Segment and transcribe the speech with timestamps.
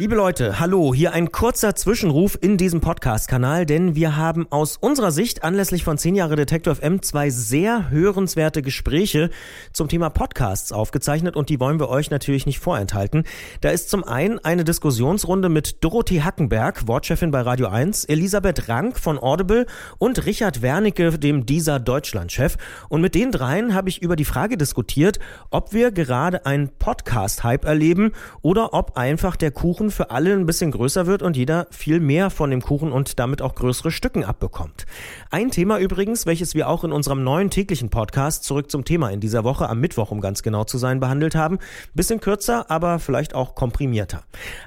[0.00, 5.10] Liebe Leute, hallo, hier ein kurzer Zwischenruf in diesem Podcast-Kanal, denn wir haben aus unserer
[5.10, 9.28] Sicht anlässlich von 10 Jahre Detektor FM zwei sehr hörenswerte Gespräche
[9.74, 13.24] zum Thema Podcasts aufgezeichnet und die wollen wir euch natürlich nicht vorenthalten.
[13.60, 18.98] Da ist zum einen eine Diskussionsrunde mit Dorothee Hackenberg, Wortchefin bei Radio 1, Elisabeth Rank
[18.98, 19.66] von Audible
[19.98, 22.56] und Richard Wernicke, dem dieser Deutschland-Chef.
[22.88, 25.18] Und mit den dreien habe ich über die Frage diskutiert,
[25.50, 30.70] ob wir gerade einen Podcast-Hype erleben oder ob einfach der Kuchen für alle ein bisschen
[30.70, 34.86] größer wird und jeder viel mehr von dem Kuchen und damit auch größere Stücken abbekommt.
[35.30, 39.20] Ein Thema übrigens, welches wir auch in unserem neuen täglichen Podcast zurück zum Thema in
[39.20, 41.58] dieser Woche am Mittwoch, um ganz genau zu sein, behandelt haben.
[41.94, 44.22] Bisschen kürzer, aber vielleicht auch komprimierter.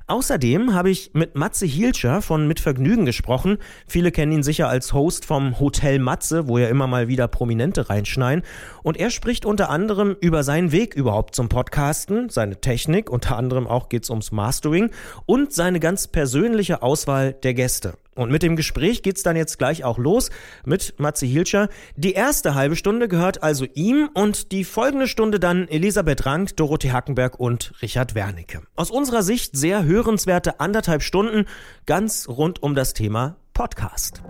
[0.07, 3.57] Außerdem habe ich mit Matze Hielscher von Mit Vergnügen gesprochen.
[3.87, 7.89] Viele kennen ihn sicher als Host vom Hotel Matze, wo ja immer mal wieder Prominente
[7.89, 8.43] reinschneien.
[8.83, 13.67] Und er spricht unter anderem über seinen Weg überhaupt zum Podcasten, seine Technik, unter anderem
[13.67, 14.91] auch geht's ums Mastering
[15.25, 17.93] und seine ganz persönliche Auswahl der Gäste.
[18.15, 20.29] Und mit dem Gespräch geht's dann jetzt gleich auch los
[20.65, 21.69] mit Matze Hilscher.
[21.95, 26.91] Die erste halbe Stunde gehört also ihm und die folgende Stunde dann Elisabeth Rank, Dorothee
[26.91, 28.61] Hackenberg und Richard Wernicke.
[28.75, 31.45] Aus unserer Sicht sehr hörenswerte anderthalb Stunden
[31.85, 34.21] ganz rund um das Thema Podcast.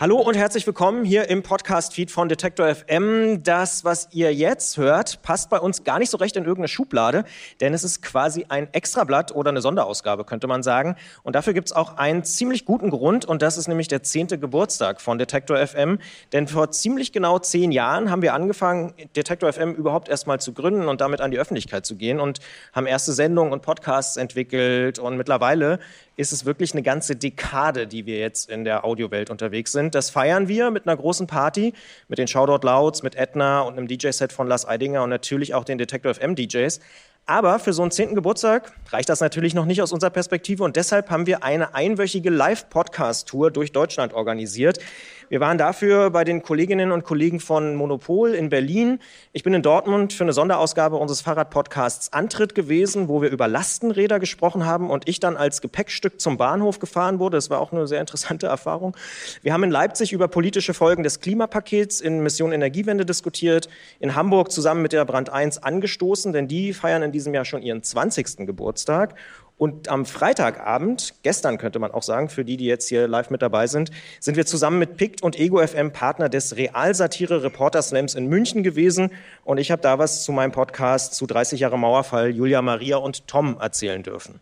[0.00, 3.44] Hallo und herzlich willkommen hier im Podcast-Feed von Detektor FM.
[3.44, 7.22] Das, was ihr jetzt hört, passt bei uns gar nicht so recht in irgendeine Schublade,
[7.60, 10.96] denn es ist quasi ein Extrablatt oder eine Sonderausgabe, könnte man sagen.
[11.22, 14.36] Und dafür gibt es auch einen ziemlich guten Grund und das ist nämlich der zehnte
[14.36, 16.00] Geburtstag von Detektor FM.
[16.32, 20.88] Denn vor ziemlich genau zehn Jahren haben wir angefangen, Detektor FM überhaupt erstmal zu gründen
[20.88, 22.40] und damit an die Öffentlichkeit zu gehen und
[22.72, 25.78] haben erste Sendungen und Podcasts entwickelt und mittlerweile
[26.16, 29.83] ist es wirklich eine ganze Dekade, die wir jetzt in der Audiowelt unterwegs sind.
[29.90, 31.74] Das feiern wir mit einer großen Party,
[32.08, 35.64] mit den Shoutout Louds, mit Edna und einem DJ-Set von Lars Eidinger und natürlich auch
[35.64, 36.80] den Detector FM DJs.
[37.26, 40.76] Aber für so einen zehnten Geburtstag reicht das natürlich noch nicht aus unserer Perspektive und
[40.76, 44.78] deshalb haben wir eine einwöchige Live-Podcast-Tour durch Deutschland organisiert.
[45.30, 48.98] Wir waren dafür bei den Kolleginnen und Kollegen von Monopol in Berlin.
[49.32, 54.20] Ich bin in Dortmund für eine Sonderausgabe unseres Fahrradpodcasts Antritt gewesen, wo wir über Lastenräder
[54.20, 57.38] gesprochen haben und ich dann als Gepäckstück zum Bahnhof gefahren wurde.
[57.38, 58.96] Das war auch eine sehr interessante Erfahrung.
[59.42, 63.68] Wir haben in Leipzig über politische Folgen des Klimapakets in Mission Energiewende diskutiert,
[64.00, 67.62] in Hamburg zusammen mit der Brand 1 angestoßen, denn die feiern in diesem Jahr schon
[67.62, 68.46] ihren 20.
[68.46, 69.14] Geburtstag.
[69.56, 73.40] Und am Freitagabend, gestern könnte man auch sagen, für die, die jetzt hier live mit
[73.40, 78.14] dabei sind, sind wir zusammen mit PICT und Ego FM Partner des Realsatire Reporter Slams
[78.14, 79.10] in München gewesen.
[79.44, 83.28] Und ich habe da was zu meinem Podcast zu 30 Jahre Mauerfall Julia Maria und
[83.28, 84.40] Tom erzählen dürfen.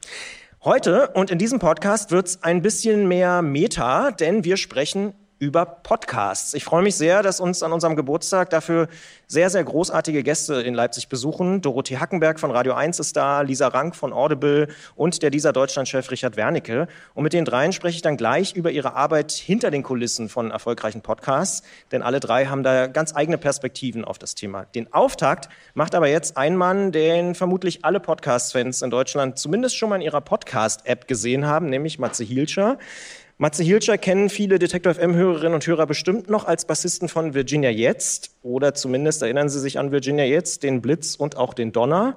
[0.65, 5.13] Heute und in diesem Podcast wird's ein bisschen mehr Meta, denn wir sprechen
[5.43, 6.55] über Podcasts.
[6.55, 8.87] Ich freue mich sehr, dass uns an unserem Geburtstag dafür
[9.27, 11.61] sehr, sehr großartige Gäste in Leipzig besuchen.
[11.63, 16.13] Dorothee Hackenberg von Radio 1 ist da, Lisa Rank von Audible und der dieser Deutschlandchef
[16.13, 16.87] Richard Wernicke.
[17.15, 20.53] Und mit den dreien spreche ich dann gleich über ihre Arbeit hinter den Kulissen von
[20.53, 24.67] erfolgreichen Podcasts, denn alle drei haben da ganz eigene Perspektiven auf das Thema.
[24.77, 29.89] Den Auftakt macht aber jetzt ein Mann, den vermutlich alle Podcast-Fans in Deutschland zumindest schon
[29.89, 32.79] mal in ihrer Podcast-App gesehen haben, nämlich Matze Hielscher.
[33.43, 38.32] Matze Hilscher kennen viele Detektor FM-Hörerinnen und Hörer bestimmt noch als Bassisten von Virginia Jetzt
[38.43, 42.17] oder zumindest erinnern Sie sich an Virginia Jetzt, den Blitz und auch den Donner.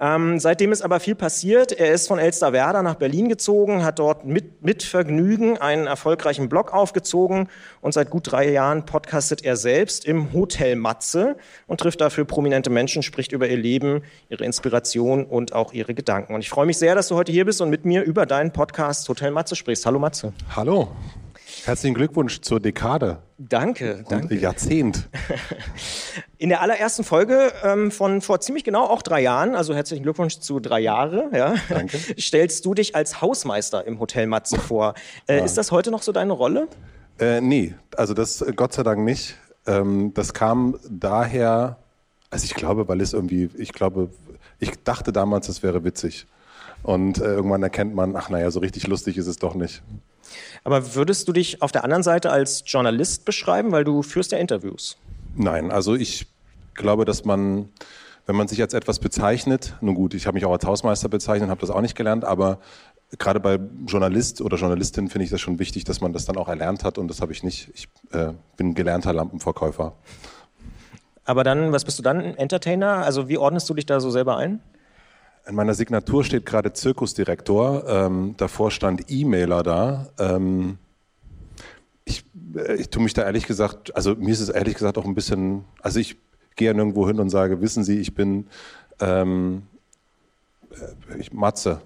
[0.00, 1.72] Ähm, seitdem ist aber viel passiert.
[1.72, 6.72] Er ist von Elsterwerda nach Berlin gezogen, hat dort mit, mit Vergnügen einen erfolgreichen Blog
[6.74, 7.48] aufgezogen
[7.80, 12.70] und seit gut drei Jahren podcastet er selbst im Hotel Matze und trifft dafür prominente
[12.70, 16.34] Menschen, spricht über ihr Leben, ihre Inspiration und auch ihre Gedanken.
[16.34, 18.52] Und ich freue mich sehr, dass du heute hier bist und mit mir über deinen
[18.52, 19.86] Podcast Hotel Matze sprichst.
[19.86, 20.32] Hallo Matze.
[20.54, 20.88] Hallo.
[21.64, 23.18] Herzlichen Glückwunsch zur Dekade.
[23.38, 24.34] Danke, danke.
[24.36, 25.08] Jahrzehnt.
[26.38, 30.40] In der allerersten Folge ähm, von vor ziemlich genau auch drei Jahren, also herzlichen Glückwunsch
[30.40, 31.98] zu drei Jahre, ja, Danke.
[32.18, 34.94] stellst du dich als Hausmeister im Hotel Matze vor.
[35.28, 35.44] Äh, Ja.
[35.44, 36.66] Ist das heute noch so deine Rolle?
[37.20, 39.36] Äh, nee, also das äh, Gott sei Dank nicht.
[39.66, 41.76] Ähm, das kam daher,
[42.30, 44.10] also ich glaube, weil es irgendwie, ich glaube,
[44.58, 46.26] ich dachte damals, es wäre witzig.
[46.82, 49.82] Und äh, irgendwann erkennt man, ach naja, so richtig lustig ist es doch nicht.
[50.64, 54.38] Aber würdest du dich auf der anderen Seite als Journalist beschreiben, weil du führst ja
[54.38, 54.96] Interviews?
[55.34, 56.26] Nein, also ich
[56.74, 57.68] glaube, dass man,
[58.26, 61.50] wenn man sich als etwas bezeichnet, nun gut, ich habe mich auch als Hausmeister bezeichnet,
[61.50, 62.60] habe das auch nicht gelernt, aber
[63.18, 66.48] gerade bei Journalist oder Journalistin finde ich das schon wichtig, dass man das dann auch
[66.48, 67.70] erlernt hat und das habe ich nicht.
[67.74, 69.94] Ich äh, bin gelernter Lampenverkäufer.
[71.24, 72.20] Aber dann, was bist du dann?
[72.36, 73.04] Entertainer?
[73.04, 74.60] Also wie ordnest du dich da so selber ein?
[75.46, 80.08] In meiner Signatur steht gerade Zirkusdirektor, ähm, davor stand E-Mailer da.
[80.18, 80.78] Ähm,
[82.04, 82.24] ich
[82.54, 85.14] äh, ich tue mich da ehrlich gesagt, also mir ist es ehrlich gesagt auch ein
[85.14, 86.16] bisschen, also ich
[86.56, 88.46] gehe ja nirgendwo hin und sage, wissen Sie, ich bin
[89.00, 89.62] ähm,
[90.70, 91.80] äh, ich, Matze.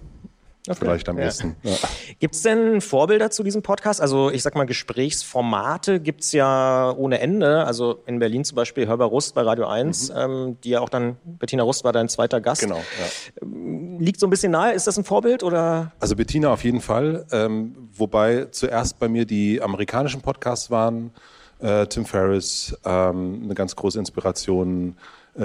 [0.67, 0.79] Okay.
[0.79, 1.55] Vielleicht am besten.
[1.63, 1.71] Ja.
[1.71, 1.77] Ja.
[2.19, 4.01] Gibt es denn Vorbilder zu diesem Podcast?
[4.01, 7.65] Also ich sag mal, Gesprächsformate gibt es ja ohne Ende.
[7.65, 10.15] Also in Berlin zum Beispiel Hörber Rust bei Radio 1, mhm.
[10.17, 12.61] ähm, die ja auch dann, Bettina Rust war dein zweiter Gast.
[12.61, 12.77] Genau.
[12.77, 13.41] Ja.
[13.41, 15.93] Ähm, liegt so ein bisschen nahe, ist das ein Vorbild oder?
[15.99, 17.25] Also Bettina auf jeden Fall.
[17.31, 21.11] Ähm, wobei zuerst bei mir die amerikanischen Podcasts waren.
[21.59, 24.95] Äh, Tim Ferriss, ähm, eine ganz große Inspiration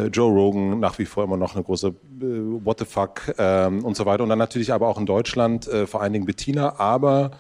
[0.09, 3.97] Joe Rogan nach wie vor immer noch eine große äh, What the fuck ähm, und
[3.97, 4.23] so weiter.
[4.23, 7.33] Und dann natürlich aber auch in Deutschland äh, vor allen Dingen Bettina, aber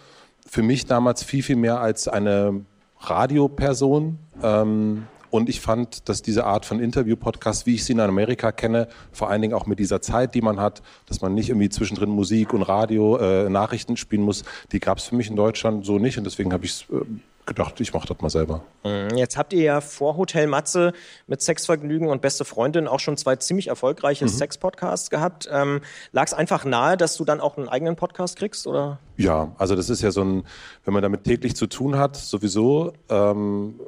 [0.46, 2.64] für mich damals viel, viel mehr als eine
[3.00, 4.18] Radioperson.
[4.42, 8.86] Ähm, und ich fand, dass diese Art von Interview-Podcast, wie ich sie in Amerika kenne,
[9.12, 12.10] vor allen Dingen auch mit dieser Zeit, die man hat, dass man nicht irgendwie zwischendrin
[12.10, 15.98] Musik und Radio, äh, Nachrichten spielen muss, die gab es für mich in Deutschland so
[15.98, 16.18] nicht.
[16.18, 17.06] Und deswegen habe ich es äh,
[17.46, 18.62] gedacht, ich mache das mal selber.
[18.84, 19.16] Mhm.
[19.16, 20.92] Jetzt habt ihr ja vor Hotel Matze
[21.26, 24.30] mit Sexvergnügen und Beste Freundin auch schon zwei ziemlich erfolgreiche mhm.
[24.30, 25.48] Sex-Podcasts gehabt.
[25.50, 25.80] Ähm,
[26.12, 28.66] Lag es einfach nahe, dass du dann auch einen eigenen Podcast kriegst?
[28.66, 28.98] Oder?
[29.16, 30.44] Ja, also das ist ja so ein,
[30.84, 32.92] wenn man damit täglich zu tun hat, sowieso.
[33.08, 33.80] Ähm,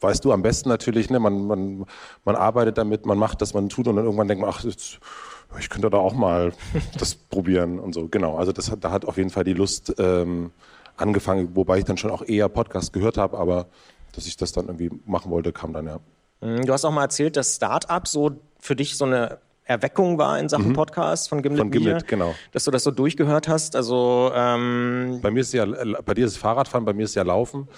[0.00, 1.18] weißt du am besten natürlich, ne?
[1.18, 1.86] man, man,
[2.24, 4.98] man arbeitet damit, man macht das, man tut und dann irgendwann denkt man, ach, jetzt,
[5.58, 6.52] ich könnte da auch mal
[6.98, 8.08] das probieren und so.
[8.08, 10.50] Genau, also das, da hat auf jeden Fall die Lust ähm,
[10.96, 13.66] angefangen, wobei ich dann schon auch eher Podcast gehört habe, aber
[14.12, 15.98] dass ich das dann irgendwie machen wollte, kam dann ja.
[16.40, 20.38] Mhm, du hast auch mal erzählt, dass Startup so für dich so eine Erweckung war
[20.38, 20.72] in Sachen mhm.
[20.74, 22.34] Podcast von Gimlet, von Gimlet Bier, genau.
[22.52, 23.76] dass du das so durchgehört hast.
[23.76, 27.22] Also ähm bei mir ist ja, bei dir ist es Fahrradfahren, bei mir ist ja
[27.22, 27.68] Laufen.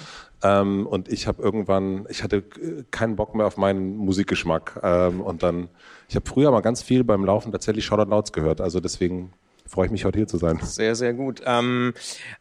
[0.42, 2.42] Ähm, und ich habe irgendwann, ich hatte
[2.90, 4.80] keinen Bock mehr auf meinen Musikgeschmack.
[4.82, 5.68] Ähm, und dann,
[6.08, 8.60] ich habe früher mal ganz viel beim Laufen tatsächlich Shoutout Louds gehört.
[8.60, 9.32] Also deswegen
[9.68, 10.58] freue ich mich heute hier zu sein.
[10.62, 11.42] Sehr, sehr gut.
[11.44, 11.94] Ähm,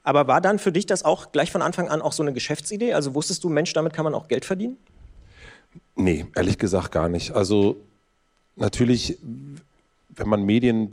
[0.03, 2.93] aber war dann für dich das auch gleich von Anfang an auch so eine Geschäftsidee?
[2.93, 4.77] Also wusstest du, Mensch, damit kann man auch Geld verdienen?
[5.95, 7.31] Nee, ehrlich gesagt gar nicht.
[7.31, 7.77] Also
[8.55, 9.17] natürlich,
[10.09, 10.89] wenn man Medien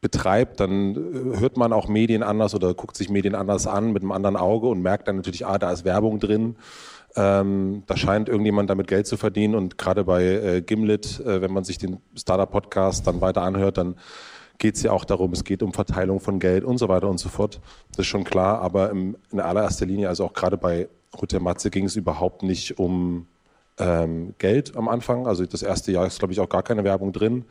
[0.00, 4.02] betreibt, dann äh, hört man auch Medien anders oder guckt sich Medien anders an mit
[4.02, 6.56] einem anderen Auge und merkt dann natürlich, ah, da ist Werbung drin.
[7.16, 11.52] Ähm, da scheint irgendjemand damit Geld zu verdienen und gerade bei äh, Gimlet, äh, wenn
[11.52, 13.96] man sich den Startup-Podcast dann weiter anhört, dann
[14.60, 17.18] geht es ja auch darum, es geht um Verteilung von Geld und so weiter und
[17.18, 17.60] so fort.
[17.88, 20.88] Das ist schon klar, aber in allererster Linie, also auch gerade bei
[21.20, 23.26] Hotel Matze ging es überhaupt nicht um
[23.78, 25.26] ähm, Geld am Anfang.
[25.26, 27.46] Also das erste Jahr ist, glaube ich, auch gar keine Werbung drin.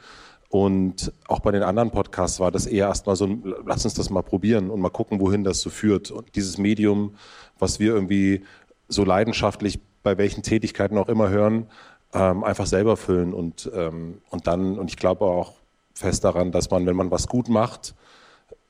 [0.49, 3.27] Und auch bei den anderen Podcasts war das eher erstmal so,
[3.65, 6.11] lass uns das mal probieren und mal gucken, wohin das so führt.
[6.11, 7.15] Und dieses Medium,
[7.57, 8.43] was wir irgendwie
[8.87, 11.67] so leidenschaftlich bei welchen Tätigkeiten auch immer hören,
[12.13, 15.58] ähm, einfach selber füllen und, ähm, und dann, und ich glaube auch,
[15.99, 17.93] fest daran, dass man, wenn man was gut macht,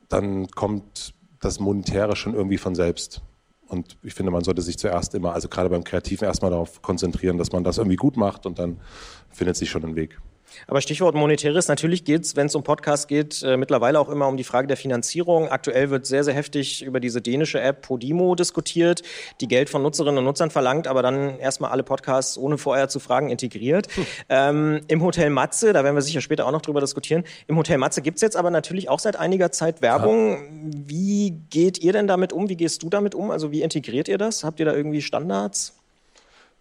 [0.09, 3.21] dann kommt das Monetäre schon irgendwie von selbst.
[3.67, 7.37] Und ich finde, man sollte sich zuerst immer, also gerade beim Kreativen, erstmal darauf konzentrieren,
[7.37, 8.81] dass man das irgendwie gut macht und dann
[9.29, 10.19] findet sich schon ein Weg.
[10.67, 14.27] Aber Stichwort Monetäres, natürlich geht es, wenn es um Podcast geht, äh, mittlerweile auch immer
[14.27, 15.49] um die Frage der Finanzierung.
[15.49, 19.01] Aktuell wird sehr, sehr heftig über diese dänische App Podimo diskutiert,
[19.41, 22.99] die Geld von Nutzerinnen und Nutzern verlangt, aber dann erstmal alle Podcasts ohne vorher zu
[22.99, 23.87] fragen integriert.
[23.95, 24.05] Hm.
[24.29, 27.77] Ähm, Im Hotel Matze, da werden wir sicher später auch noch drüber diskutieren, im Hotel
[27.77, 30.31] Matze gibt es jetzt aber natürlich auch seit einiger Zeit Werbung.
[30.31, 30.39] Ja.
[30.87, 32.49] Wie geht ihr denn damit um?
[32.49, 33.31] Wie gehst du damit um?
[33.31, 34.43] Also wie integriert ihr das?
[34.43, 35.73] Habt ihr da irgendwie Standards?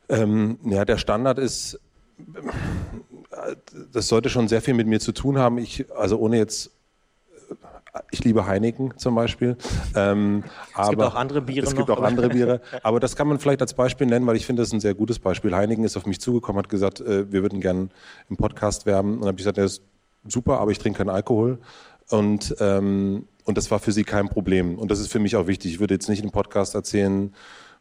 [0.08, 1.78] Ähm, ja, der Standard ist
[3.92, 5.58] das sollte schon sehr viel mit mir zu tun haben.
[5.58, 6.70] Ich, also ohne jetzt
[8.10, 9.56] ich liebe Heineken zum Beispiel.
[9.94, 10.44] Ähm,
[10.80, 11.66] es gibt auch andere Biere.
[11.66, 12.60] Es gibt noch, auch andere Biere.
[12.82, 14.94] Aber das kann man vielleicht als Beispiel nennen, weil ich finde, das ist ein sehr
[14.94, 15.54] gutes Beispiel.
[15.54, 17.88] Heineken ist auf mich zugekommen, hat gesagt, äh, wir würden gerne
[18.28, 19.14] im Podcast werben.
[19.14, 19.82] Und dann habe ich gesagt, das ist
[20.26, 21.58] super, aber ich trinke keinen Alkohol.
[22.10, 24.78] Und, ähm, und das war für sie kein Problem.
[24.78, 25.72] Und das ist für mich auch wichtig.
[25.72, 27.34] Ich würde jetzt nicht im Podcast erzählen,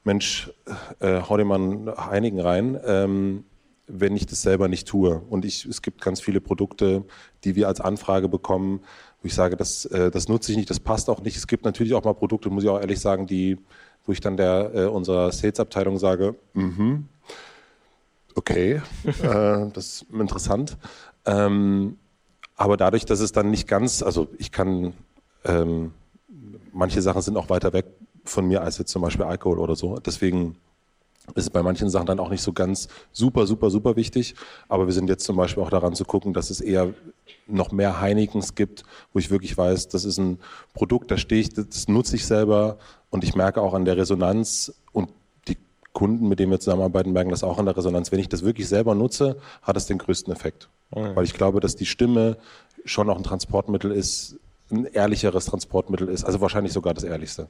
[0.03, 0.51] Mensch,
[0.99, 2.79] äh, hau dir mal einen Heineken rein.
[2.85, 3.43] Ähm,
[3.87, 5.21] wenn ich das selber nicht tue.
[5.29, 7.05] Und ich, es gibt ganz viele Produkte,
[7.43, 8.81] die wir als Anfrage bekommen,
[9.21, 11.37] wo ich sage, das, äh, das nutze ich nicht, das passt auch nicht.
[11.37, 13.57] Es gibt natürlich auch mal Produkte, muss ich auch ehrlich sagen, die,
[14.05, 17.07] wo ich dann der äh, unserer Sales-Abteilung sage, mhm,
[18.35, 20.77] okay, äh, das ist interessant.
[21.25, 21.97] Ähm,
[22.55, 24.93] aber dadurch, dass es dann nicht ganz, also ich kann,
[25.45, 25.93] ähm,
[26.73, 27.85] manche Sachen sind auch weiter weg
[28.25, 29.99] von mir als jetzt zum Beispiel Alkohol oder so.
[29.99, 30.57] Deswegen
[31.35, 34.35] ist bei manchen Sachen dann auch nicht so ganz super, super, super wichtig.
[34.69, 36.93] Aber wir sind jetzt zum Beispiel auch daran zu gucken, dass es eher
[37.47, 40.39] noch mehr Heinekens gibt, wo ich wirklich weiß, das ist ein
[40.73, 42.77] Produkt, da stehe ich, das nutze ich selber
[43.09, 45.09] und ich merke auch an der Resonanz und
[45.47, 45.57] die
[45.93, 48.11] Kunden, mit denen wir zusammenarbeiten, merken das auch an der Resonanz.
[48.11, 50.69] Wenn ich das wirklich selber nutze, hat es den größten Effekt.
[50.95, 51.15] Mhm.
[51.15, 52.37] Weil ich glaube, dass die Stimme
[52.85, 54.37] schon auch ein Transportmittel ist,
[54.71, 57.47] ein ehrlicheres Transportmittel ist, also wahrscheinlich sogar das ehrlichste.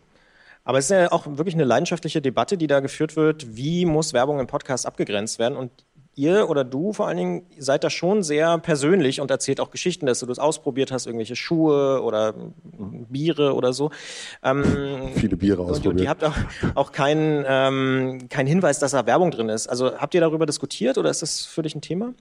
[0.68, 3.56] Aber es ist ja auch wirklich eine leidenschaftliche Debatte, die da geführt wird.
[3.56, 5.58] Wie muss Werbung im Podcast abgegrenzt werden?
[5.58, 5.72] Und
[6.14, 10.08] ihr oder du vor allen Dingen seid da schon sehr persönlich und erzählt auch Geschichten,
[10.08, 12.34] dass du das ausprobiert hast, irgendwelche Schuhe oder
[13.08, 13.92] Biere oder so.
[14.44, 15.94] Ähm, Viele Biere ausprobiert.
[15.94, 16.36] Und ihr habt auch,
[16.76, 19.68] auch keinen ähm, kein Hinweis, dass da Werbung drin ist.
[19.68, 22.14] Also habt ihr darüber diskutiert oder ist das für dich ein Thema?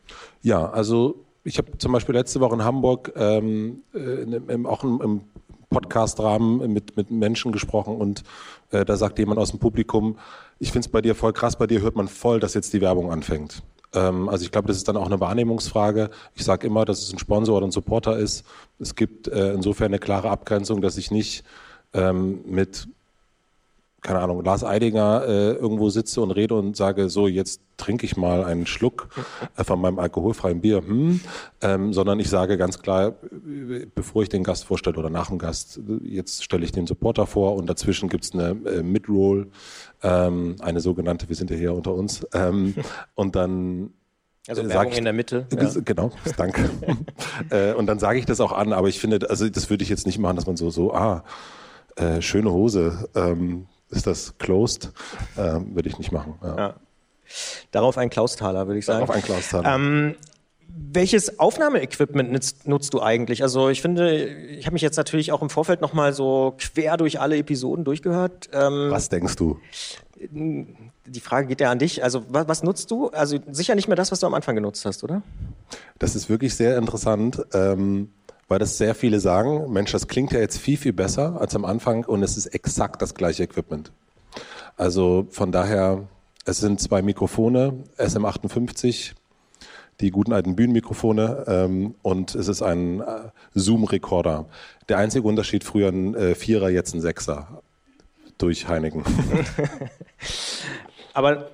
[0.42, 5.20] Ja, also ich habe zum Beispiel letzte Woche in Hamburg ähm, äh, auch im, im
[5.68, 8.22] Podcast-Rahmen mit, mit Menschen gesprochen und
[8.70, 10.18] äh, da sagt jemand aus dem Publikum,
[10.58, 12.80] ich finde es bei dir voll krass, bei dir hört man voll, dass jetzt die
[12.80, 13.62] Werbung anfängt.
[13.92, 16.10] Ähm, also ich glaube, das ist dann auch eine Wahrnehmungsfrage.
[16.34, 18.44] Ich sage immer, dass es ein Sponsor oder ein Supporter ist.
[18.78, 21.44] Es gibt äh, insofern eine klare Abgrenzung, dass ich nicht
[21.92, 22.88] ähm, mit
[24.06, 28.16] keine Ahnung, Lars Eidinger äh, irgendwo sitze und rede und sage, so, jetzt trinke ich
[28.16, 29.08] mal einen Schluck
[29.56, 31.20] äh, von meinem alkoholfreien Bier, hm,
[31.60, 33.14] ähm, sondern ich sage ganz klar,
[33.96, 37.56] bevor ich den Gast vorstelle oder nach dem Gast, jetzt stelle ich den Supporter vor
[37.56, 39.48] und dazwischen gibt es eine äh, Mid-Roll,
[40.04, 42.76] ähm, eine sogenannte, wir sind ja hier unter uns, ähm,
[43.16, 43.90] und dann
[44.46, 45.48] also äh, Werbung ich, in der Mitte.
[45.52, 45.68] Ja.
[45.84, 46.70] Genau, danke.
[47.50, 49.90] äh, und dann sage ich das auch an, aber ich finde, also das würde ich
[49.90, 51.24] jetzt nicht machen, dass man so, so, ah,
[51.96, 54.92] äh, schöne Hose, ähm, ist das closed?
[55.38, 56.34] Ähm, würde ich nicht machen.
[56.42, 56.56] Ja.
[56.56, 56.74] Ja.
[57.70, 59.00] Darauf ein Klausthaler, würde ich sagen.
[59.00, 59.74] Darauf ein Klausthaler.
[59.74, 60.16] Ähm,
[60.68, 63.42] welches Aufnahmeequipment nutzt, nutzt, du eigentlich?
[63.42, 67.20] Also ich finde, ich habe mich jetzt natürlich auch im Vorfeld nochmal so quer durch
[67.20, 68.50] alle Episoden durchgehört.
[68.52, 69.58] Ähm, was denkst du?
[70.18, 72.02] Die Frage geht ja an dich.
[72.02, 73.08] Also was, was, nutzt du?
[73.08, 75.22] Also sicher nicht mehr das, was du am Anfang genutzt hast, oder?
[75.98, 77.42] Das ist wirklich sehr interessant.
[77.54, 78.10] Ähm,
[78.48, 81.64] weil das sehr viele sagen, Mensch, das klingt ja jetzt viel, viel besser als am
[81.64, 83.92] Anfang und es ist exakt das gleiche Equipment.
[84.76, 86.06] Also von daher,
[86.44, 89.14] es sind zwei Mikrofone, SM58,
[90.00, 94.46] die guten alten Bühnenmikrofone ähm, und es ist ein äh, Zoom-Rekorder.
[94.88, 97.62] Der einzige Unterschied, früher ein äh, Vierer, jetzt ein Sechser
[98.38, 99.02] durch Heineken.
[101.14, 101.50] Aber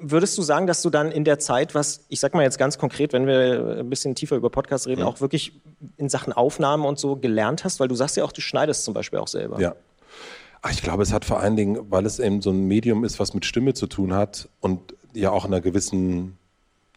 [0.00, 2.78] würdest du sagen, dass du dann in der Zeit, was, ich sag mal jetzt ganz
[2.78, 5.06] konkret, wenn wir ein bisschen tiefer über Podcasts reden, ja.
[5.06, 5.52] auch wirklich
[5.96, 7.80] in Sachen Aufnahmen und so gelernt hast?
[7.80, 9.60] Weil du sagst ja auch, du schneidest zum Beispiel auch selber.
[9.60, 9.74] Ja.
[10.62, 13.18] Ach, ich glaube, es hat vor allen Dingen, weil es eben so ein Medium ist,
[13.18, 16.38] was mit Stimme zu tun hat und ja auch einer gewissen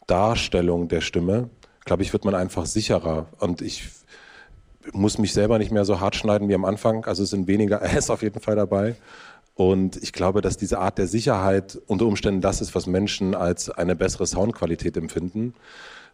[0.07, 1.49] Darstellung der Stimme,
[1.85, 3.27] glaube ich, wird man einfach sicherer.
[3.39, 3.89] Und ich
[4.91, 7.05] muss mich selber nicht mehr so hart schneiden wie am Anfang.
[7.05, 8.95] Also es sind weniger S auf jeden Fall dabei.
[9.55, 13.69] Und ich glaube, dass diese Art der Sicherheit unter Umständen das ist, was Menschen als
[13.69, 15.53] eine bessere Soundqualität empfinden.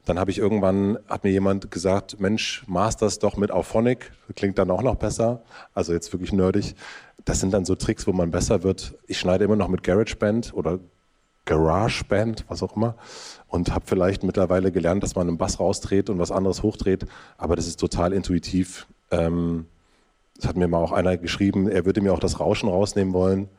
[0.06, 4.72] Dann habe ich irgendwann, hat mir jemand gesagt, Mensch, masters doch mit Auphonic, klingt dann
[4.72, 5.42] auch noch besser.
[5.74, 6.76] Also jetzt wirklich nerdig.
[7.26, 8.96] Das sind dann so Tricks, wo man besser wird.
[9.08, 10.80] Ich schneide immer noch mit GarageBand oder
[11.46, 12.96] GarageBand, was auch immer.
[13.48, 17.06] Und habe vielleicht mittlerweile gelernt, dass man einen Bass rausdreht und was anderes hochdreht.
[17.38, 18.88] Aber das ist total intuitiv.
[19.12, 19.66] Ähm,
[20.40, 23.50] es hat mir mal auch einer geschrieben, er würde mir auch das Rauschen rausnehmen wollen.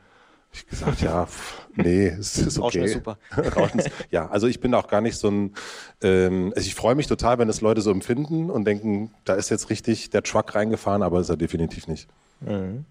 [0.53, 2.79] Ich gesagt, ja, pff, nee, es ist okay.
[2.79, 3.17] Rauschen ist super.
[3.55, 5.53] Rauschen ist, ja, also ich bin auch gar nicht so ein,
[6.01, 9.49] ähm, also ich freue mich total, wenn das Leute so empfinden und denken, da ist
[9.49, 12.09] jetzt richtig der Truck reingefahren, aber ist er definitiv nicht.
[12.41, 12.85] Mhm.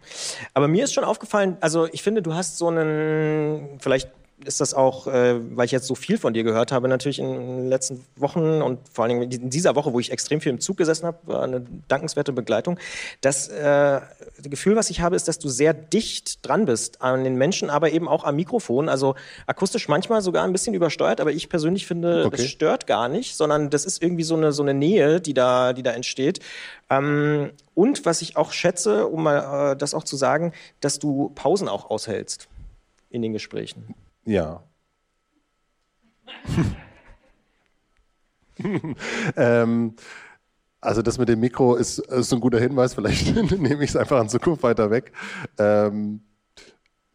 [0.54, 4.11] Aber mir ist schon aufgefallen, also ich finde, du hast so einen, vielleicht
[4.44, 7.26] ist das auch, äh, weil ich jetzt so viel von dir gehört habe, natürlich in
[7.28, 10.61] den letzten Wochen und vor allen Dingen in dieser Woche, wo ich extrem viel im
[10.61, 12.78] Zug gesessen habe, war eine dankenswerte Begleitung.
[13.20, 14.00] Das äh,
[14.42, 17.90] Gefühl, was ich habe, ist, dass du sehr dicht dran bist an den Menschen, aber
[17.90, 18.88] eben auch am Mikrofon.
[18.88, 19.14] Also
[19.47, 22.37] akustisch manchmal sogar ein bisschen übersteuert, aber ich persönlich finde, okay.
[22.37, 25.73] das stört gar nicht, sondern das ist irgendwie so eine, so eine Nähe, die da,
[25.73, 26.40] die da entsteht.
[26.88, 31.30] Ähm, und was ich auch schätze, um mal äh, das auch zu sagen, dass du
[31.35, 32.49] Pausen auch aushältst
[33.11, 33.94] in den Gesprächen.
[34.30, 34.62] Ja.
[39.37, 39.96] ähm,
[40.80, 42.94] also das mit dem Mikro ist, ist ein guter Hinweis.
[42.94, 45.10] Vielleicht nehme ich es einfach in Zukunft weiter weg.
[45.58, 46.20] Ähm,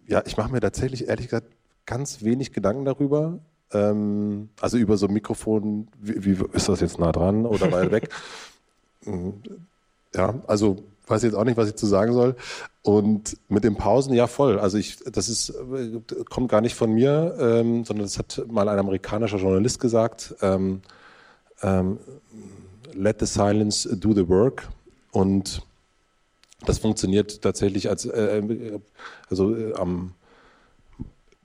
[0.06, 1.48] ja, ich mache mir tatsächlich ehrlich gesagt
[1.86, 3.40] ganz wenig Gedanken darüber.
[3.72, 7.92] Ähm, also über so ein Mikrofon, wie, wie, ist das jetzt nah dran oder weit
[7.92, 8.10] weg?
[10.16, 12.36] Ja, also weiß jetzt auch nicht, was ich zu sagen soll.
[12.82, 14.60] Und mit den Pausen, ja voll.
[14.60, 15.54] Also ich, das ist,
[16.30, 20.36] kommt gar nicht von mir, ähm, sondern das hat mal ein amerikanischer Journalist gesagt.
[20.42, 20.82] Ähm,
[21.62, 22.00] ähm,
[22.94, 24.70] Let the silence do the work.
[25.12, 25.62] Und
[26.66, 28.80] das funktioniert tatsächlich als, äh,
[29.30, 30.14] also äh, am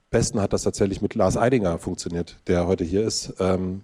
[0.09, 3.33] besten hat das tatsächlich mit Lars Eidinger funktioniert, der heute hier ist.
[3.39, 3.81] Ähm,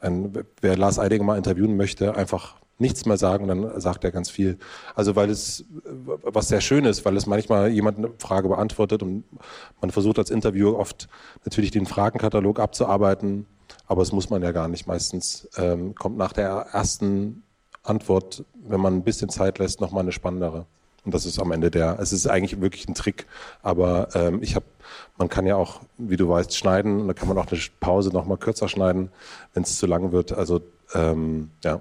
[0.00, 4.30] ein, wer Lars Eidinger mal interviewen möchte, einfach nichts mehr sagen, dann sagt er ganz
[4.30, 4.58] viel.
[4.94, 5.64] Also weil es
[6.22, 9.24] was sehr schön ist, weil es manchmal jemand eine Frage beantwortet und
[9.80, 11.08] man versucht als Interviewer oft
[11.44, 13.46] natürlich den Fragenkatalog abzuarbeiten,
[13.86, 14.86] aber das muss man ja gar nicht.
[14.86, 17.42] Meistens ähm, kommt nach der ersten
[17.82, 20.66] Antwort, wenn man ein bisschen Zeit lässt, nochmal eine spannendere.
[21.04, 23.26] Und das ist am Ende der, es ist eigentlich wirklich ein Trick,
[23.62, 24.66] aber ähm, ich habe,
[25.16, 28.10] man kann ja auch, wie du weißt, schneiden und da kann man auch eine Pause
[28.10, 29.10] nochmal kürzer schneiden,
[29.54, 30.32] wenn es zu lang wird.
[30.32, 30.60] Also
[30.94, 31.80] ähm, ja.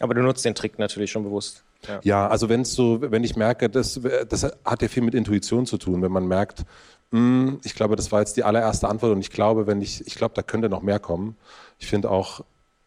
[0.00, 1.64] Aber du nutzt den Trick natürlich schon bewusst.
[1.86, 5.66] Ja, ja also wenn so, wenn ich merke, das, das hat ja viel mit Intuition
[5.66, 6.64] zu tun, wenn man merkt,
[7.10, 10.06] mh, hm, ich glaube, das war jetzt die allererste Antwort und ich glaube, wenn ich,
[10.06, 11.36] ich glaube, da könnte noch mehr kommen.
[11.78, 12.40] Ich finde auch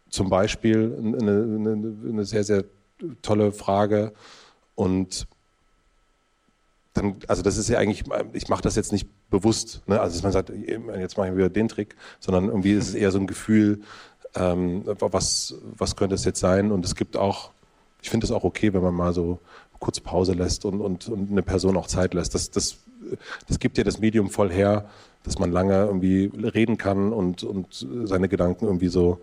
[0.10, 2.64] zum Beispiel eine, eine, eine sehr, sehr
[3.22, 4.14] tolle Frage
[4.76, 5.28] und
[6.98, 10.00] dann, also das ist ja eigentlich, ich mache das jetzt nicht bewusst, ne?
[10.00, 13.12] also dass man sagt, jetzt mache ich wieder den Trick, sondern irgendwie ist es eher
[13.12, 13.82] so ein Gefühl,
[14.36, 16.72] ähm, was, was könnte es jetzt sein?
[16.72, 17.51] Und es gibt auch,
[18.01, 19.39] ich finde es auch okay, wenn man mal so
[19.79, 22.34] kurz Pause lässt und, und, und eine Person auch Zeit lässt.
[22.34, 22.77] Das, das,
[23.48, 24.89] das gibt ja das Medium voll her,
[25.24, 29.19] dass man lange irgendwie reden kann und, und seine Gedanken irgendwie so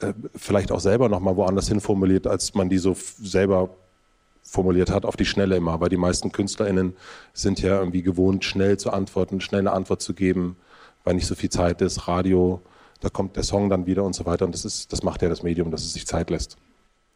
[0.00, 3.70] äh, vielleicht auch selber nochmal woanders hin formuliert, als man die so selber
[4.42, 6.94] formuliert hat, auf die Schnelle immer, weil die meisten KünstlerInnen
[7.32, 10.56] sind ja irgendwie gewohnt, schnell zu antworten, schnell eine Antwort zu geben,
[11.04, 12.60] weil nicht so viel Zeit ist, Radio,
[13.00, 14.44] da kommt der Song dann wieder und so weiter.
[14.44, 16.56] Und das ist, das macht ja das Medium, dass es sich Zeit lässt.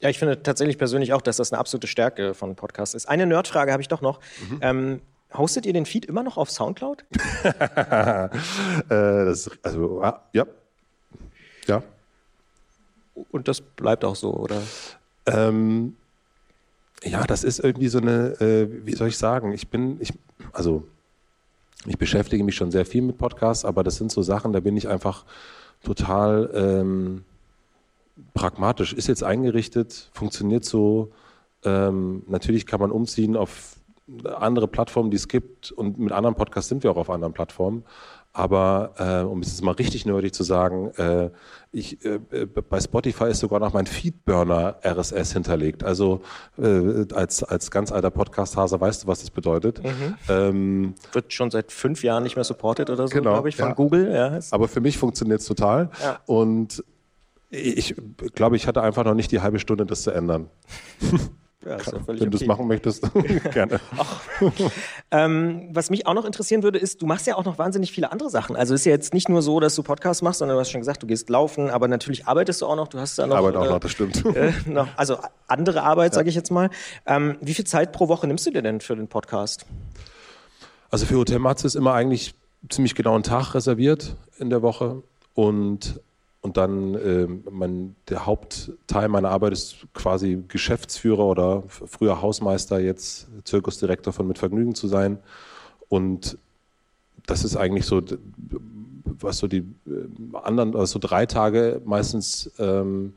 [0.00, 3.08] Ja, ich finde tatsächlich persönlich auch, dass das eine absolute Stärke von Podcasts ist.
[3.08, 4.20] Eine Nerdfrage habe ich doch noch.
[4.50, 4.58] Mhm.
[4.60, 5.00] Ähm,
[5.32, 7.04] hostet ihr den Feed immer noch auf Soundcloud?
[7.44, 8.28] äh,
[8.88, 10.46] das, also, ja.
[11.66, 11.82] Ja.
[13.30, 14.60] Und das bleibt auch so, oder?
[15.26, 15.96] Ähm,
[17.02, 20.12] ja, das ist irgendwie so eine, äh, wie soll ich sagen, ich bin, ich,
[20.52, 20.86] also
[21.86, 24.76] ich beschäftige mich schon sehr viel mit Podcasts, aber das sind so Sachen, da bin
[24.76, 25.24] ich einfach
[25.84, 27.24] total ähm,
[28.34, 28.92] pragmatisch.
[28.92, 31.12] Ist jetzt eingerichtet, funktioniert so.
[31.64, 33.76] Ähm, natürlich kann man umziehen auf
[34.24, 37.84] andere Plattformen, die es gibt und mit anderen Podcasts sind wir auch auf anderen Plattformen.
[38.36, 41.30] Aber äh, um es jetzt mal richtig nerdig zu sagen, äh,
[41.70, 45.84] ich, äh, bei Spotify ist sogar noch mein Feedburner RSS hinterlegt.
[45.84, 46.20] Also
[46.58, 49.84] äh, als, als ganz alter Podcast-Hase weißt du, was das bedeutet.
[49.84, 50.14] Mhm.
[50.28, 53.68] Ähm, Wird schon seit fünf Jahren nicht mehr supported oder so, genau, glaube ich, von
[53.68, 53.74] ja.
[53.74, 54.12] Google.
[54.12, 54.40] Ja.
[54.50, 55.90] Aber für mich funktioniert es total.
[56.02, 56.18] Ja.
[56.26, 56.82] Und
[57.50, 57.94] ich
[58.34, 60.50] glaube, ich hatte einfach noch nicht die halbe Stunde, das zu ändern.
[61.64, 62.30] Ja, ja Wenn okay.
[62.30, 63.08] du es machen möchtest,
[63.52, 63.80] gerne.
[65.10, 68.12] ähm, was mich auch noch interessieren würde, ist, du machst ja auch noch wahnsinnig viele
[68.12, 68.56] andere Sachen.
[68.56, 70.80] Also ist ja jetzt nicht nur so, dass du Podcasts machst, sondern du hast schon
[70.80, 72.88] gesagt, du gehst laufen, aber natürlich arbeitest du auch noch.
[72.88, 73.36] Du hast da noch.
[73.36, 74.24] Arbeit auch äh, noch, das stimmt.
[74.34, 76.16] Äh, noch, also andere Arbeit, ja.
[76.16, 76.70] sage ich jetzt mal.
[77.06, 79.66] Ähm, wie viel Zeit pro Woche nimmst du dir denn für den Podcast?
[80.90, 82.34] Also für Hotel Matze ist immer eigentlich
[82.68, 85.02] ziemlich genau ein Tag reserviert in der Woche
[85.34, 86.00] und
[86.44, 93.28] und dann äh, mein, der Hauptteil meiner Arbeit ist quasi Geschäftsführer oder früher Hausmeister, jetzt
[93.44, 95.18] Zirkusdirektor von Mit Vergnügen zu sein.
[95.88, 96.36] Und
[97.24, 98.02] das ist eigentlich so,
[99.04, 103.14] was so die äh, anderen, also so drei Tage meistens ähm,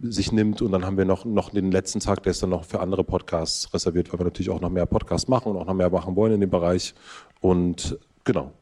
[0.00, 0.62] sich nimmt.
[0.62, 3.04] Und dann haben wir noch, noch den letzten Tag, der ist dann noch für andere
[3.04, 6.16] Podcasts reserviert, weil wir natürlich auch noch mehr Podcasts machen und auch noch mehr machen
[6.16, 6.94] wollen in dem Bereich.
[7.42, 8.52] Und genau,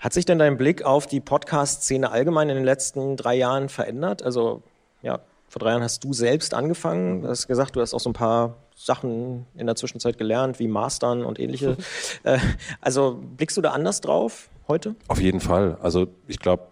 [0.00, 4.22] hat sich denn dein Blick auf die Podcast-Szene allgemein in den letzten drei Jahren verändert?
[4.22, 4.62] Also,
[5.02, 7.22] ja, vor drei Jahren hast du selbst angefangen.
[7.22, 10.68] Du hast gesagt, du hast auch so ein paar Sachen in der Zwischenzeit gelernt, wie
[10.68, 11.76] Mastern und ähnliche.
[12.22, 12.38] Äh,
[12.80, 14.94] also, blickst du da anders drauf heute?
[15.08, 15.78] Auf jeden Fall.
[15.80, 16.64] Also, ich glaube,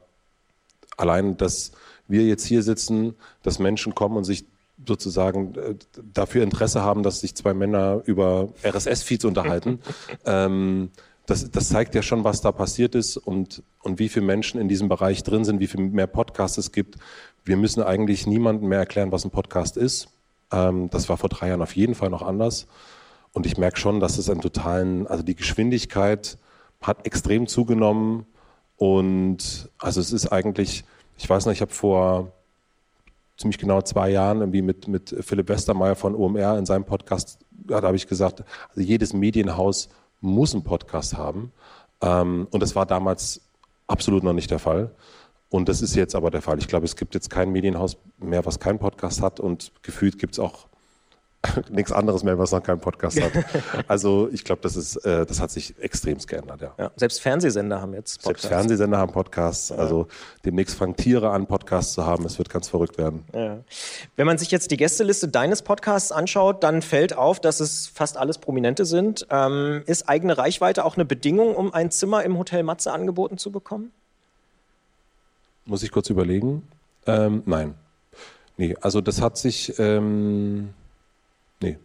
[0.97, 1.73] allein, dass
[2.07, 4.45] wir jetzt hier sitzen, dass Menschen kommen und sich
[4.87, 5.75] sozusagen äh,
[6.15, 9.81] dafür Interesse haben, dass sich zwei Männer über RSS-Feeds unterhalten.
[10.25, 10.91] ähm,
[11.29, 14.67] das, das zeigt ja schon, was da passiert ist und, und wie viele Menschen in
[14.67, 16.97] diesem Bereich drin sind, wie viel mehr Podcasts es gibt.
[17.45, 20.09] Wir müssen eigentlich niemandem mehr erklären, was ein Podcast ist.
[20.51, 22.67] Ähm, das war vor drei Jahren auf jeden Fall noch anders.
[23.35, 26.39] Und ich merke schon, dass es einen totalen, also die Geschwindigkeit
[26.81, 28.25] hat extrem zugenommen.
[28.79, 30.85] Und also es ist eigentlich,
[31.19, 32.33] ich weiß noch, ich habe vor
[33.37, 37.83] ziemlich genau zwei Jahren irgendwie mit, mit Philipp Westermeier von OMR in seinem Podcast, da
[37.83, 41.53] habe ich gesagt, also jedes Medienhaus muss einen Podcast haben.
[42.01, 43.41] Ähm, und das war damals
[43.87, 44.91] absolut noch nicht der Fall.
[45.51, 46.59] Und das ist jetzt aber der Fall.
[46.59, 50.35] Ich glaube, es gibt jetzt kein Medienhaus mehr, was keinen Podcast hat und gefühlt gibt
[50.35, 50.67] es auch
[51.71, 53.33] nichts anderes mehr, was noch keinen Podcast hat.
[53.87, 56.75] Also ich glaube, das ist, äh, das hat sich extremst geändert, ja.
[56.79, 56.91] ja.
[56.97, 58.43] Selbst Fernsehsender haben jetzt Podcasts.
[58.43, 59.69] Selbst Fernsehsender haben Podcasts.
[59.71, 59.77] Ja.
[59.77, 60.09] Also
[60.45, 62.25] demnächst fangen Tiere an, Podcasts zu haben.
[62.27, 63.25] Es wird ganz verrückt werden.
[63.33, 63.59] Ja.
[64.17, 68.17] Wenn man sich jetzt die Gästeliste deines Podcasts anschaut, dann fällt auf, dass es fast
[68.17, 69.27] alles Prominente sind.
[69.31, 73.53] Ähm, ist eigene Reichweite auch eine Bedingung, um ein Zimmer im Hotel Matze angeboten zu
[73.53, 73.93] bekommen?
[75.65, 76.67] Muss ich kurz überlegen.
[77.07, 77.75] Ähm, nein.
[78.57, 79.79] Nee, also das hat sich.
[79.79, 80.71] Ähm
[81.61, 81.79] Nee.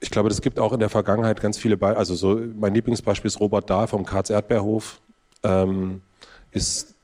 [0.00, 1.98] Ich glaube, es gibt auch in der Vergangenheit ganz viele Beispiele.
[1.98, 5.00] Also so mein Lieblingsbeispiel ist Robert Dahl vom Karls Erdbeerhof.
[5.42, 6.02] Ähm,
[6.52, 6.94] ist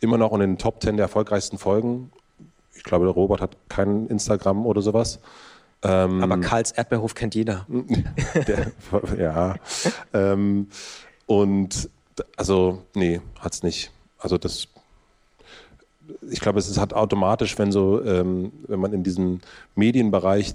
[0.00, 2.10] immer noch in den Top Ten der erfolgreichsten Folgen
[2.76, 5.18] ich glaube, der Robert hat kein Instagram oder sowas.
[5.82, 7.66] Ähm, Aber Karls Erdbeerhof kennt jeder.
[8.46, 8.72] Der,
[9.18, 9.56] ja.
[10.12, 10.68] ähm,
[11.26, 11.90] und
[12.36, 13.90] also, nee, hat's nicht.
[14.18, 14.68] Also das,
[16.30, 19.40] ich glaube, es halt automatisch, wenn so, ähm, wenn man in diesem
[19.74, 20.54] Medienbereich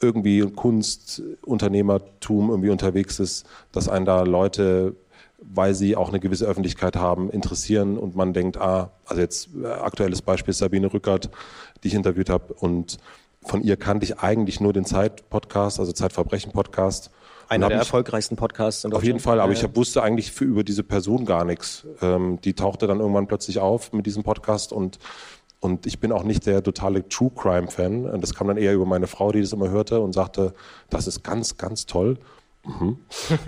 [0.00, 4.94] irgendwie Kunst, Unternehmertum irgendwie unterwegs ist, dass einen da Leute,
[5.38, 9.66] weil sie auch eine gewisse Öffentlichkeit haben, interessieren und man denkt, ah, also jetzt äh,
[9.66, 11.30] aktuelles Beispiel Sabine Rückert,
[11.82, 12.98] die ich interviewt habe und
[13.44, 17.10] von ihr kannte ich eigentlich nur den Zeit-Podcast, also Zeitverbrechen-Podcast.
[17.52, 18.84] Einer der ich, erfolgreichsten Podcasts.
[18.86, 21.86] Auf jeden Fall, aber ich hab, wusste eigentlich für, über diese Person gar nichts.
[22.00, 24.98] Ähm, die tauchte dann irgendwann plötzlich auf mit diesem Podcast und
[25.60, 28.20] und ich bin auch nicht der totale True Crime Fan.
[28.20, 30.54] Das kam dann eher über meine Frau, die das immer hörte und sagte,
[30.90, 32.18] das ist ganz, ganz toll.
[32.64, 32.98] Mhm.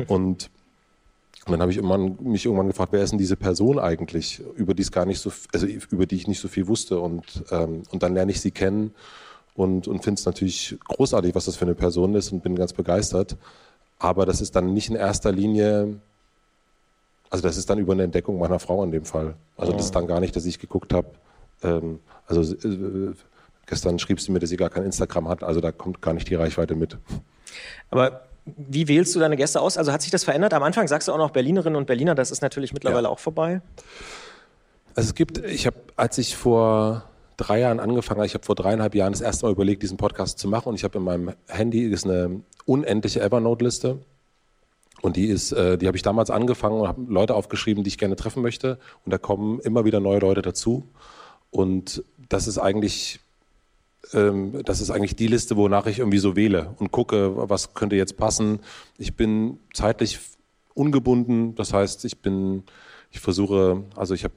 [0.07, 0.49] und,
[1.47, 4.75] und dann habe ich irgendwann, mich irgendwann gefragt, wer ist denn diese Person eigentlich, über
[4.75, 7.01] die es gar nicht so, also über die ich nicht so viel wusste.
[7.01, 8.95] Und, ähm, und dann lerne ich sie kennen
[9.55, 12.73] und, und finde es natürlich großartig, was das für eine Person ist und bin ganz
[12.73, 13.37] begeistert.
[14.05, 15.99] Aber das ist dann nicht in erster Linie,
[17.31, 19.35] also das ist dann über eine Entdeckung meiner Frau in dem Fall.
[19.57, 21.09] Also das ist dann gar nicht, dass ich geguckt habe,
[21.63, 23.15] ähm, also äh,
[23.65, 26.29] gestern schrieb sie mir, dass sie gar kein Instagram hat, also da kommt gar nicht
[26.29, 26.99] die Reichweite mit.
[27.91, 29.79] Aber wie wählst du deine Gäste aus?
[29.79, 30.53] Also hat sich das verändert?
[30.53, 33.09] Am Anfang sagst du auch noch Berlinerinnen und Berliner, das ist natürlich mittlerweile ja.
[33.09, 33.63] auch vorbei.
[34.95, 37.05] Also es gibt, ich habe, als ich vor
[37.37, 38.27] drei Jahren angefangen habe.
[38.27, 40.71] Ich habe vor dreieinhalb Jahren das erste Mal überlegt, diesen Podcast zu machen.
[40.71, 43.99] Und ich habe in meinem Handy ist eine unendliche Evernote-Liste.
[45.03, 47.99] Und die ist, äh, die habe ich damals angefangen und habe Leute aufgeschrieben, die ich
[47.99, 48.79] gerne treffen möchte.
[49.05, 50.85] Und da kommen immer wieder neue Leute dazu.
[51.51, 53.21] Und das ist eigentlich,
[54.13, 57.97] ähm, das ist eigentlich die Liste, wonach ich irgendwie so wähle und gucke, was könnte
[57.97, 58.61] jetzt passen.
[58.97, 60.21] Ich bin zeitlich
[60.75, 61.55] ungebunden.
[61.55, 62.65] Das heißt, ich bin,
[63.11, 64.35] ich versuche, also ich habe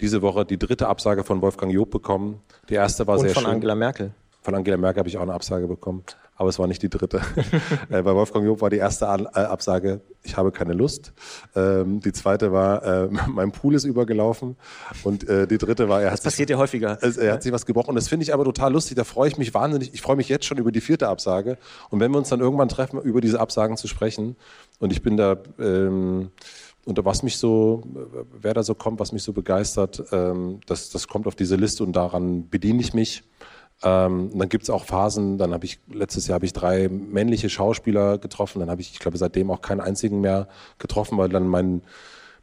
[0.00, 2.40] diese Woche die dritte Absage von Wolfgang Job bekommen.
[2.68, 3.52] Die erste war Und sehr von schön.
[3.52, 4.12] Angela Merkel.
[4.42, 6.02] Von Angela Merkel habe ich auch eine Absage bekommen,
[6.34, 7.20] aber es war nicht die dritte.
[7.90, 11.12] äh, bei Wolfgang Job war die erste äh, Absage, ich habe keine Lust.
[11.54, 14.56] Ähm, die zweite war, äh, mein Pool ist übergelaufen.
[15.04, 16.98] Und die dritte war, er das hat passiert sich, ja häufiger.
[17.02, 17.90] er hat sich was gebrochen.
[17.90, 18.96] Und das finde ich aber total lustig.
[18.96, 19.92] Da freue ich mich wahnsinnig.
[19.92, 21.58] Ich freue mich jetzt schon über die vierte Absage.
[21.90, 24.36] Und wenn wir uns dann irgendwann treffen, über diese Absagen zu sprechen.
[24.78, 25.36] Und ich bin da...
[25.58, 26.30] Ähm,
[26.90, 27.82] und was mich so,
[28.40, 31.84] wer da so kommt, was mich so begeistert, ähm, das, das kommt auf diese Liste
[31.84, 33.22] und daran bediene ich mich.
[33.82, 37.48] Ähm, dann gibt es auch Phasen, dann habe ich, letztes Jahr habe ich drei männliche
[37.48, 40.48] Schauspieler getroffen, dann habe ich, ich glaube, seitdem auch keinen einzigen mehr
[40.78, 41.82] getroffen, weil dann mein,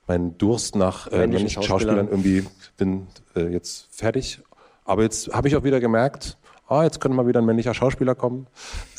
[0.07, 1.97] mein Durst nach äh, männlichen Schauspielern.
[1.97, 2.45] Schauspielern irgendwie,
[2.77, 4.39] bin äh, jetzt fertig.
[4.83, 8.15] Aber jetzt habe ich auch wieder gemerkt, ah, jetzt könnte mal wieder ein männlicher Schauspieler
[8.15, 8.47] kommen.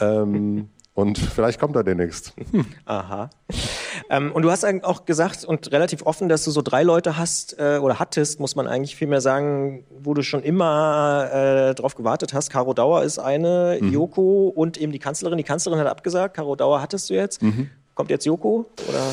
[0.00, 2.34] Ähm, und vielleicht kommt er demnächst.
[2.84, 3.30] Aha.
[4.10, 7.56] Ähm, und du hast auch gesagt und relativ offen, dass du so drei Leute hast
[7.56, 12.34] äh, oder hattest, muss man eigentlich vielmehr sagen, wo du schon immer äh, drauf gewartet
[12.34, 12.50] hast.
[12.50, 13.92] Caro Dauer ist eine, mhm.
[13.92, 15.38] Joko und eben die Kanzlerin.
[15.38, 17.42] Die Kanzlerin hat abgesagt, Caro Dauer hattest du jetzt.
[17.42, 17.70] Mhm.
[17.94, 18.66] Kommt jetzt Joko?
[18.88, 19.04] Oder?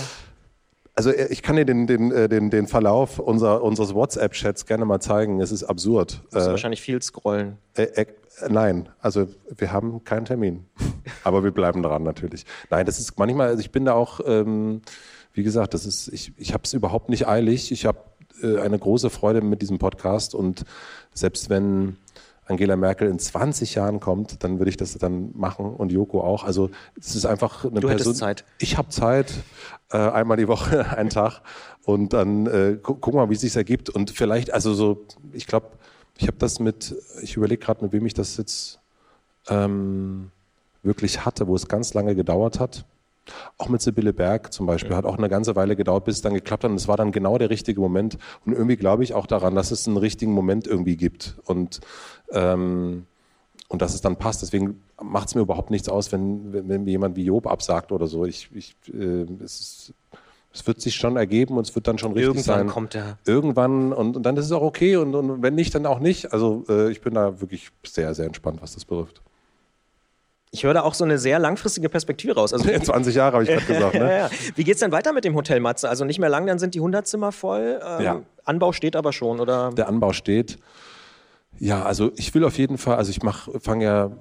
[0.95, 4.85] Also äh, ich kann dir den, den, äh, den, den Verlauf unser, unseres WhatsApp-Chats gerne
[4.85, 5.39] mal zeigen.
[5.39, 6.21] Es ist absurd.
[6.31, 7.57] Du musst äh, wahrscheinlich viel scrollen.
[7.75, 8.05] Äh, äh,
[8.47, 10.65] nein, also wir haben keinen Termin.
[11.23, 12.45] Aber wir bleiben dran natürlich.
[12.69, 14.81] Nein, das ist manchmal, also ich bin da auch, ähm,
[15.33, 17.71] wie gesagt, das ist, ich, ich habe es überhaupt nicht eilig.
[17.71, 17.99] Ich habe
[18.41, 20.65] äh, eine große Freude mit diesem Podcast und
[21.13, 21.97] selbst wenn
[22.47, 26.43] Angela Merkel in 20 Jahren kommt, dann würde ich das dann machen und Joko auch.
[26.43, 26.69] Also
[26.99, 28.13] es ist einfach eine du Person.
[28.13, 28.45] Zeit.
[28.59, 29.33] Ich habe Zeit,
[29.91, 31.41] äh, einmal die Woche, einen Tag
[31.83, 33.89] und dann äh, gu gucken wir mal, wie es sich ergibt.
[33.89, 35.69] Und vielleicht, also so, ich glaube,
[36.17, 38.79] ich habe das mit, ich überlege gerade, mit wem ich das jetzt
[39.49, 40.31] ähm,
[40.83, 42.85] wirklich hatte, wo es ganz lange gedauert hat.
[43.57, 44.97] Auch mit Sibylle Berg zum Beispiel ja.
[44.97, 46.71] hat auch eine ganze Weile gedauert, bis es dann geklappt hat.
[46.71, 48.17] Und es war dann genau der richtige Moment.
[48.45, 51.81] Und irgendwie glaube ich auch daran, dass es einen richtigen Moment irgendwie gibt und
[52.31, 53.07] ähm,
[53.67, 54.41] und dass es dann passt.
[54.41, 57.91] Deswegen macht es mir überhaupt nichts aus, wenn, wenn, wenn mir jemand wie Job absagt
[57.91, 58.25] oder so.
[58.25, 59.93] Ich, ich äh, es ist,
[60.55, 62.57] es wird sich schon ergeben und es wird dann schon richtig Irgendwann sein.
[62.59, 63.17] Irgendwann kommt er.
[63.25, 66.31] Irgendwann und, und dann ist es auch okay und, und wenn nicht, dann auch nicht.
[66.31, 69.21] Also äh, ich bin da wirklich sehr, sehr entspannt, was das betrifft.
[70.51, 72.53] Ich höre da auch so eine sehr langfristige Perspektive raus.
[72.53, 73.93] Also, 20 Jahre habe ich gerade gesagt.
[73.95, 73.99] Ne?
[74.09, 74.29] ja, ja.
[74.55, 75.89] Wie geht's denn weiter mit dem Hotel Matze?
[75.89, 77.81] Also nicht mehr lang, dann sind die 100 Zimmer voll.
[77.85, 78.21] Ähm, ja.
[78.45, 79.71] Anbau steht aber schon, oder?
[79.71, 80.57] Der Anbau steht.
[81.57, 83.19] Ja, also ich will auf jeden Fall, also ich
[83.61, 84.11] fange ja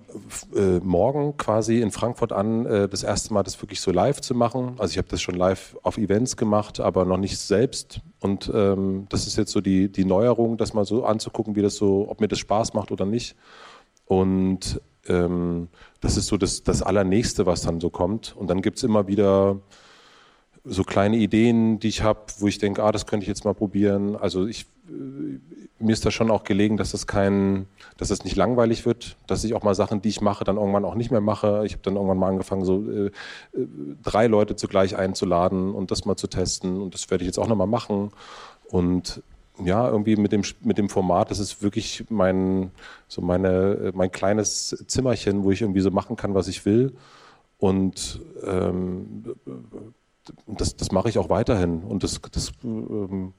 [0.54, 4.34] äh, morgen quasi in Frankfurt an, äh, das erste Mal das wirklich so live zu
[4.34, 4.74] machen.
[4.78, 8.00] Also ich habe das schon live auf Events gemacht, aber noch nicht selbst.
[8.20, 11.74] Und ähm, das ist jetzt so die, die Neuerung, das mal so anzugucken, wie das
[11.74, 13.34] so, ob mir das Spaß macht oder nicht.
[14.06, 15.68] Und ähm,
[16.00, 18.36] das ist so das, das Allernächste, was dann so kommt.
[18.36, 19.60] Und dann gibt's immer wieder
[20.64, 23.54] so kleine Ideen, die ich habe, wo ich denke, ah, das könnte ich jetzt mal
[23.54, 24.16] probieren.
[24.16, 24.66] Also ich,
[25.78, 29.42] mir ist da schon auch gelegen, dass es kein, dass es nicht langweilig wird, dass
[29.44, 31.62] ich auch mal Sachen, die ich mache, dann irgendwann auch nicht mehr mache.
[31.66, 33.10] Ich habe dann irgendwann mal angefangen, so äh, äh,
[34.02, 36.80] drei Leute zugleich einzuladen und das mal zu testen.
[36.80, 38.12] Und das werde ich jetzt auch nochmal machen.
[38.70, 39.22] Und
[39.62, 42.70] ja, irgendwie mit dem, mit dem Format, das ist wirklich mein,
[43.08, 46.94] so meine, mein kleines Zimmerchen, wo ich irgendwie so machen kann, was ich will.
[47.58, 49.34] Und ähm,
[50.46, 51.82] das, das mache ich auch weiterhin.
[51.82, 53.32] Und das, das ähm,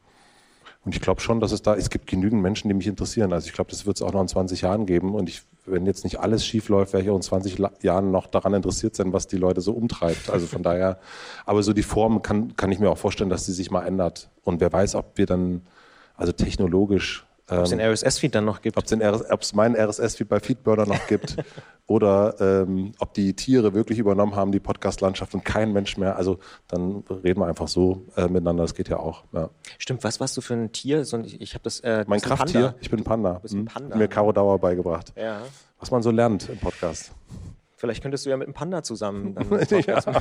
[0.85, 3.33] und ich glaube schon, dass es da, es gibt genügend Menschen, die mich interessieren.
[3.33, 5.15] Also ich glaube, das wird es auch noch in 20 Jahren geben.
[5.15, 8.27] Und ich, wenn jetzt nicht alles schief läuft, werde ich auch in 20 Jahren noch
[8.27, 10.29] daran interessiert sein, was die Leute so umtreibt.
[10.29, 10.99] Also von daher,
[11.47, 14.29] aber so die Form kann, kann ich mir auch vorstellen, dass sie sich mal ändert.
[14.43, 15.63] Und wer weiß, ob wir dann,
[16.15, 18.77] also technologisch ob es den ähm, RSS-Feed dann noch gibt.
[18.77, 21.37] Ob es meinen RSS-Feed bei Feedburner noch gibt
[21.87, 26.15] oder ähm, ob die Tiere wirklich übernommen haben, die Podcast-Landschaft und kein Mensch mehr.
[26.15, 29.23] Also dann reden wir einfach so äh, miteinander, das geht ja auch.
[29.31, 29.49] Ja.
[29.77, 31.01] Stimmt, was warst du für ein Tier?
[31.01, 31.81] Ich habe das.
[31.81, 33.41] Äh, mein Krafttier, ich bin Panda.
[33.43, 33.93] Du ein Panda.
[33.93, 33.99] Hm.
[33.99, 35.13] Mir Caro Dauer beigebracht.
[35.15, 35.41] Ja.
[35.79, 37.11] Was man so lernt im Podcast.
[37.85, 39.35] Vielleicht könntest du ja mit einem Panda zusammen
[39.69, 39.95] ja.
[39.95, 40.15] Also,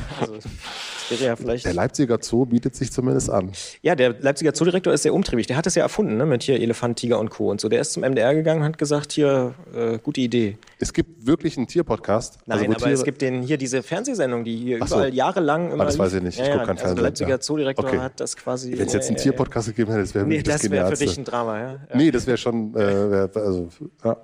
[1.18, 3.52] ja der Leipziger Zoo bietet sich zumindest an.
[3.80, 5.46] Ja, der Leipziger Zoodirektor ist sehr umtriebig.
[5.46, 7.50] Der hat es ja erfunden, ne, mit hier Elefant, Tiger und Co.
[7.50, 7.70] und so.
[7.70, 10.58] Der ist zum MDR gegangen und hat gesagt, hier, äh, gute Idee.
[10.78, 12.38] Es gibt wirklich einen Tierpodcast.
[12.44, 14.96] Nein, also, aber Tiere es gibt den, hier diese Fernsehsendung, die hier so.
[14.96, 17.40] überall jahrelang immer ah, das weiß ich nicht, ich ja, gucke kein also Der Leipziger
[17.40, 17.98] Zoodirektor okay.
[17.98, 18.76] hat das quasi...
[18.76, 21.16] Wenn es jetzt einen Tierpodcast gegeben hätte, das wäre nee, das, das wäre für dich
[21.16, 21.78] ein Drama, ja.
[21.94, 23.68] Nee, das wäre schon, äh, wär, also,
[24.04, 24.16] ja.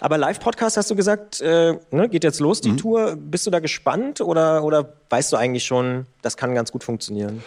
[0.00, 2.76] Aber Live-Podcast hast du gesagt, äh, ne, geht jetzt los, die mhm.
[2.76, 3.16] Tour.
[3.16, 7.42] Bist du da gespannt oder, oder weißt du eigentlich schon, das kann ganz gut funktionieren?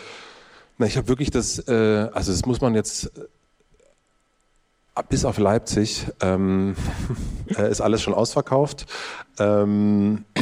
[0.78, 6.08] Na, ich habe wirklich das, äh, also das muss man jetzt äh, bis auf Leipzig
[6.22, 6.76] ähm,
[7.58, 8.86] äh, ist alles schon ausverkauft.
[9.40, 10.26] Ähm,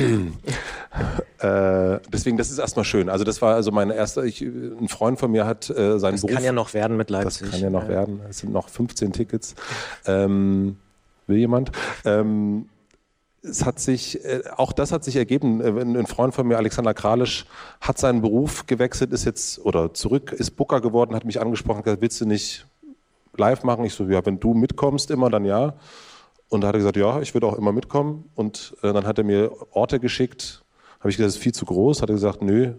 [1.40, 3.10] äh, deswegen, das ist erstmal schön.
[3.10, 6.22] Also das war also mein erster, ich, ein Freund von mir hat äh, seinen das
[6.22, 6.32] Beruf.
[6.32, 7.42] Das kann ja noch werden mit Leipzig.
[7.42, 7.90] Das kann ja noch ja.
[7.90, 8.22] werden.
[8.30, 9.56] Es sind noch 15 Tickets.
[10.06, 10.78] Ähm,
[11.30, 11.72] Will jemand?
[12.06, 12.68] Ähm,
[13.42, 15.62] es hat sich, äh, auch das hat sich ergeben.
[15.62, 17.46] Äh, ein Freund von mir, Alexander Kralisch,
[17.80, 22.02] hat seinen Beruf gewechselt, ist jetzt oder zurück, ist Booker geworden, hat mich angesprochen, gesagt,
[22.02, 22.66] willst du nicht
[23.38, 23.86] live machen?
[23.86, 25.76] Ich so, ja, wenn du mitkommst immer, dann ja.
[26.50, 28.26] Und da hat er gesagt, ja, ich würde auch immer mitkommen.
[28.36, 30.64] Und äh, dann hat er mir Orte geschickt.
[31.00, 32.02] Habe ich gesagt, das ist viel zu groß.
[32.02, 32.74] Hat er gesagt, nö.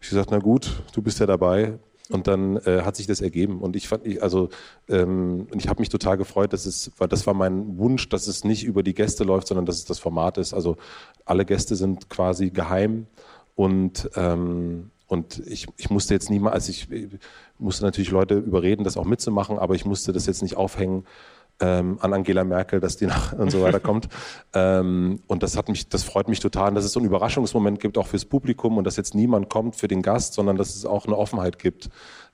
[0.00, 1.74] Ich gesagt, na gut, du bist ja dabei.
[2.14, 3.60] Und dann äh, hat sich das ergeben.
[3.60, 4.48] Und ich fand, ich, also,
[4.88, 8.44] ähm, ich habe mich total gefreut, dass es, weil das war mein Wunsch, dass es
[8.44, 10.54] nicht über die Gäste läuft, sondern dass es das Format ist.
[10.54, 10.76] Also
[11.24, 13.08] alle Gäste sind quasi geheim
[13.56, 17.08] und ähm, und ich, ich musste jetzt niemals, also ich, ich
[17.58, 21.04] musste natürlich Leute überreden, das auch mitzumachen, aber ich musste das jetzt nicht aufhängen,
[21.60, 24.08] ähm, an Angela Merkel, dass die nach und so weiter kommt.
[24.54, 27.98] ähm, und das hat mich, das freut mich total, dass es so einen Überraschungsmoment gibt,
[27.98, 31.06] auch fürs Publikum und dass jetzt niemand kommt für den Gast, sondern dass es auch
[31.06, 31.90] eine Offenheit gibt,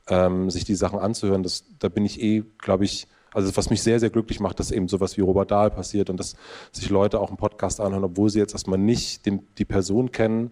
[0.09, 1.43] ähm, sich die Sachen anzuhören.
[1.43, 4.71] Das, da bin ich eh, glaube ich, also was mich sehr, sehr glücklich macht, dass
[4.71, 6.35] eben sowas wie Robert Dahl passiert und dass
[6.73, 10.51] sich Leute auch einen Podcast anhören, obwohl sie jetzt erstmal nicht den, die Person kennen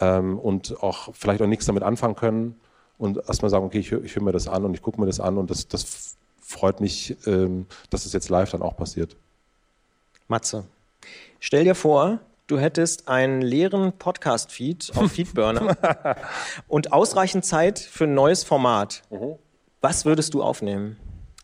[0.00, 2.56] ähm, und auch vielleicht auch nichts damit anfangen können
[2.98, 5.20] und erstmal sagen, okay, ich höre hör mir das an und ich gucke mir das
[5.20, 6.11] an und das, das
[6.52, 9.16] freut mich, ähm, dass es jetzt live dann auch passiert.
[10.28, 10.64] Matze,
[11.40, 15.76] stell dir vor, du hättest einen leeren Podcast-Feed auf Feedburner
[16.68, 19.02] und ausreichend Zeit für ein neues Format.
[19.10, 19.34] Mhm.
[19.80, 20.96] Was würdest du aufnehmen?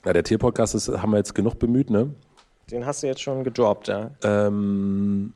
[0.05, 2.15] Ja, der Tierpodcast haben wir jetzt genug bemüht, ne?
[2.71, 4.11] Den hast du jetzt schon gedroppt, ja.
[4.23, 5.33] Ähm,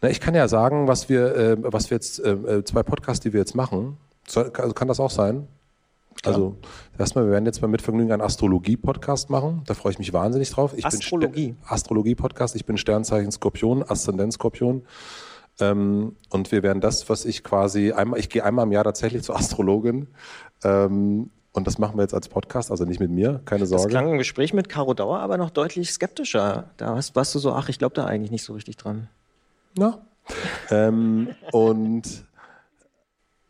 [0.00, 3.22] na, ich kann ja sagen, was wir, äh, was wir jetzt, äh, äh zwei Podcasts,
[3.22, 3.96] die wir jetzt machen.
[4.34, 5.46] also kann das auch sein?
[6.20, 6.34] Klar.
[6.34, 6.56] Also
[6.98, 9.62] erstmal, wir werden jetzt mal mit Vergnügen einen Astrologie-Podcast machen.
[9.66, 10.72] Da freue ich mich wahnsinnig drauf.
[10.76, 11.54] Ich Astrologie.
[11.66, 12.56] Astrologie-Podcast.
[12.56, 14.82] Ich bin Sternzeichen Skorpion, Aszendent Skorpion.
[15.60, 19.22] Ähm, und wir werden das, was ich quasi einmal, ich gehe einmal im Jahr tatsächlich
[19.22, 20.08] zur Astrologin.
[20.64, 23.84] Ähm, und das machen wir jetzt als Podcast, also nicht mit mir, keine Sorge.
[23.84, 26.70] Das klang im Gespräch mit Caro Dauer aber noch deutlich skeptischer.
[26.78, 29.08] Da warst, warst du so, ach, ich glaube da eigentlich nicht so richtig dran.
[29.76, 29.98] Na.
[30.70, 32.24] ähm, und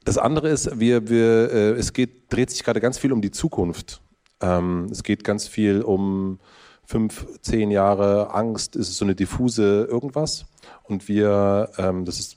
[0.05, 3.31] das andere ist, wir, wir, äh, es geht, dreht sich gerade ganz viel um die
[3.31, 4.01] Zukunft.
[4.41, 6.41] Ähm, es geht ganz viel um
[6.85, 10.47] fünf, zehn Jahre Angst, ist es so eine diffuse irgendwas.
[10.85, 12.37] Und wir, ähm, das ist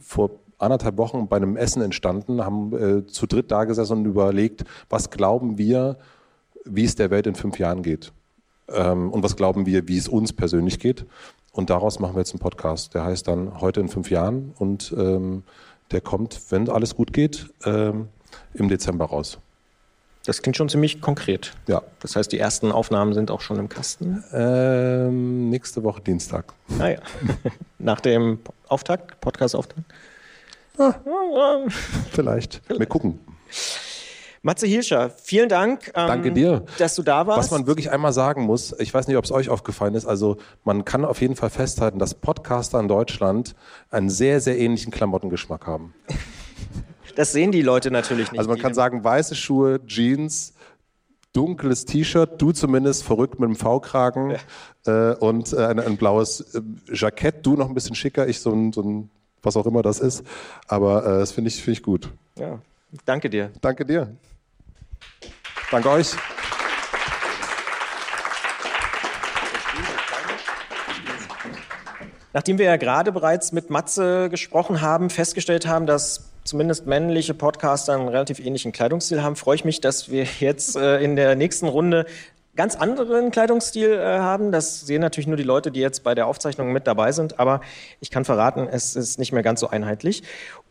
[0.00, 4.64] vor anderthalb Wochen bei einem Essen entstanden, haben äh, zu dritt da gesessen und überlegt,
[4.88, 5.98] was glauben wir,
[6.64, 8.12] wie es der Welt in fünf Jahren geht.
[8.68, 11.04] Ähm, und was glauben wir, wie es uns persönlich geht.
[11.52, 12.94] Und daraus machen wir jetzt einen Podcast.
[12.94, 15.44] Der heißt dann heute in fünf Jahren und ähm,
[15.90, 18.08] der kommt, wenn alles gut geht, ähm,
[18.54, 19.38] im Dezember raus.
[20.26, 21.52] Das klingt schon ziemlich konkret.
[21.68, 21.82] Ja.
[22.00, 24.24] Das heißt, die ersten Aufnahmen sind auch schon im Kasten?
[24.32, 26.52] Ähm, nächste Woche Dienstag.
[26.80, 26.98] Ah ja.
[27.78, 29.84] Nach dem Auftakt, Podcast-Auftakt?
[30.78, 30.94] Ah,
[32.10, 32.60] vielleicht.
[32.66, 32.80] vielleicht.
[32.80, 33.20] Wir gucken.
[34.46, 36.64] Matze Hilscher, vielen Dank, ähm, Danke dir.
[36.78, 37.36] dass du da warst.
[37.36, 40.36] Was man wirklich einmal sagen muss, ich weiß nicht, ob es euch aufgefallen ist, also
[40.62, 43.56] man kann auf jeden Fall festhalten, dass Podcaster in Deutschland
[43.90, 45.94] einen sehr, sehr ähnlichen Klamottengeschmack haben.
[47.16, 48.38] Das sehen die Leute natürlich nicht.
[48.38, 50.52] Also man kann sagen, weiße Schuhe, Jeans,
[51.32, 54.36] dunkles T-Shirt, du zumindest verrückt mit einem V-Kragen
[54.84, 55.12] ja.
[55.12, 56.60] äh, und äh, ein, ein, blaues äh,
[56.92, 59.10] Jackett, du noch ein bisschen schicker, ich so ein, so ein
[59.42, 60.24] was auch immer das ist.
[60.68, 62.12] Aber äh, das finde ich, find ich gut.
[62.38, 62.58] Ja,
[63.06, 63.50] danke dir.
[63.62, 64.14] Danke dir.
[65.70, 66.12] Danke euch.
[72.32, 77.94] Nachdem wir ja gerade bereits mit Matze gesprochen haben, festgestellt haben, dass zumindest männliche Podcaster
[77.94, 81.66] einen relativ ähnlichen Kleidungsstil haben, freue ich mich, dass wir jetzt äh, in der nächsten
[81.66, 82.06] Runde
[82.54, 84.52] ganz anderen Kleidungsstil äh, haben.
[84.52, 87.38] Das sehen natürlich nur die Leute, die jetzt bei der Aufzeichnung mit dabei sind.
[87.38, 87.60] Aber
[88.00, 90.22] ich kann verraten, es ist nicht mehr ganz so einheitlich.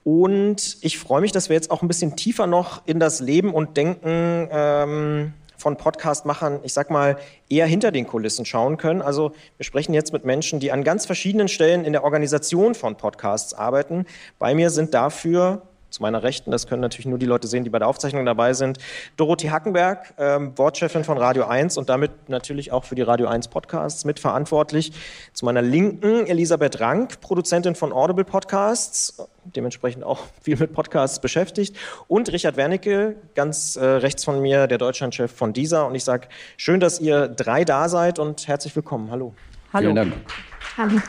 [0.05, 3.51] Und ich freue mich, dass wir jetzt auch ein bisschen tiefer noch in das Leben
[3.55, 7.17] und Denken ähm, von Podcast-Machern, ich sag mal,
[7.49, 9.01] eher hinter den Kulissen schauen können.
[9.01, 12.97] Also wir sprechen jetzt mit Menschen, die an ganz verschiedenen Stellen in der Organisation von
[12.97, 14.05] Podcasts arbeiten.
[14.37, 15.63] Bei mir sind dafür
[15.95, 18.53] zu meiner Rechten, das können natürlich nur die Leute sehen, die bei der Aufzeichnung dabei
[18.53, 18.77] sind,
[19.17, 23.47] Dorothee Hackenberg, ähm, Wortchefin von Radio 1 und damit natürlich auch für die Radio 1
[23.47, 24.91] Podcasts mitverantwortlich.
[25.33, 31.75] Zu meiner Linken Elisabeth Rank, Produzentin von Audible Podcasts, dementsprechend auch viel mit Podcasts beschäftigt.
[32.07, 35.87] Und Richard Wernicke, ganz äh, rechts von mir, der Deutschlandchef von dieser.
[35.87, 36.27] Und ich sage,
[36.57, 39.11] schön, dass ihr drei da seid und herzlich willkommen.
[39.11, 39.33] Hallo.
[39.71, 39.83] Hallo.
[39.83, 40.13] Vielen Dank.
[40.77, 41.01] Hallo.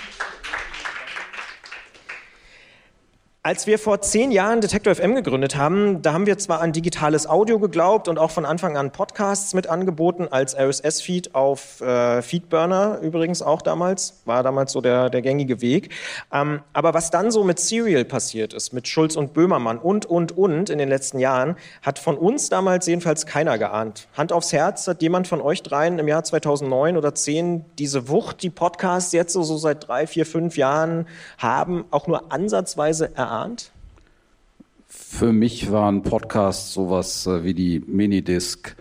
[3.47, 7.29] Als wir vor zehn Jahren Detektor FM gegründet haben, da haben wir zwar an digitales
[7.29, 12.99] Audio geglaubt und auch von Anfang an Podcasts mit angeboten, als RSS-Feed auf äh, Feedburner
[13.03, 15.91] übrigens auch damals, war damals so der, der gängige Weg.
[16.33, 20.37] Ähm, aber was dann so mit Serial passiert ist, mit Schulz und Böhmermann und, und,
[20.37, 24.09] und in den letzten Jahren, hat von uns damals jedenfalls keiner geahnt.
[24.17, 28.43] Hand aufs Herz, hat jemand von euch dreien im Jahr 2009 oder 10 diese Wucht,
[28.43, 31.07] die Podcasts jetzt so, so seit drei, vier, fünf Jahren
[31.39, 33.36] haben, auch nur ansatzweise erahnt?
[33.37, 33.71] Geahnt?
[34.87, 38.77] Für mich war ein Podcast sowas äh, wie die Minidisc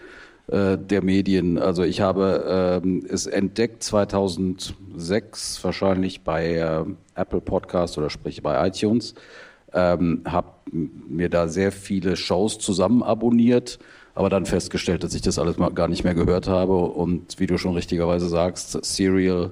[0.48, 1.58] äh, der Medien.
[1.58, 8.68] Also ich habe ähm, es entdeckt 2006 wahrscheinlich bei äh, Apple Podcast oder sprich bei
[8.68, 9.16] iTunes.
[9.74, 13.78] Ähm, habe mir da sehr viele Shows zusammen abonniert,
[14.14, 17.48] aber dann festgestellt, dass ich das alles mal gar nicht mehr gehört habe und wie
[17.48, 19.52] du schon richtigerweise sagst, Serial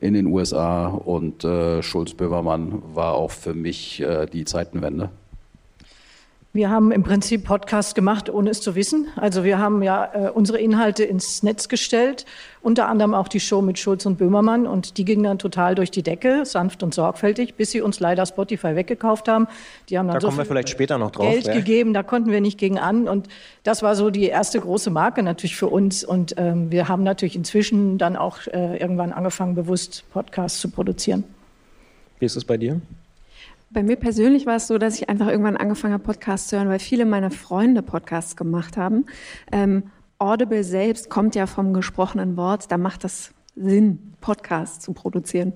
[0.00, 5.10] in den USA und äh, Schulz-Böhmermann war auch für mich äh, die Zeitenwende.
[6.54, 9.08] Wir haben im Prinzip Podcast gemacht, ohne es zu wissen.
[9.16, 12.24] Also wir haben ja äh, unsere Inhalte ins Netz gestellt,
[12.62, 15.90] unter anderem auch die Show mit Schulz und Böhmermann und die ging dann total durch
[15.90, 19.46] die Decke, sanft und sorgfältig, bis sie uns leider Spotify weggekauft haben.
[19.90, 21.30] Die haben dann da so kommen wir vielleicht später noch drauf.
[21.30, 21.54] Geld ja.
[21.54, 23.28] gegeben, da konnten wir nicht gegen an und
[23.62, 27.36] das war so die erste große Marke natürlich für uns und ähm, wir haben natürlich
[27.36, 31.24] inzwischen dann auch äh, irgendwann angefangen, bewusst Podcasts zu produzieren.
[32.20, 32.80] Wie ist es bei dir?
[33.70, 36.68] Bei mir persönlich war es so, dass ich einfach irgendwann angefangen habe, Podcasts zu hören,
[36.68, 39.06] weil viele meiner Freunde Podcasts gemacht haben.
[39.52, 39.84] Ähm,
[40.18, 45.52] Audible selbst kommt ja vom gesprochenen Wort, da macht das Sinn, Podcasts zu produzieren.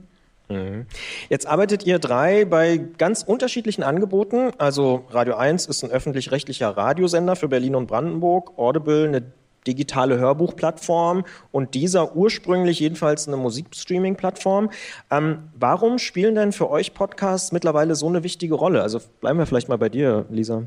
[0.49, 0.87] Mhm.
[1.29, 4.53] Jetzt arbeitet ihr drei bei ganz unterschiedlichen Angeboten.
[4.59, 9.23] Also Radio 1 ist ein öffentlich-rechtlicher Radiosender für Berlin und Brandenburg, Audible eine
[9.67, 14.71] digitale Hörbuchplattform und dieser ursprünglich jedenfalls eine Musikstreaming-Plattform.
[15.11, 18.83] Ähm, warum spielen denn für euch Podcasts mittlerweile so eine wichtige Rolle?
[18.83, 20.65] Also bleiben wir vielleicht mal bei dir, Lisa.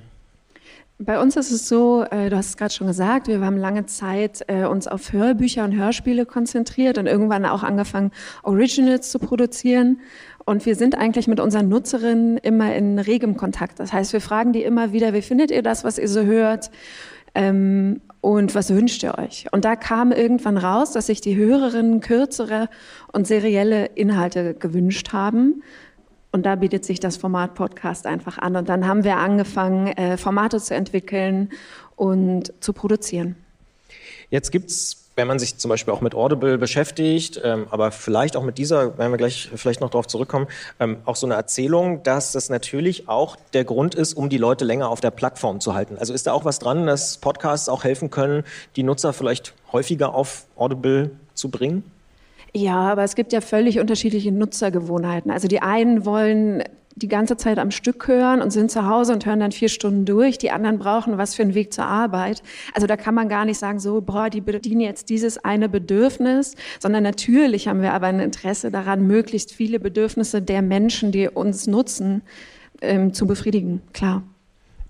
[0.97, 3.85] Bei uns ist es so, äh, du hast es gerade schon gesagt, wir haben lange
[3.85, 8.11] Zeit äh, uns auf Hörbücher und Hörspiele konzentriert und irgendwann auch angefangen,
[8.43, 9.99] Originals zu produzieren.
[10.45, 13.79] Und wir sind eigentlich mit unseren Nutzerinnen immer in regem Kontakt.
[13.81, 16.71] Das heißt, wir fragen die immer wieder, wie findet ihr das, was ihr so hört?
[17.33, 19.45] Ähm, und was wünscht ihr euch?
[19.51, 22.69] Und da kam irgendwann raus, dass sich die Hörerinnen kürzere
[23.13, 25.61] und serielle Inhalte gewünscht haben.
[26.31, 28.55] Und da bietet sich das Format Podcast einfach an.
[28.55, 31.51] Und dann haben wir angefangen, äh, Formate zu entwickeln
[31.95, 33.35] und zu produzieren.
[34.31, 38.35] Jetzt gibt es wenn man sich zum Beispiel auch mit Audible beschäftigt, ähm, aber vielleicht
[38.35, 40.47] auch mit dieser, werden wir gleich vielleicht noch darauf zurückkommen,
[40.79, 44.65] ähm, auch so eine Erzählung, dass das natürlich auch der Grund ist, um die Leute
[44.65, 45.97] länger auf der Plattform zu halten.
[45.97, 48.43] Also ist da auch was dran, dass Podcasts auch helfen können,
[48.75, 51.83] die Nutzer vielleicht häufiger auf Audible zu bringen?
[52.53, 55.29] Ja, aber es gibt ja völlig unterschiedliche Nutzergewohnheiten.
[55.29, 56.63] Also die einen wollen
[56.95, 60.05] die ganze Zeit am Stück hören und sind zu Hause und hören dann vier Stunden
[60.05, 60.37] durch.
[60.37, 62.41] Die anderen brauchen was für einen Weg zur Arbeit.
[62.73, 66.55] Also da kann man gar nicht sagen, so, boah, die bedienen jetzt dieses eine Bedürfnis,
[66.79, 71.67] sondern natürlich haben wir aber ein Interesse daran, möglichst viele Bedürfnisse der Menschen, die uns
[71.67, 72.21] nutzen,
[72.81, 73.81] ähm, zu befriedigen.
[73.93, 74.23] Klar.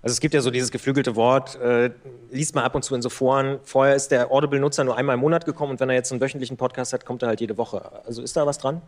[0.02, 1.90] Also es gibt ja so dieses geflügelte Wort, äh,
[2.30, 3.58] liest man ab und zu in so Foren.
[3.64, 6.56] Vorher ist der Audible-Nutzer nur einmal im Monat gekommen und wenn er jetzt einen wöchentlichen
[6.56, 7.90] Podcast hat, kommt er halt jede Woche.
[8.04, 8.82] Also ist da was dran?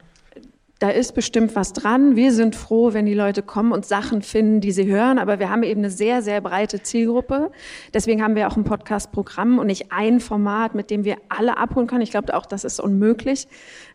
[0.79, 2.14] Da ist bestimmt was dran.
[2.14, 5.18] Wir sind froh, wenn die Leute kommen und Sachen finden, die sie hören.
[5.18, 7.51] Aber wir haben eben eine sehr, sehr breite Zielgruppe.
[7.93, 11.89] Deswegen haben wir auch ein Podcast-Programm und nicht ein Format, mit dem wir alle abholen
[11.89, 12.03] können.
[12.03, 13.49] Ich glaube auch, das ist unmöglich.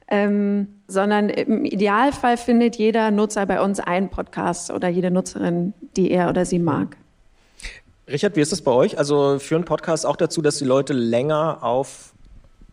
[0.10, 6.12] Ähm, sondern im Idealfall findet jeder Nutzer bei uns einen Podcast oder jede Nutzerin, die
[6.12, 6.98] er oder sie mag.
[8.10, 8.98] Richard, wie ist es bei euch?
[8.98, 12.14] Also führen Podcasts auch dazu, dass die Leute länger auf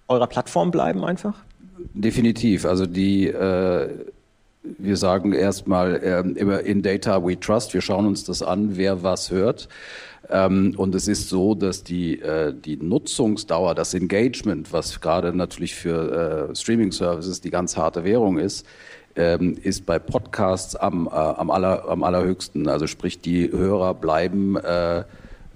[0.09, 1.45] eurer Plattform bleiben einfach?
[1.95, 2.64] Definitiv.
[2.64, 3.89] Also die, äh,
[4.62, 7.74] wir sagen erstmal äh, immer in Data we trust.
[7.74, 9.68] Wir schauen uns das an, wer was hört.
[10.28, 15.74] Ähm, und es ist so, dass die, äh, die Nutzungsdauer, das Engagement, was gerade natürlich
[15.74, 18.66] für äh, Streaming-Services die ganz harte Währung ist,
[19.16, 22.68] ähm, ist bei Podcasts am, äh, am, aller, am allerhöchsten.
[22.68, 24.57] Also sprich, die Hörer bleiben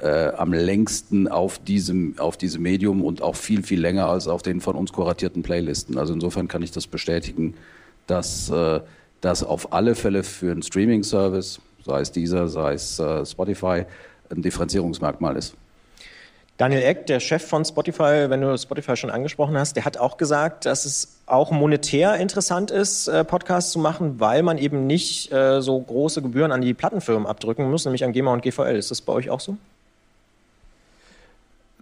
[0.04, 4.42] äh, am längsten auf diesem, auf diesem Medium und auch viel, viel länger als auf
[4.42, 5.96] den von uns kuratierten Playlisten.
[5.96, 7.54] Also insofern kann ich das bestätigen,
[8.06, 8.80] dass äh,
[9.22, 13.84] das auf alle Fälle für einen Streaming-Service, sei es dieser, sei es äh, Spotify,
[14.30, 15.54] ein Differenzierungsmerkmal ist.
[16.58, 20.18] Daniel Eck, der Chef von Spotify, wenn du Spotify schon angesprochen hast, der hat auch
[20.18, 25.32] gesagt, dass es auch monetär interessant ist, äh, Podcasts zu machen, weil man eben nicht
[25.32, 28.76] äh, so große Gebühren an die Plattenfirmen abdrücken muss, nämlich an GEMA und GVL.
[28.76, 29.56] Ist das bei euch auch so?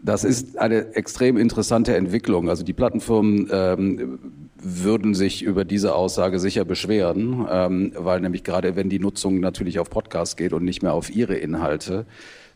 [0.05, 2.49] Das ist eine extrem interessante Entwicklung.
[2.49, 4.19] Also die Plattenfirmen ähm,
[4.57, 9.79] würden sich über diese Aussage sicher beschweren, ähm, weil nämlich gerade wenn die Nutzung natürlich
[9.79, 12.05] auf Podcasts geht und nicht mehr auf ihre Inhalte,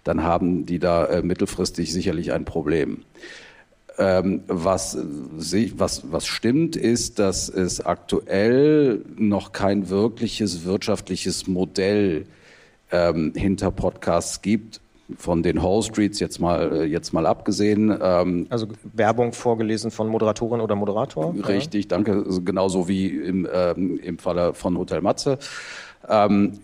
[0.02, 3.02] dann haben die da äh, mittelfristig sicherlich ein Problem.
[3.98, 12.26] Ähm, was, was, was stimmt, ist, dass es aktuell noch kein wirkliches wirtschaftliches Modell
[12.90, 14.80] ähm, hinter Podcasts gibt,
[15.16, 17.96] von den Hall Streets jetzt mal, äh, jetzt mal abgesehen.
[18.00, 21.34] Ähm, also Werbung vorgelesen von Moderatorin oder Moderator?
[21.46, 22.24] Richtig, danke.
[22.26, 25.38] Also genauso wie im, ähm, im Falle von Hotel Matze.
[26.08, 26.58] Ähm,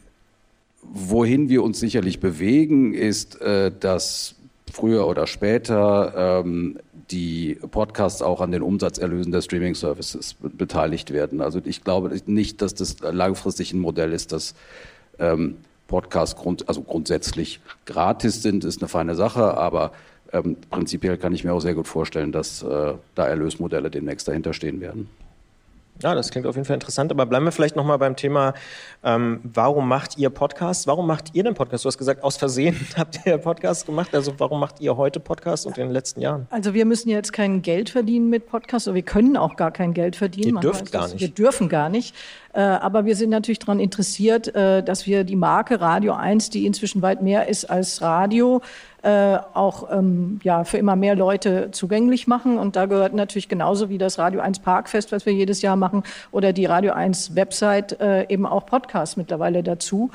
[0.83, 4.35] wohin wir uns sicherlich bewegen, ist, äh, dass
[4.73, 6.79] früher oder später ähm,
[7.11, 11.41] die Podcasts auch an den Umsatzerlösen der Streaming-Services beteiligt werden.
[11.41, 14.55] Also ich glaube nicht, dass das langfristig ein Modell ist, das
[15.19, 15.59] ähm,
[15.93, 19.93] Podcasts grund, also grundsätzlich gratis sind, ist eine feine Sache, aber
[20.33, 24.55] ähm, prinzipiell kann ich mir auch sehr gut vorstellen, dass äh, da Erlösmodelle demnächst dahinter
[24.55, 25.11] stehen werden.
[26.03, 27.13] Ja, das klingt auf jeden Fall interessant.
[27.13, 28.55] Aber bleiben wir vielleicht nochmal beim Thema,
[29.05, 30.87] ähm, warum macht ihr Podcasts?
[30.87, 31.85] Warum macht ihr den Podcast?
[31.85, 34.15] Du hast gesagt, aus Versehen habt ihr Podcast gemacht.
[34.15, 36.47] Also warum macht ihr heute Podcasts und in den letzten Jahren?
[36.51, 38.89] Also wir müssen jetzt kein Geld verdienen mit Podcasts.
[38.89, 40.57] Oder wir können auch gar kein Geld verdienen.
[40.57, 41.21] Ihr dürft gar nicht.
[41.21, 42.17] Wir dürfen gar nicht.
[42.53, 46.67] Äh, aber wir sind natürlich daran interessiert, äh, dass wir die Marke Radio 1, die
[46.67, 48.61] inzwischen weit mehr ist als Radio,
[49.03, 52.59] äh, auch ähm, ja, für immer mehr Leute zugänglich machen.
[52.59, 56.03] Und da gehört natürlich genauso wie das Radio 1 Parkfest, was wir jedes Jahr machen,
[56.31, 57.99] oder die Radio 1 Website
[58.29, 60.11] eben auch Podcasts mittlerweile dazu.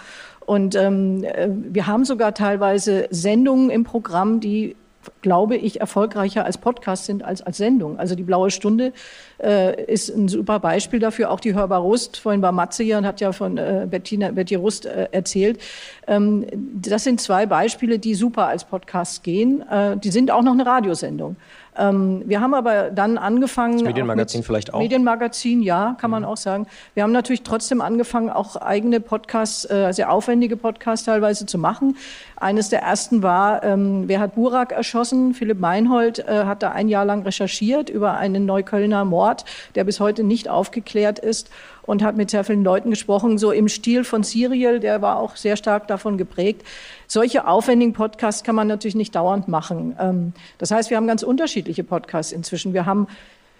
[0.45, 1.25] Und ähm,
[1.69, 4.75] wir haben sogar teilweise Sendungen im Programm, die
[5.21, 7.97] glaube ich, erfolgreicher als Podcast sind als als Sendung.
[7.97, 8.93] Also die Blaue Stunde
[9.41, 11.31] äh, ist ein super Beispiel dafür.
[11.31, 14.55] Auch die Hörbar Rust, vorhin war Matze hier und hat ja von äh, Bettina, Betty
[14.55, 15.59] Rust äh, erzählt.
[16.07, 19.63] Ähm, das sind zwei Beispiele, die super als Podcast gehen.
[19.69, 21.35] Äh, die sind auch noch eine Radiosendung.
[21.77, 23.73] Ähm, wir haben aber dann angefangen.
[23.73, 24.79] Das Medienmagazin vielleicht auch?
[24.79, 26.29] Medienmagazin, ja, kann man mhm.
[26.29, 26.67] auch sagen.
[26.93, 31.97] Wir haben natürlich trotzdem angefangen, auch eigene Podcasts, äh, sehr aufwendige Podcasts teilweise zu machen.
[32.35, 35.33] Eines der ersten war, ähm, wer hat Burak erschossen?
[35.33, 39.99] Philipp Meinhold äh, hat da ein Jahr lang recherchiert über einen Neuköllner Mord, der bis
[39.99, 41.49] heute nicht aufgeklärt ist
[41.87, 45.35] und hat mit sehr vielen Leuten gesprochen, so im Stil von Serial, der war auch
[45.35, 46.63] sehr stark davon geprägt.
[47.07, 49.95] Solche aufwendigen Podcasts kann man natürlich nicht dauernd machen.
[49.99, 52.73] Ähm, das heißt, wir haben ganz unterschiedliche Podcasts inzwischen.
[52.73, 53.07] Wir haben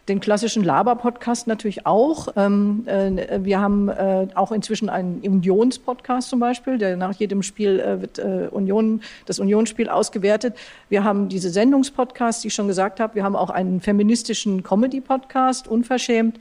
[0.07, 2.29] den klassischen Laber-Podcast natürlich auch.
[2.37, 7.79] Ähm, äh, wir haben äh, auch inzwischen einen Unions-Podcast zum Beispiel, der nach jedem Spiel
[7.79, 8.19] äh, wird
[8.51, 10.55] Union, das Unionsspiel ausgewertet.
[10.89, 13.15] Wir haben diese Sendungspodcasts, die ich schon gesagt habe.
[13.15, 16.39] Wir haben auch einen feministischen Comedy-Podcast, unverschämt.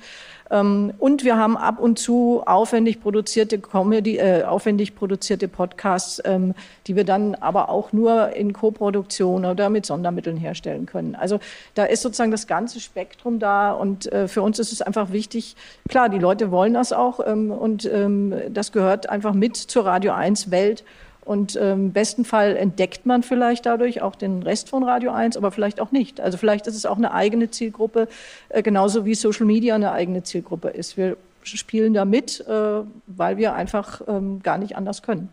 [0.50, 6.54] Ähm, und wir haben ab und zu aufwendig produzierte Comedy, äh, aufwendig produzierte Podcasts, ähm,
[6.86, 11.14] die wir dann aber auch nur in Koproduktion oder mit Sondermitteln herstellen können.
[11.14, 11.40] Also
[11.74, 15.56] da ist sozusagen das ganze Spektrum da und äh, für uns ist es einfach wichtig,
[15.88, 20.12] klar, die Leute wollen das auch ähm, und ähm, das gehört einfach mit zur Radio
[20.12, 20.84] 1 Welt
[21.26, 25.36] und im ähm, besten Fall entdeckt man vielleicht dadurch auch den Rest von Radio 1,
[25.36, 26.20] aber vielleicht auch nicht.
[26.20, 28.06] Also vielleicht ist es auch eine eigene Zielgruppe,
[28.48, 30.96] äh, genauso wie Social Media eine eigene Zielgruppe ist.
[30.96, 35.28] Wir spielen da mit, äh, weil wir einfach ähm, gar nicht anders können.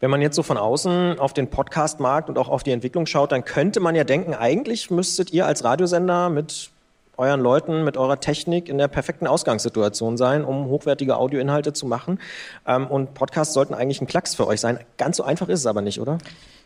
[0.00, 3.32] Wenn man jetzt so von außen auf den Podcast-Markt und auch auf die Entwicklung schaut,
[3.32, 6.70] dann könnte man ja denken, eigentlich müsstet ihr als Radiosender mit
[7.16, 12.20] euren Leuten, mit eurer Technik in der perfekten Ausgangssituation sein, um hochwertige Audioinhalte zu machen.
[12.66, 14.78] Ähm, und Podcasts sollten eigentlich ein Klacks für euch sein.
[14.98, 16.18] Ganz so einfach ist es aber nicht, oder?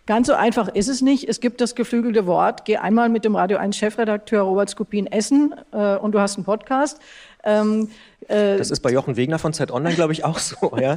[0.06, 1.28] Ganz so einfach ist es nicht.
[1.28, 5.54] Es gibt das geflügelte Wort, geh einmal mit dem Radio 1 Chefredakteur Robert Skopin essen
[5.72, 6.98] äh, und du hast einen Podcast.
[7.44, 7.90] Ähm,
[8.28, 10.76] äh, das ist bei Jochen Wegner von Z Online, glaube ich, auch so.
[10.80, 10.96] Ja?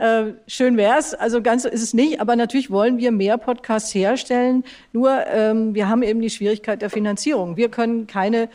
[0.00, 1.14] äh, schön wär's.
[1.14, 2.20] Also ganz so ist es nicht.
[2.20, 4.64] Aber natürlich wollen wir mehr Podcasts herstellen.
[4.92, 7.56] Nur ähm, wir haben eben die Schwierigkeit der Finanzierung.
[7.56, 8.48] Wir können keine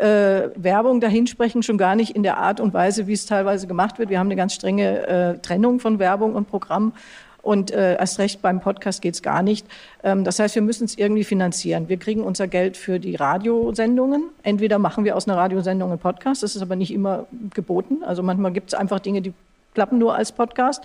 [0.00, 3.98] äh, Werbung dahinsprechen, schon gar nicht in der Art und Weise, wie es teilweise gemacht
[3.98, 4.10] wird.
[4.10, 6.92] Wir haben eine ganz strenge äh, Trennung von Werbung und Programm.
[7.42, 9.66] Und äh, erst recht beim Podcast geht es gar nicht.
[10.02, 11.88] Ähm, das heißt, wir müssen es irgendwie finanzieren.
[11.88, 14.24] Wir kriegen unser Geld für die Radiosendungen.
[14.42, 18.02] Entweder machen wir aus einer Radiosendung einen Podcast, das ist aber nicht immer geboten.
[18.04, 19.32] Also manchmal gibt es einfach Dinge, die
[19.74, 20.82] klappen nur als Podcast.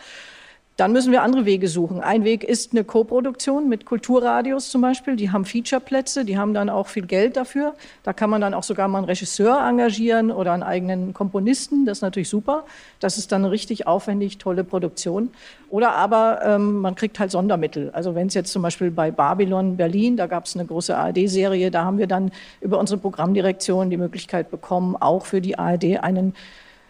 [0.78, 2.02] Dann müssen wir andere Wege suchen.
[2.02, 5.16] Ein Weg ist eine Koproduktion mit Kulturradios zum Beispiel.
[5.16, 7.76] Die haben Featureplätze, die haben dann auch viel Geld dafür.
[8.04, 11.86] Da kann man dann auch sogar mal einen Regisseur engagieren oder einen eigenen Komponisten.
[11.86, 12.66] Das ist natürlich super.
[13.00, 15.30] Das ist dann eine richtig aufwendig tolle Produktion.
[15.70, 17.90] Oder aber ähm, man kriegt halt Sondermittel.
[17.92, 21.72] Also wenn es jetzt zum Beispiel bei Babylon Berlin, da gab es eine große ARD-Serie,
[21.72, 26.34] da haben wir dann über unsere Programmdirektion die Möglichkeit bekommen, auch für die ARD einen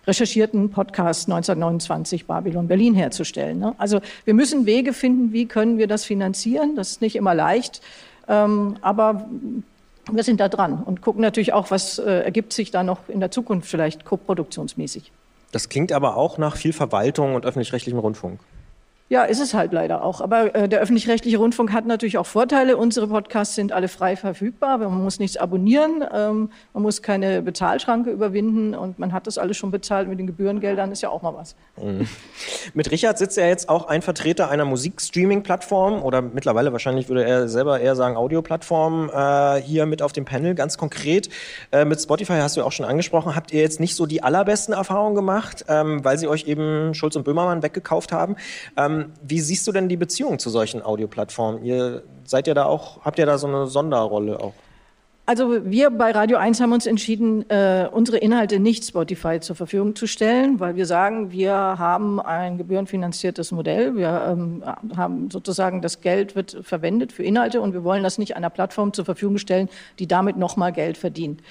[0.07, 3.59] recherchierten Podcast 1929 Babylon Berlin herzustellen.
[3.59, 3.75] Ne?
[3.77, 6.75] Also wir müssen Wege finden, wie können wir das finanzieren.
[6.75, 7.81] Das ist nicht immer leicht,
[8.27, 9.27] ähm, aber
[10.11, 13.19] wir sind da dran und gucken natürlich auch, was äh, ergibt sich da noch in
[13.19, 15.11] der Zukunft vielleicht koproduktionsmäßig.
[15.51, 18.39] Das klingt aber auch nach viel Verwaltung und öffentlich-rechtlichem Rundfunk.
[19.07, 20.19] Ja, ist es halt leider auch.
[20.19, 22.75] Aber äh, der öffentlich-rechtliche Rundfunk hat natürlich auch Vorteile.
[22.75, 24.79] Unsere Podcasts sind alle frei verfügbar.
[24.79, 29.57] Man muss nichts abonnieren, ähm, man muss keine Bezahlschranke überwinden und man hat das alles
[29.57, 31.55] schon bezahlt mit den Gebührengeldern, ist ja auch mal was.
[31.77, 32.07] Mhm.
[32.73, 37.47] Mit Richard sitzt ja jetzt auch ein Vertreter einer Musikstreaming-Plattform oder mittlerweile wahrscheinlich würde er
[37.47, 40.55] selber eher sagen Audioplattform äh, hier mit auf dem Panel.
[40.55, 41.29] Ganz konkret,
[41.71, 44.23] äh, mit Spotify hast du ja auch schon angesprochen, habt ihr jetzt nicht so die
[44.23, 48.35] allerbesten Erfahrungen gemacht, ähm, weil sie euch eben Schulz und Böhmermann weggekauft haben.
[48.75, 51.63] Ähm, ähm, wie siehst du denn die Beziehung zu solchen Audioplattformen?
[51.63, 54.53] Ihr seid ja da auch, habt ihr da so eine Sonderrolle auch?
[55.27, 59.95] Also wir bei Radio 1 haben uns entschieden, äh, unsere Inhalte nicht Spotify zur Verfügung
[59.95, 63.95] zu stellen, weil wir sagen, wir haben ein gebührenfinanziertes Modell.
[63.95, 64.63] Wir ähm,
[64.95, 68.93] haben sozusagen das Geld wird verwendet für Inhalte und wir wollen das nicht einer Plattform
[68.93, 69.67] zur Verfügung stellen,
[69.97, 71.41] die damit nochmal Geld verdient.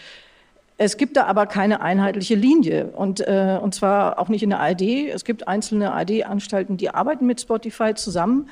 [0.77, 4.61] Es gibt da aber keine einheitliche Linie und, äh, und zwar auch nicht in der
[4.61, 5.09] ARD.
[5.09, 8.49] Es gibt einzelne ARD-Anstalten, die arbeiten mit Spotify zusammen.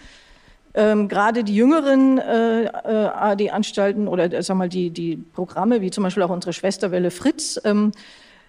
[0.75, 5.91] Ähm, Gerade die jüngeren äh, äh ARD-Anstalten oder äh, sag mal die, die Programme, wie
[5.91, 7.93] zum Beispiel auch unsere Schwesterwelle Fritz, ähm,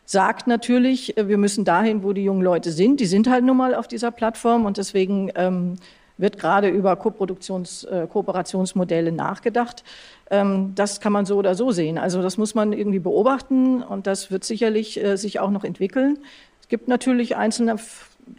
[0.06, 3.00] sagt natürlich, äh, wir müssen dahin, wo die jungen Leute sind.
[3.00, 5.76] Die sind halt nun mal auf dieser Plattform und deswegen ähm,
[6.18, 9.84] wird gerade über Koproduktions, äh, Kooperationsmodelle nachgedacht.
[10.30, 11.97] Ähm, das kann man so oder so sehen.
[11.97, 16.20] Also das muss man irgendwie beobachten und das wird sicherlich äh, sich auch noch entwickeln.
[16.61, 17.76] Es gibt natürlich einzelne,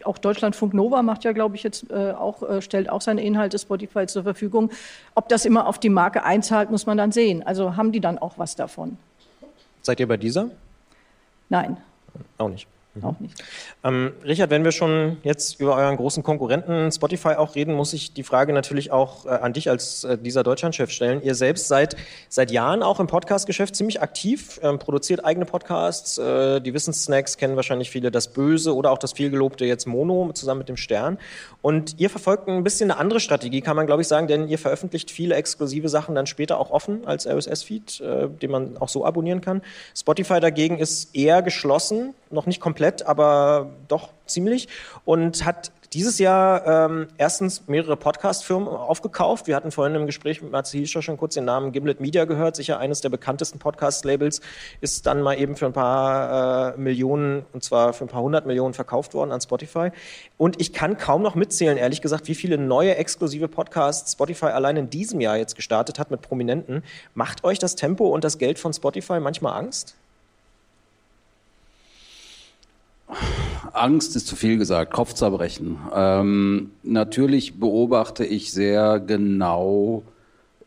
[0.03, 3.59] auch Deutschlandfunk Nova macht ja, glaube ich, jetzt äh, auch, äh, stellt auch seine Inhalte
[3.59, 4.71] Spotify zur Verfügung.
[5.13, 7.43] Ob das immer auf die Marke einzahlt, muss man dann sehen.
[7.43, 8.97] Also haben die dann auch was davon.
[9.81, 10.49] Seid ihr bei dieser?
[11.49, 11.77] Nein.
[12.37, 12.67] Auch nicht.
[12.95, 13.03] Mhm.
[13.03, 13.43] Auch nicht.
[13.83, 18.13] Ähm, Richard, wenn wir schon jetzt über euren großen Konkurrenten Spotify auch reden, muss ich
[18.13, 21.21] die Frage natürlich auch äh, an dich als äh, dieser Deutschlandchef stellen.
[21.21, 21.97] Ihr selbst seid
[22.29, 26.17] seit Jahren auch im Podcastgeschäft ziemlich aktiv, ähm, produziert eigene Podcasts.
[26.17, 30.59] Äh, die Wissenssnacks kennen wahrscheinlich viele das Böse oder auch das vielgelobte jetzt Mono zusammen
[30.59, 31.17] mit dem Stern.
[31.61, 34.57] Und ihr verfolgt ein bisschen eine andere Strategie, kann man glaube ich sagen, denn ihr
[34.57, 39.05] veröffentlicht viele exklusive Sachen dann später auch offen als RSS-Feed, äh, den man auch so
[39.05, 39.61] abonnieren kann.
[39.95, 44.67] Spotify dagegen ist eher geschlossen, noch nicht komplett aber doch ziemlich.
[45.05, 49.47] Und hat dieses Jahr ähm, erstens mehrere Podcast-Firmen aufgekauft.
[49.47, 52.57] Wir hatten vorhin im Gespräch mit Matze Hiescher schon kurz den Namen Gimlet Media gehört.
[52.57, 54.41] Sicher eines der bekanntesten Podcast-Labels
[54.81, 58.45] ist dann mal eben für ein paar äh, Millionen, und zwar für ein paar hundert
[58.45, 59.91] Millionen verkauft worden an Spotify.
[60.37, 64.75] Und ich kann kaum noch mitzählen, ehrlich gesagt, wie viele neue exklusive Podcasts Spotify allein
[64.75, 66.83] in diesem Jahr jetzt gestartet hat mit Prominenten.
[67.13, 69.95] Macht euch das Tempo und das Geld von Spotify manchmal Angst?
[73.73, 75.77] Angst ist zu viel gesagt, Kopfzerbrechen.
[75.93, 80.03] Ähm, natürlich beobachte ich sehr genau,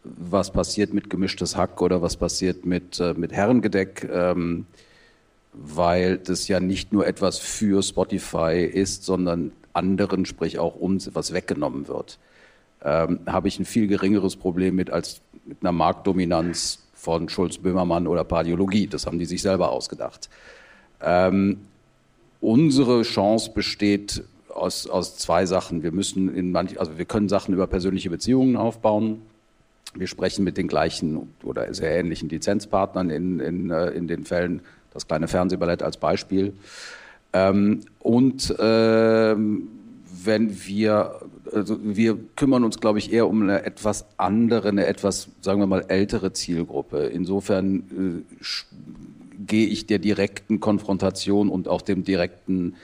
[0.05, 4.67] was passiert mit gemischtes Hack oder was passiert mit, äh, mit Herrengedeck, ähm,
[5.53, 11.33] weil das ja nicht nur etwas für Spotify ist, sondern anderen, sprich auch uns, etwas
[11.33, 12.19] weggenommen wird.
[12.85, 18.23] Ähm, Habe ich ein viel geringeres Problem mit als mit einer Marktdominanz von Schulz-Böhmermann oder
[18.25, 18.87] Pardiologie.
[18.87, 20.29] Das haben die sich selber ausgedacht.
[21.01, 21.59] Ähm,
[22.41, 25.83] Unsere Chance besteht aus, aus zwei Sachen.
[25.83, 29.23] Wir müssen in manch, also wir können Sachen über persönliche Beziehungen aufbauen.
[29.95, 34.61] Wir sprechen mit den gleichen oder sehr ähnlichen Lizenzpartnern in, in, äh, in den Fällen,
[34.93, 36.53] das kleine Fernsehballett als Beispiel.
[37.33, 39.69] Ähm, und ähm,
[40.25, 41.21] wenn wir,
[41.53, 45.67] also wir kümmern uns, glaube ich, eher um eine etwas andere, eine etwas, sagen wir
[45.67, 47.07] mal, ältere Zielgruppe.
[47.07, 48.45] Insofern äh,
[49.47, 52.77] gehe ich der direkten Konfrontation und auch dem direkten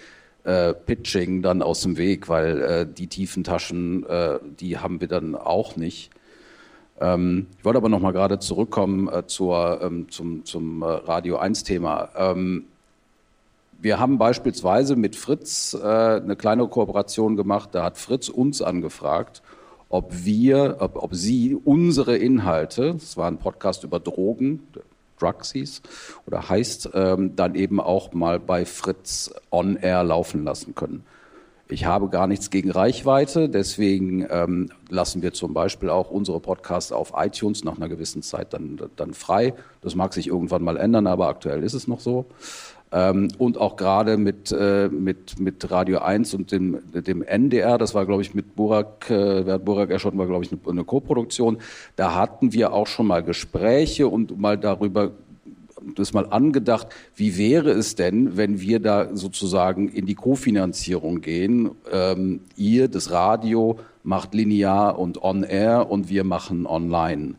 [0.44, 5.09] äh, Pitching dann aus dem Weg, weil äh, die tiefen Taschen, äh, die haben wir
[5.09, 6.11] dann auch nicht.
[7.00, 11.40] Ähm, ich wollte aber noch mal gerade zurückkommen äh, zur, ähm, zum, zum äh, Radio
[11.40, 12.11] 1-Thema.
[12.16, 12.64] Ähm,
[13.80, 17.70] wir haben beispielsweise mit Fritz äh, eine kleine Kooperation gemacht.
[17.72, 19.42] Da hat Fritz uns angefragt,
[19.88, 24.61] ob wir, ob, ob sie unsere Inhalte, das war ein Podcast über Drogen,
[25.18, 25.54] Drugs
[26.26, 31.04] oder heißt, ähm, dann eben auch mal bei Fritz on Air laufen lassen können.
[31.66, 36.92] Ich habe gar nichts gegen Reichweite, deswegen ähm, lassen wir zum Beispiel auch unsere Podcasts
[36.92, 39.54] auf iTunes nach einer gewissen Zeit dann, dann frei.
[39.80, 42.26] Das mag sich irgendwann mal ändern, aber aktuell ist es noch so.
[42.95, 47.92] Ähm, und auch gerade mit, äh, mit, mit Radio 1 und dem, dem NDR, das
[47.92, 51.59] war, glaube ich, mit Burak, äh, Burak erschossen, war, glaube ich, eine, eine Co-Produktion.
[51.97, 55.11] Da hatten wir auch schon mal Gespräche und mal darüber
[55.97, 61.72] das mal angedacht, wie wäre es denn, wenn wir da sozusagen in die Kofinanzierung gehen?
[61.92, 67.34] Ähm, ihr, das Radio, macht linear und on-air und wir machen online.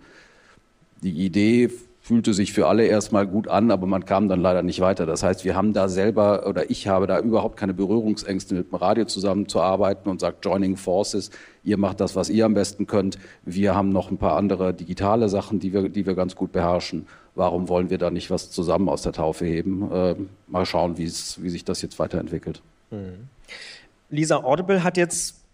[1.01, 1.71] Die Idee
[2.05, 5.07] fühlte sich für alle erstmal gut an, aber man kam dann leider nicht weiter.
[5.07, 8.75] Das heißt, wir haben da selber oder ich habe da überhaupt keine Berührungsängste mit dem
[8.75, 11.31] Radio zusammenzuarbeiten und sagt Joining Forces,
[11.63, 13.17] ihr macht das, was ihr am besten könnt.
[13.43, 17.07] Wir haben noch ein paar andere digitale Sachen, die wir, die wir ganz gut beherrschen.
[17.33, 19.91] Warum wollen wir da nicht was zusammen aus der Taufe heben?
[19.91, 22.61] Äh, mal schauen, wie sich das jetzt weiterentwickelt.
[22.91, 23.29] Mhm.
[24.11, 25.44] Lisa Audible hat jetzt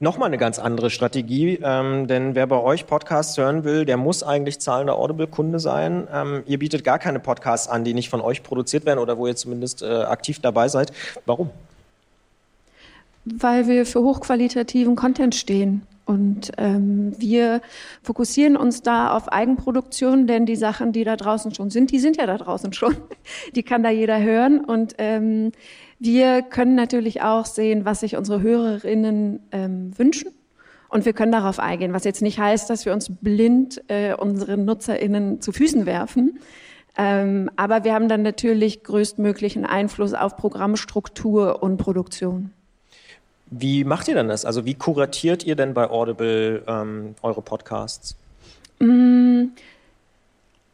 [0.00, 4.22] nochmal eine ganz andere Strategie, ähm, denn wer bei euch Podcasts hören will, der muss
[4.22, 6.06] eigentlich zahlender Audible-Kunde sein.
[6.12, 9.26] Ähm, ihr bietet gar keine Podcasts an, die nicht von euch produziert werden oder wo
[9.26, 10.92] ihr zumindest äh, aktiv dabei seid.
[11.26, 11.50] Warum?
[13.24, 15.82] Weil wir für hochqualitativen Content stehen.
[16.06, 17.60] Und ähm, wir
[18.02, 22.16] fokussieren uns da auf Eigenproduktion, denn die Sachen, die da draußen schon sind, die sind
[22.16, 22.96] ja da draußen schon.
[23.54, 24.64] Die kann da jeder hören.
[24.64, 25.52] Und ähm,
[25.98, 30.32] wir können natürlich auch sehen, was sich unsere Hörerinnen ähm, wünschen.
[30.88, 34.64] Und wir können darauf eingehen, was jetzt nicht heißt, dass wir uns blind äh, unseren
[34.64, 36.38] NutzerInnen zu Füßen werfen.
[36.96, 42.52] Ähm, aber wir haben dann natürlich größtmöglichen Einfluss auf Programmstruktur und Produktion.
[43.50, 44.44] Wie macht ihr denn das?
[44.44, 48.16] Also wie kuratiert ihr denn bei Audible ähm, eure Podcasts?
[48.80, 49.46] Mm,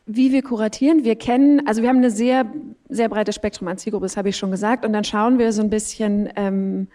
[0.06, 2.46] wie wir kuratieren, wir kennen, also wir haben eine sehr,
[2.88, 4.84] sehr breites Spektrum an Zielgruppe, das habe ich schon gesagt.
[4.84, 6.88] Und dann schauen wir so ein bisschen, ähm,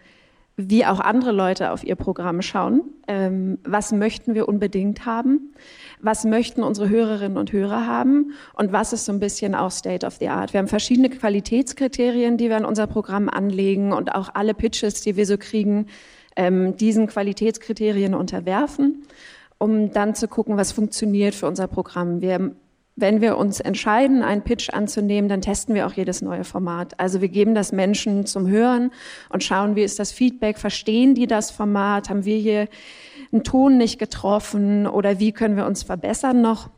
[0.58, 2.82] wie auch andere Leute auf ihr Programm schauen.
[3.08, 5.54] Ähm, was möchten wir unbedingt haben?
[6.02, 8.34] Was möchten unsere Hörerinnen und Hörer haben?
[8.54, 10.54] Und was ist so ein bisschen auch State of the Art?
[10.54, 15.16] Wir haben verschiedene Qualitätskriterien, die wir in unser Programm anlegen und auch alle Pitches, die
[15.16, 15.88] wir so kriegen,
[16.36, 19.04] ähm, diesen Qualitätskriterien unterwerfen,
[19.58, 22.22] um dann zu gucken, was funktioniert für unser Programm.
[22.22, 22.54] Wir
[23.02, 27.00] wenn wir uns entscheiden, einen Pitch anzunehmen, dann testen wir auch jedes neue Format.
[27.00, 28.92] Also wir geben das Menschen zum Hören
[29.30, 32.68] und schauen, wie ist das Feedback, verstehen die das Format, haben wir hier
[33.32, 36.70] einen Ton nicht getroffen oder wie können wir uns verbessern noch.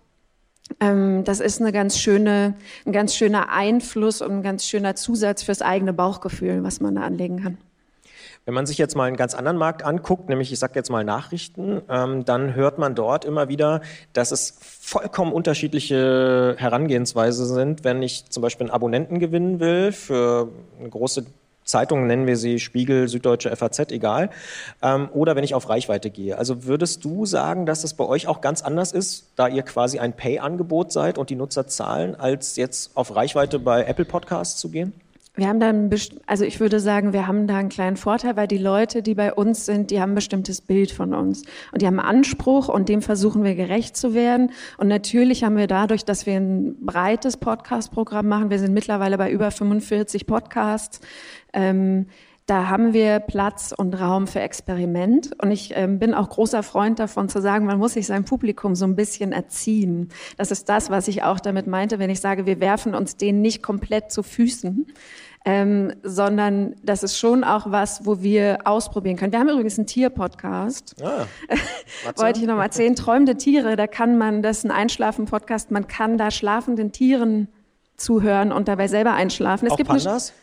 [0.79, 2.55] Ähm, das ist eine ganz schöne,
[2.85, 7.01] ein ganz schöner Einfluss und ein ganz schöner Zusatz fürs eigene Bauchgefühl, was man da
[7.01, 7.57] anlegen kann.
[8.45, 11.03] Wenn man sich jetzt mal einen ganz anderen Markt anguckt, nämlich ich sage jetzt mal
[11.03, 13.81] Nachrichten, ähm, dann hört man dort immer wieder,
[14.13, 20.49] dass es vollkommen unterschiedliche Herangehensweise sind, wenn ich zum Beispiel einen Abonnenten gewinnen will für
[20.79, 21.25] eine große
[21.63, 24.31] Zeitung, nennen wir sie Spiegel, Süddeutsche FAZ, egal,
[24.81, 26.37] ähm, oder wenn ich auf Reichweite gehe.
[26.37, 29.99] Also würdest du sagen, dass es bei euch auch ganz anders ist, da ihr quasi
[29.99, 34.69] ein Pay-Angebot seid und die Nutzer zahlen, als jetzt auf Reichweite bei Apple Podcasts zu
[34.69, 34.93] gehen?
[35.35, 35.89] Wir haben da ein,
[36.25, 39.33] also ich würde sagen, wir haben da einen kleinen Vorteil, weil die Leute, die bei
[39.33, 42.89] uns sind, die haben ein bestimmtes Bild von uns und die haben einen Anspruch und
[42.89, 44.51] dem versuchen wir gerecht zu werden.
[44.77, 49.31] Und natürlich haben wir dadurch, dass wir ein breites Podcast-Programm machen, wir sind mittlerweile bei
[49.31, 50.99] über 45 Podcasts,
[51.53, 52.07] ähm,
[52.51, 55.31] da haben wir Platz und Raum für Experiment.
[55.41, 58.75] Und ich ähm, bin auch großer Freund davon zu sagen, man muss sich sein Publikum
[58.75, 60.09] so ein bisschen erziehen.
[60.35, 63.39] Das ist das, was ich auch damit meinte, wenn ich sage, wir werfen uns denen
[63.39, 64.85] nicht komplett zu Füßen.
[65.45, 69.31] Ähm, sondern das ist schon auch was, wo wir ausprobieren können.
[69.31, 71.01] Wir haben übrigens einen Tier-Podcast.
[71.01, 71.27] Ah,
[72.17, 72.97] Wollte ich noch mal erzählen.
[72.97, 77.47] Träumende Tiere, da kann man, das ist ein Einschlafen-Podcast, man kann da schlafenden Tieren
[77.95, 79.67] zuhören und dabei selber einschlafen.
[79.67, 80.33] Es auch gibt Pandas?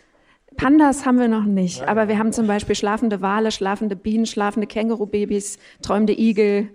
[0.59, 4.67] Pandas haben wir noch nicht, aber wir haben zum Beispiel schlafende Wale, schlafende Bienen, schlafende
[4.67, 6.69] Kängurubabys, träumende Igel.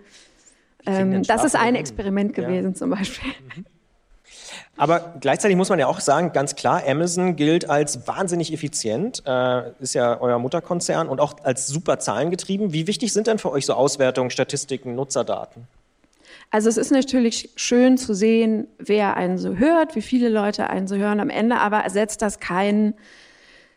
[0.85, 2.73] Ähm, das ist ein Experiment gewesen ja.
[2.73, 3.29] zum Beispiel.
[3.55, 3.65] Mhm.
[4.75, 9.69] Aber gleichzeitig muss man ja auch sagen, ganz klar, Amazon gilt als wahnsinnig effizient, äh,
[9.79, 12.73] ist ja euer Mutterkonzern und auch als super zahlengetrieben.
[12.73, 15.67] Wie wichtig sind denn für euch so Auswertungen, Statistiken, Nutzerdaten?
[16.49, 20.87] Also es ist natürlich schön zu sehen, wer einen so hört, wie viele Leute einen
[20.87, 21.19] so hören.
[21.19, 22.95] Am Ende aber ersetzt das kein,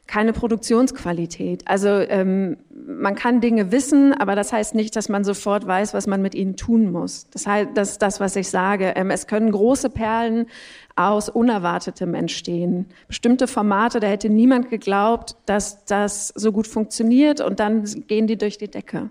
[0.06, 1.62] keine Produktionsqualität.
[1.66, 6.06] Also ähm, man kann Dinge wissen, aber das heißt nicht, dass man sofort weiß, was
[6.06, 7.28] man mit ihnen tun muss.
[7.30, 8.92] Das heißt, das ist das, was ich sage.
[8.96, 10.46] Ähm, es können große Perlen
[10.94, 12.86] aus Unerwartetem entstehen.
[13.08, 18.38] Bestimmte Formate, da hätte niemand geglaubt, dass das so gut funktioniert und dann gehen die
[18.38, 19.10] durch die Decke.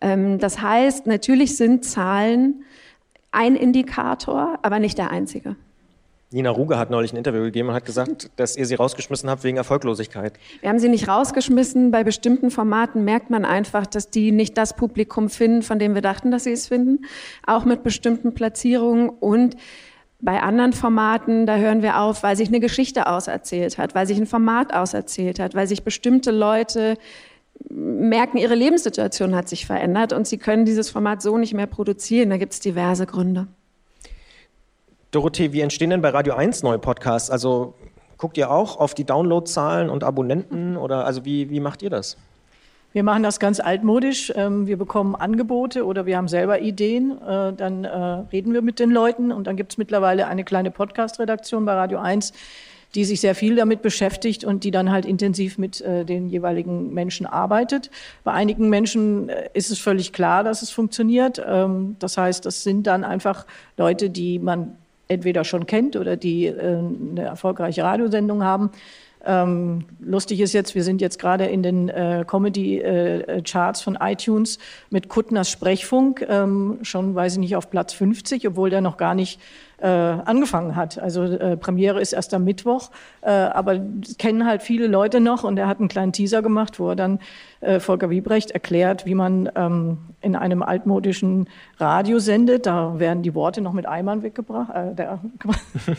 [0.00, 2.64] Ähm, das heißt, natürlich sind Zahlen
[3.32, 5.56] ein Indikator, aber nicht der einzige.
[6.30, 9.44] Nina Ruge hat neulich ein Interview gegeben und hat gesagt, dass ihr sie rausgeschmissen habt
[9.44, 10.34] wegen Erfolglosigkeit.
[10.60, 11.90] Wir haben sie nicht rausgeschmissen.
[11.90, 16.02] Bei bestimmten Formaten merkt man einfach, dass die nicht das Publikum finden, von dem wir
[16.02, 17.06] dachten, dass sie es finden.
[17.46, 19.56] Auch mit bestimmten Platzierungen und
[20.20, 24.18] bei anderen Formaten, da hören wir auf, weil sich eine Geschichte auserzählt hat, weil sich
[24.18, 26.98] ein Format auserzählt hat, weil sich bestimmte Leute
[27.70, 32.30] merken, ihre Lebenssituation hat sich verändert und sie können dieses Format so nicht mehr produzieren.
[32.30, 33.46] Da gibt es diverse Gründe.
[35.10, 37.30] Dorothee, wie entstehen denn bei Radio 1 neue Podcasts?
[37.30, 37.72] Also
[38.18, 42.18] guckt ihr auch auf die Downloadzahlen und Abonnenten oder also wie, wie macht ihr das?
[42.92, 44.30] Wir machen das ganz altmodisch.
[44.36, 47.12] Ähm, wir bekommen Angebote oder wir haben selber Ideen.
[47.22, 47.88] Äh, dann äh,
[48.32, 52.00] reden wir mit den Leuten und dann gibt es mittlerweile eine kleine Podcast-Redaktion bei Radio
[52.00, 52.34] 1,
[52.94, 56.92] die sich sehr viel damit beschäftigt und die dann halt intensiv mit äh, den jeweiligen
[56.92, 57.90] Menschen arbeitet.
[58.24, 61.42] Bei einigen Menschen ist es völlig klar, dass es funktioniert.
[61.46, 63.46] Ähm, das heißt, das sind dann einfach
[63.78, 64.76] Leute, die man
[65.08, 68.70] entweder schon kennt oder die eine erfolgreiche Radiosendung haben.
[69.24, 74.58] Ähm, lustig ist jetzt, wir sind jetzt gerade in den äh, Comedy-Charts äh, von iTunes
[74.90, 79.14] mit Kuttners Sprechfunk, ähm, schon weiß ich nicht, auf Platz 50, obwohl der noch gar
[79.14, 79.40] nicht
[79.78, 80.98] äh, angefangen hat.
[80.98, 83.80] Also äh, Premiere ist erst am Mittwoch, äh, aber
[84.18, 87.20] kennen halt viele Leute noch und er hat einen kleinen Teaser gemacht, wo er dann
[87.60, 91.48] äh, Volker Wiebrecht erklärt, wie man ähm, in einem altmodischen
[91.78, 92.66] Radio sendet.
[92.66, 94.74] Da werden die Worte noch mit Eimern weggebracht.
[94.74, 95.20] Äh, der,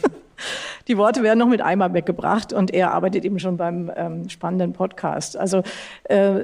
[0.87, 4.73] die Worte werden noch mit Eimer weggebracht und er arbeitet eben schon beim ähm, spannenden
[4.73, 5.37] Podcast.
[5.37, 5.63] Also
[6.05, 6.43] äh,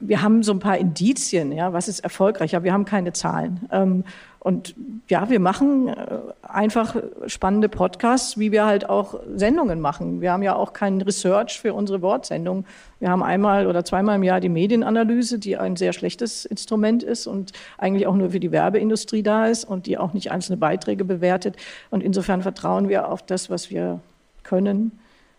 [0.00, 3.68] wir haben so ein paar Indizien, ja, was ist erfolgreich, aber wir haben keine Zahlen.
[3.70, 4.04] Ähm,
[4.42, 4.74] und
[5.08, 10.20] ja, wir machen äh, einfach spannende Podcasts, wie wir halt auch Sendungen machen.
[10.20, 12.64] Wir haben ja auch kein Research für unsere Wortsendung.
[12.98, 17.28] Wir haben einmal oder zweimal im Jahr die Medienanalyse, die ein sehr schlechtes Instrument ist
[17.28, 21.04] und eigentlich auch nur für die Werbeindustrie da ist und die auch nicht einzelne Beiträge
[21.04, 21.54] bewertet.
[21.90, 24.00] Und insofern vertrauen wir auf das, was wir
[24.42, 24.90] können,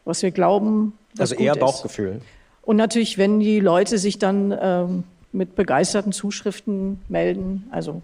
[0.06, 0.94] was wir glauben.
[1.18, 2.22] Was also eher Bauchgefühl.
[2.62, 8.02] Und natürlich, wenn die Leute sich dann ähm, mit begeisterten Zuschriften melden, also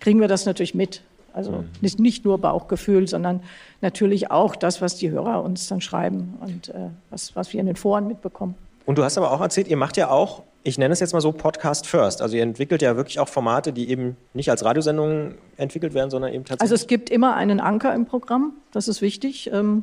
[0.00, 1.02] kriegen wir das natürlich mit.
[1.32, 1.68] Also mhm.
[1.80, 3.40] nicht, nicht nur Bauchgefühl, sondern
[3.82, 7.66] natürlich auch das, was die Hörer uns dann schreiben und äh, was, was wir in
[7.66, 8.54] den Foren mitbekommen.
[8.86, 11.20] Und du hast aber auch erzählt, ihr macht ja auch, ich nenne es jetzt mal
[11.20, 12.22] so Podcast First.
[12.22, 16.32] Also ihr entwickelt ja wirklich auch Formate, die eben nicht als Radiosendungen entwickelt werden, sondern
[16.32, 16.62] eben tatsächlich.
[16.62, 19.50] Also es gibt immer einen Anker im Programm, das ist wichtig.
[19.52, 19.82] Ähm,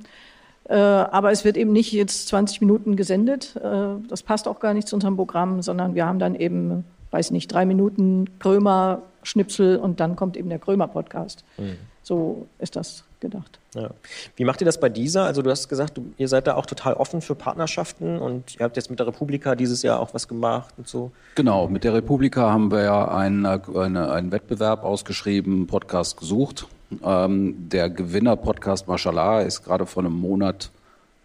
[0.65, 3.55] äh, aber es wird eben nicht jetzt 20 Minuten gesendet.
[3.57, 7.31] Äh, das passt auch gar nicht zu unserem Programm, sondern wir haben dann eben, weiß
[7.31, 11.43] nicht, drei Minuten Krömer Schnipsel und dann kommt eben der Krömer-Podcast.
[11.57, 11.77] Mhm.
[12.01, 13.59] So ist das gedacht.
[13.73, 13.89] Ja.
[14.35, 15.23] Wie macht ihr das bei dieser?
[15.23, 18.65] Also du hast gesagt, du, ihr seid da auch total offen für Partnerschaften und ihr
[18.65, 21.11] habt jetzt mit der Republika dieses Jahr auch was gemacht und so.
[21.35, 26.67] Genau, mit der Republika haben wir ja einen, eine, einen Wettbewerb ausgeschrieben, Podcast gesucht.
[27.03, 30.69] Ähm, der Gewinner-Podcast Mashallah ist gerade vor einem Monat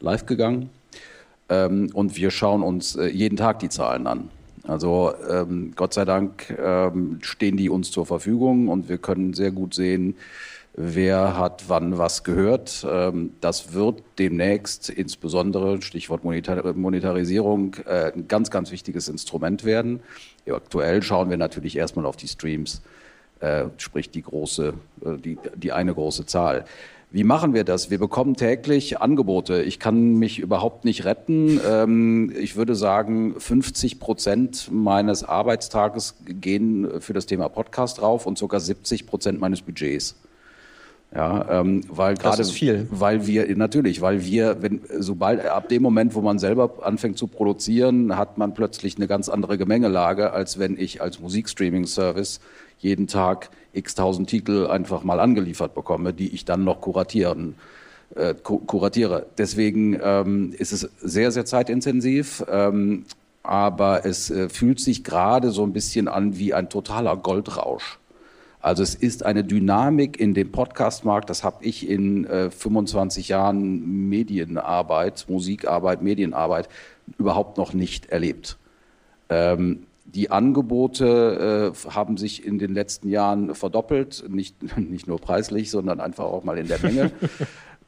[0.01, 0.71] live gegangen.
[1.49, 4.31] Ähm, und wir schauen uns äh, jeden Tag die Zahlen an.
[4.69, 9.51] Also ähm, Gott sei Dank ähm, stehen die uns zur Verfügung und wir können sehr
[9.51, 10.17] gut sehen,
[10.75, 12.87] wer hat wann was gehört.
[12.89, 20.01] Ähm, das wird demnächst insbesondere, Stichwort Monetar Monetarisierung, äh, ein ganz, ganz wichtiges Instrument werden.
[20.47, 22.83] Aktuell schauen wir natürlich erstmal auf die Streams,
[23.41, 26.67] äh, sprich die große, äh, die, die eine große Zahl.
[27.11, 27.91] Wie machen wir das?
[27.91, 29.63] Wir bekommen täglich Angebote.
[29.63, 31.59] Ich kann mich überhaupt nicht retten.
[31.67, 38.37] Ähm, ich würde sagen, 50 Prozent meines Arbeitstages gehen für das Thema Podcast drauf und
[38.37, 40.17] sogar 70 Prozent meines Budgets.
[41.15, 42.87] Ja, ähm, weil gerade, das ist viel.
[42.91, 47.27] weil wir natürlich, weil wir, wenn sobald ab dem Moment, wo man selber anfängt zu
[47.29, 52.41] produzieren, hat man plötzlich eine ganz andere Gemengelage, als wenn ich als Musikstreaming-Service
[52.79, 57.55] jeden Tag x tausend Titel einfach mal angeliefert bekomme, die ich dann noch kuratieren
[58.15, 59.27] äh, kuratiere.
[59.37, 62.45] Deswegen ähm, ist es sehr, sehr zeitintensiv.
[62.51, 63.05] Ähm,
[63.43, 67.99] aber es äh, fühlt sich gerade so ein bisschen an wie ein totaler Goldrausch.
[68.61, 74.09] Also es ist eine Dynamik in dem Podcastmarkt, das habe ich in äh, 25 Jahren
[74.11, 76.69] Medienarbeit, Musikarbeit, Medienarbeit
[77.19, 78.59] überhaupt noch nicht erlebt.
[79.31, 85.71] Ähm, die Angebote äh, haben sich in den letzten Jahren verdoppelt, nicht, nicht nur preislich,
[85.71, 87.13] sondern einfach auch mal in der Menge.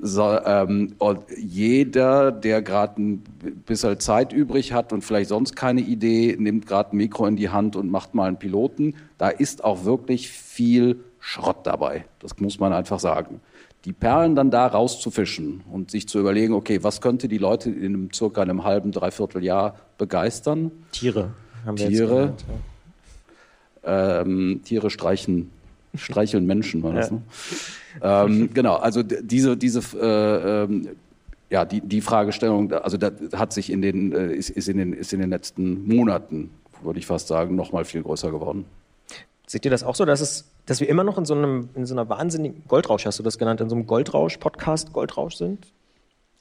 [0.03, 3.23] So, ähm, und jeder, der gerade ein
[3.67, 7.51] bisschen Zeit übrig hat und vielleicht sonst keine Idee, nimmt gerade ein Mikro in die
[7.51, 8.95] Hand und macht mal einen Piloten.
[9.19, 12.07] Da ist auch wirklich viel Schrott dabei.
[12.19, 13.43] Das muss man einfach sagen.
[13.85, 17.85] Die Perlen dann da rauszufischen und sich zu überlegen, okay, was könnte die Leute in
[17.85, 20.71] einem, circa einem halben, dreiviertel Jahr begeistern?
[20.93, 21.33] Tiere.
[21.77, 22.35] Tiere.
[23.83, 25.51] Ähm, Tiere streichen,
[25.95, 27.17] streicheln Menschen, war das, ja.
[27.17, 27.23] ne?
[28.03, 30.89] ähm, genau, also diese, diese äh, ähm,
[31.51, 34.93] ja, die, die Fragestellung, also da hat sich in den, äh, ist, ist, in den,
[34.93, 36.51] ist in den letzten Monaten,
[36.83, 38.65] würde ich fast sagen, noch mal viel größer geworden.
[39.47, 41.85] Seht ihr das auch so, dass, es, dass wir immer noch in so, einem, in
[41.85, 45.67] so einer wahnsinnigen Goldrausch, hast du das genannt, in so einem Goldrausch, Podcast Goldrausch sind?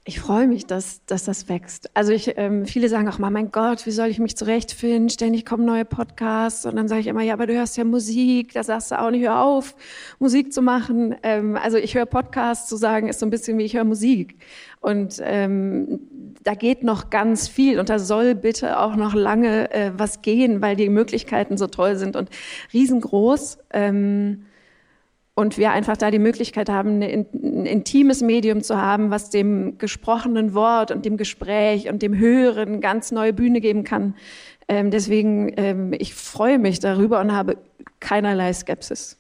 [0.06, 1.96] Ich freue mich, dass, dass das wächst.
[1.96, 5.10] Also ich, ähm, viele sagen auch mal, mein Gott, wie soll ich mich zurechtfinden?
[5.10, 6.66] Ständig kommen neue Podcasts.
[6.66, 8.54] Und dann sage ich immer, ja, aber du hörst ja Musik.
[8.54, 9.76] Da sagst du auch nicht, hör auf,
[10.18, 11.16] Musik zu machen.
[11.22, 14.38] Ähm, also ich höre Podcasts zu sagen, ist so ein bisschen wie ich höre Musik.
[14.80, 16.00] Und ähm,
[16.44, 20.62] da geht noch ganz viel und da soll bitte auch noch lange äh, was gehen,
[20.62, 22.30] weil die Möglichkeiten so toll sind und
[22.74, 23.60] riesengroß.
[23.72, 24.46] Ähm,
[25.40, 30.54] und wir einfach da die Möglichkeit haben, ein intimes Medium zu haben, was dem gesprochenen
[30.54, 34.16] Wort und dem Gespräch und dem Hören ganz neue Bühne geben kann.
[34.68, 37.58] Ähm, deswegen, ähm, ich freue mich darüber und habe
[38.02, 39.18] keinerlei Skepsis.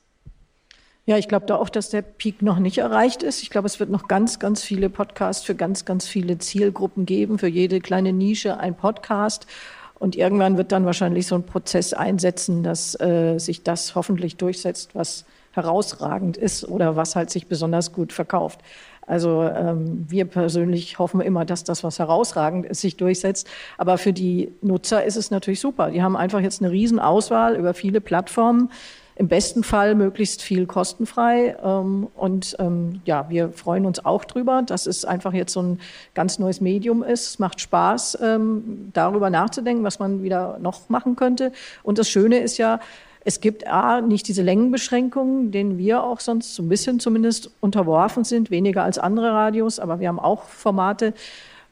[1.05, 3.41] Ja, ich glaube da auch, dass der Peak noch nicht erreicht ist.
[3.41, 7.39] Ich glaube, es wird noch ganz, ganz viele Podcasts für ganz, ganz viele Zielgruppen geben,
[7.39, 9.47] für jede kleine Nische ein Podcast.
[9.97, 14.95] Und irgendwann wird dann wahrscheinlich so ein Prozess einsetzen, dass äh, sich das hoffentlich durchsetzt,
[14.95, 18.59] was herausragend ist oder was halt sich besonders gut verkauft.
[19.09, 23.47] Also ähm, wir persönlich hoffen immer, dass das, was herausragend ist, sich durchsetzt.
[23.79, 25.89] Aber für die Nutzer ist es natürlich super.
[25.89, 28.69] Die haben einfach jetzt eine Riesenauswahl über viele Plattformen.
[29.15, 31.57] Im besten Fall möglichst viel kostenfrei.
[31.63, 35.79] Ähm, und ähm, ja, wir freuen uns auch drüber, dass es einfach jetzt so ein
[36.13, 37.25] ganz neues Medium ist.
[37.25, 41.51] Es macht Spaß, ähm, darüber nachzudenken, was man wieder noch machen könnte.
[41.81, 42.79] Und das Schöne ist ja,
[43.25, 48.23] es gibt A, nicht diese Längenbeschränkungen, denen wir auch sonst so ein bisschen zumindest unterworfen
[48.23, 51.13] sind, weniger als andere Radios, aber wir haben auch Formate.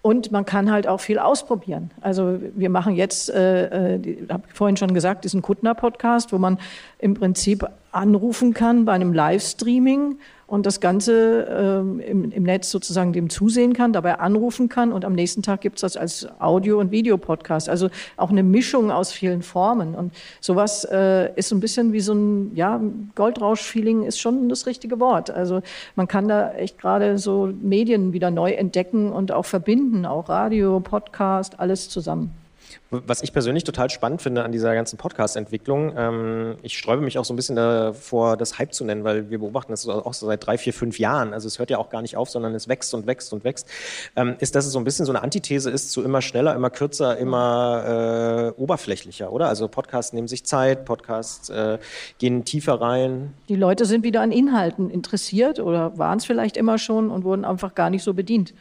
[0.02, 1.92] Und man kann halt auch viel ausprobieren.
[2.02, 6.60] Also wir machen jetzt, äh, äh habe ich vorhin schon gesagt, diesen Kuttner-Podcast, wo man
[7.00, 13.12] im Prinzip anrufen kann bei einem Livestreaming und das Ganze ähm, im, im, Netz sozusagen
[13.12, 16.90] dem zusehen kann, dabei anrufen kann und am nächsten Tag gibt's das als Audio- und
[16.90, 17.68] Videopodcast.
[17.68, 19.94] Also auch eine Mischung aus vielen Formen.
[19.94, 22.82] Und sowas äh, ist ein bisschen wie so ein ja,
[23.16, 25.30] Goldrausch-Feeling ist schon das richtige Wort.
[25.30, 25.62] Also
[25.96, 30.80] man kann da echt gerade so Medien wieder neu entdecken und auch verbinden, auch Radio,
[30.80, 32.47] Podcast, alles zusammen.
[32.90, 37.26] Was ich persönlich total spannend finde an dieser ganzen Podcast-Entwicklung, ähm, ich sträube mich auch
[37.26, 40.46] so ein bisschen davor, das Hype zu nennen, weil wir beobachten das auch so seit
[40.46, 41.34] drei, vier, fünf Jahren.
[41.34, 43.68] Also es hört ja auch gar nicht auf, sondern es wächst und wächst und wächst.
[44.16, 46.70] Ähm, ist, dass es so ein bisschen so eine Antithese ist zu immer schneller, immer
[46.70, 49.50] kürzer, immer äh, oberflächlicher, oder?
[49.50, 51.80] Also Podcasts nehmen sich Zeit, Podcasts äh,
[52.20, 53.34] gehen tiefer rein.
[53.50, 57.44] Die Leute sind wieder an Inhalten interessiert oder waren es vielleicht immer schon und wurden
[57.44, 58.54] einfach gar nicht so bedient.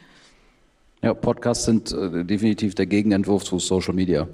[1.01, 4.27] Ja, Podcasts sind äh, definitiv der Gegenentwurf zu Social Media.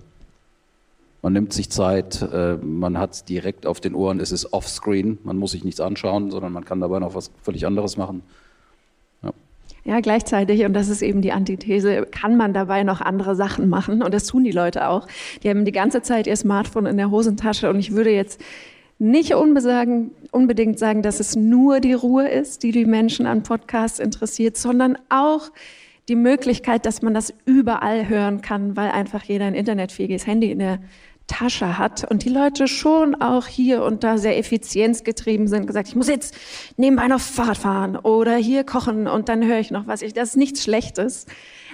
[1.21, 5.17] Man nimmt sich Zeit, äh, man hat es direkt auf den Ohren, es ist offscreen,
[5.23, 8.23] man muss sich nichts anschauen, sondern man kann dabei noch was völlig anderes machen.
[9.23, 9.31] Ja.
[9.83, 14.01] ja, gleichzeitig, und das ist eben die Antithese, kann man dabei noch andere Sachen machen.
[14.01, 15.07] Und das tun die Leute auch.
[15.43, 17.69] Die haben die ganze Zeit ihr Smartphone in der Hosentasche.
[17.69, 18.41] Und ich würde jetzt
[18.99, 24.55] nicht unbedingt sagen, dass es nur die Ruhe ist, die die Menschen an Podcasts interessiert,
[24.55, 25.51] sondern auch
[26.09, 30.59] die Möglichkeit, dass man das überall hören kann, weil einfach jeder ein internetfähiges Handy in
[30.59, 30.79] der
[31.27, 35.95] Tasche hat und die Leute schon auch hier und da sehr effizienzgetrieben sind, gesagt, ich
[35.95, 36.35] muss jetzt
[36.75, 40.01] nebenbei noch Fahrrad fahren oder hier kochen und dann höre ich noch was.
[40.01, 41.25] Ich, das ist nichts Schlechtes.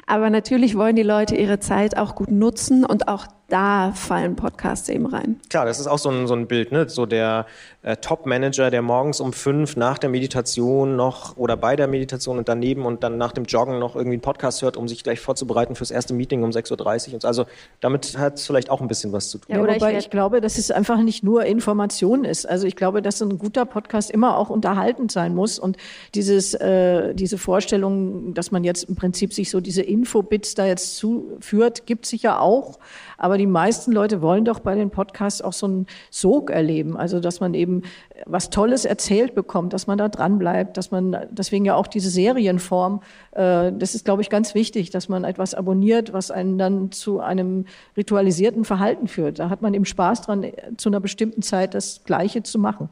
[0.06, 4.88] Aber natürlich wollen die Leute ihre Zeit auch gut nutzen und auch da fallen Podcasts
[4.90, 5.40] eben rein.
[5.50, 6.88] Klar, das ist auch so ein, so ein Bild, ne?
[6.88, 7.46] So der
[7.82, 12.50] äh, Top-Manager, der morgens um fünf nach der Meditation noch oder bei der Meditation und
[12.50, 15.76] daneben und dann nach dem Joggen noch irgendwie einen Podcast hört, um sich gleich vorzubereiten
[15.76, 17.14] fürs erste Meeting um 6.30 Uhr.
[17.16, 17.28] Und so.
[17.28, 17.46] Also
[17.80, 19.56] damit hat es vielleicht auch ein bisschen was zu tun.
[19.56, 22.48] Ja, oder wobei ich, ich glaube, dass es einfach nicht nur Information ist.
[22.48, 25.58] Also ich glaube, dass ein guter Podcast immer auch unterhaltend sein muss.
[25.58, 25.78] Und
[26.16, 30.98] dieses, äh, diese Vorstellung, dass man jetzt im Prinzip sich so diese Infobits da jetzt
[30.98, 32.80] zuführt, gibt es sicher auch.
[33.20, 36.96] Aber die meisten Leute wollen doch bei den Podcasts auch so einen Sog erleben.
[36.96, 37.84] Also, dass man eben
[38.26, 42.10] was Tolles erzählt bekommt, dass man da dran bleibt, dass man, deswegen ja auch diese
[42.10, 43.02] Serienform,
[43.32, 47.20] äh, das ist, glaube ich, ganz wichtig, dass man etwas abonniert, was einen dann zu
[47.20, 47.66] einem
[47.98, 49.40] ritualisierten Verhalten führt.
[49.40, 50.46] Da hat man eben Spaß dran,
[50.78, 52.90] zu einer bestimmten Zeit das Gleiche zu machen.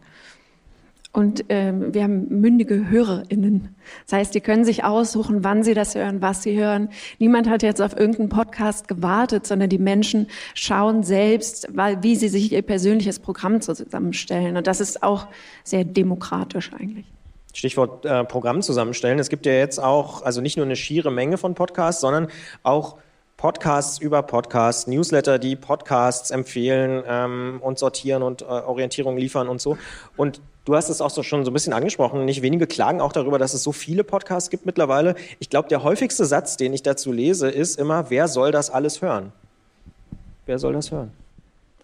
[1.13, 3.75] Und ähm, wir haben mündige HörerInnen.
[4.05, 6.89] Das heißt, die können sich aussuchen, wann sie das hören, was sie hören.
[7.17, 11.69] Niemand hat jetzt auf irgendeinen Podcast gewartet, sondern die Menschen schauen selbst,
[12.01, 14.57] wie sie sich ihr persönliches Programm zusammenstellen.
[14.57, 15.27] Und das ist auch
[15.63, 17.05] sehr demokratisch eigentlich.
[17.53, 19.17] Stichwort äh, Programm zusammenstellen.
[19.17, 22.27] Es gibt ja jetzt auch, also nicht nur eine schiere Menge von Podcasts, sondern
[22.61, 22.97] auch
[23.37, 29.61] Podcasts über Podcasts, Newsletter, die Podcasts empfehlen ähm, und sortieren und äh, Orientierung liefern und
[29.61, 29.77] so.
[30.15, 32.25] Und Du hast es auch so schon so ein bisschen angesprochen.
[32.25, 35.15] Nicht wenige klagen auch darüber, dass es so viele Podcasts gibt mittlerweile.
[35.39, 39.01] Ich glaube, der häufigste Satz, den ich dazu lese, ist immer, wer soll das alles
[39.01, 39.31] hören?
[40.45, 41.11] Wer soll das hören?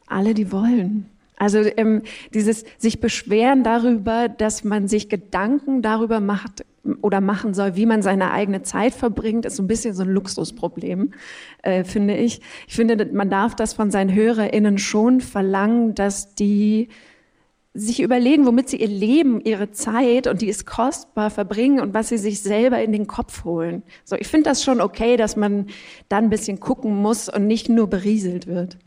[0.07, 1.09] Alle, die wollen.
[1.37, 2.01] Also ähm,
[2.33, 6.65] dieses sich beschweren darüber, dass man sich Gedanken darüber macht
[7.01, 10.09] oder machen soll, wie man seine eigene Zeit verbringt, ist so ein bisschen so ein
[10.09, 11.13] Luxusproblem,
[11.61, 12.41] äh, finde ich.
[12.67, 16.89] Ich finde, man darf das von seinen HörerInnen schon verlangen, dass die
[17.73, 22.09] sich überlegen, womit sie ihr Leben, ihre Zeit, und die ist kostbar, verbringen und was
[22.09, 23.81] sie sich selber in den Kopf holen.
[24.05, 25.67] So, ich finde das schon okay, dass man
[26.07, 28.77] da ein bisschen gucken muss und nicht nur berieselt wird.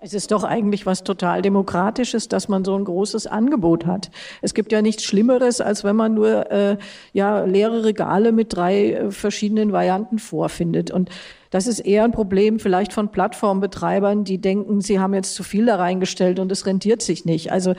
[0.00, 4.12] Es ist doch eigentlich was total Demokratisches, dass man so ein großes Angebot hat.
[4.42, 6.76] Es gibt ja nichts Schlimmeres, als wenn man nur äh,
[7.12, 10.92] ja, leere Regale mit drei äh, verschiedenen Varianten vorfindet.
[10.92, 11.10] Und
[11.50, 15.66] das ist eher ein Problem vielleicht von Plattformbetreibern, die denken, sie haben jetzt zu viel
[15.66, 17.52] da reingestellt und es rentiert sich nicht.
[17.52, 17.74] Also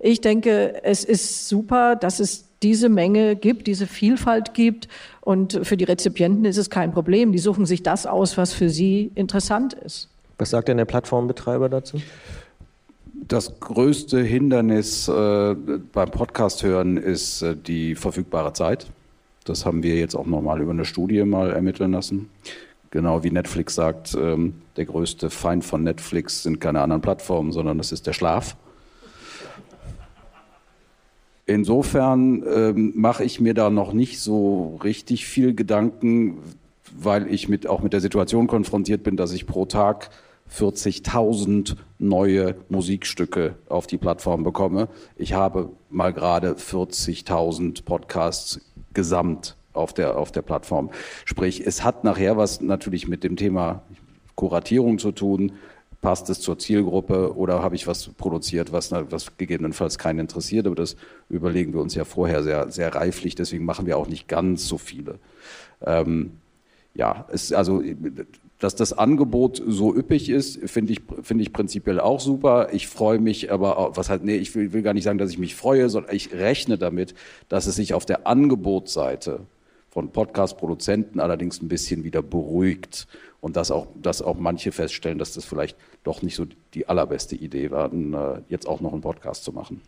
[0.00, 4.88] ich denke, es ist super, dass es diese Menge gibt, diese Vielfalt gibt.
[5.20, 7.32] Und für die Rezipienten ist es kein Problem.
[7.32, 10.08] Die suchen sich das aus, was für sie interessant ist.
[10.38, 11.98] Was sagt denn der Plattformbetreiber dazu?
[13.28, 18.86] Das größte Hindernis äh, beim Podcast hören ist äh, die verfügbare Zeit.
[19.44, 22.30] Das haben wir jetzt auch nochmal über eine Studie mal ermitteln lassen.
[22.94, 27.76] Genau wie Netflix sagt, ähm, der größte Feind von Netflix sind keine anderen Plattformen, sondern
[27.76, 28.56] das ist der Schlaf.
[31.44, 36.38] Insofern ähm, mache ich mir da noch nicht so richtig viel Gedanken,
[36.96, 40.10] weil ich mit, auch mit der Situation konfrontiert bin, dass ich pro Tag
[40.56, 44.86] 40.000 neue Musikstücke auf die Plattform bekomme.
[45.16, 48.60] Ich habe mal gerade 40.000 Podcasts
[48.92, 50.90] gesamt auf der, auf der Plattform.
[51.24, 53.82] Sprich, es hat nachher was natürlich mit dem Thema
[54.34, 55.52] Kuratierung zu tun.
[56.00, 60.66] Passt es zur Zielgruppe oder habe ich was produziert, was, was gegebenenfalls keinen interessiert?
[60.66, 60.96] Aber das
[61.28, 63.34] überlegen wir uns ja vorher sehr, sehr reiflich.
[63.34, 65.18] Deswegen machen wir auch nicht ganz so viele.
[65.82, 66.32] Ähm,
[66.94, 67.82] ja, es, also
[68.64, 72.68] dass das Angebot so üppig ist, finde ich, finde ich prinzipiell auch super.
[72.72, 75.38] Ich freue mich aber, was halt, nee, ich will, will gar nicht sagen, dass ich
[75.38, 77.14] mich freue, sondern ich rechne damit,
[77.48, 79.40] dass es sich auf der Angebotsseite
[79.94, 83.06] von Podcast-Produzenten allerdings ein bisschen wieder beruhigt
[83.40, 87.36] und dass auch, dass auch manche feststellen, dass das vielleicht doch nicht so die allerbeste
[87.36, 89.80] Idee war, äh, jetzt auch noch einen Podcast zu machen.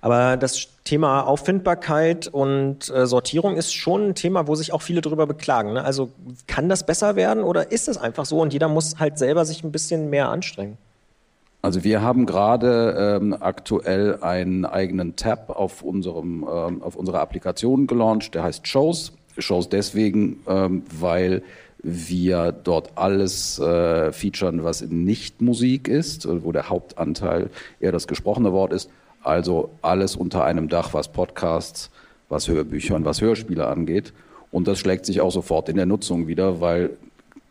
[0.00, 5.00] Aber das Thema Auffindbarkeit und äh, Sortierung ist schon ein Thema, wo sich auch viele
[5.00, 5.74] darüber beklagen.
[5.74, 5.84] Ne?
[5.84, 6.10] Also
[6.48, 9.62] kann das besser werden oder ist es einfach so und jeder muss halt selber sich
[9.62, 10.76] ein bisschen mehr anstrengen?
[11.62, 17.86] Also wir haben gerade ähm, aktuell einen eigenen Tab auf unserem ähm, auf unserer Applikation
[17.86, 19.12] gelauncht, der heißt Shows.
[19.40, 21.42] Shows deswegen, ähm, weil
[21.82, 28.52] wir dort alles äh, featuren, was nicht Musik ist, wo der Hauptanteil eher das gesprochene
[28.52, 28.90] Wort ist.
[29.22, 31.90] Also alles unter einem Dach, was Podcasts,
[32.28, 34.12] was Hörbücher und was Hörspiele angeht.
[34.50, 36.90] Und das schlägt sich auch sofort in der Nutzung wieder, weil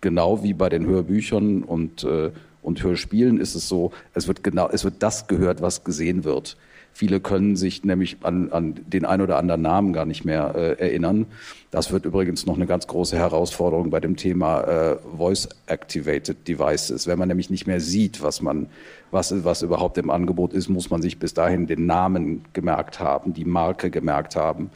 [0.02, 2.32] genau wie bei den Hörbüchern und, äh,
[2.62, 6.58] und Hörspielen ist es so, es wird genau, es wird das gehört, was gesehen wird.
[6.94, 10.74] Viele können sich nämlich an, an den ein oder anderen Namen gar nicht mehr äh,
[10.80, 11.28] erinnern.
[11.72, 17.08] Das wird übrigens noch eine ganz große Herausforderung bei dem Thema äh, Voice-Activated Devices.
[17.08, 18.68] Wenn man nämlich nicht mehr sieht, was man,
[19.12, 23.34] was, was überhaupt im Angebot ist, muss man sich bis dahin den Namen gemerkt haben,
[23.34, 24.70] die Marke gemerkt haben,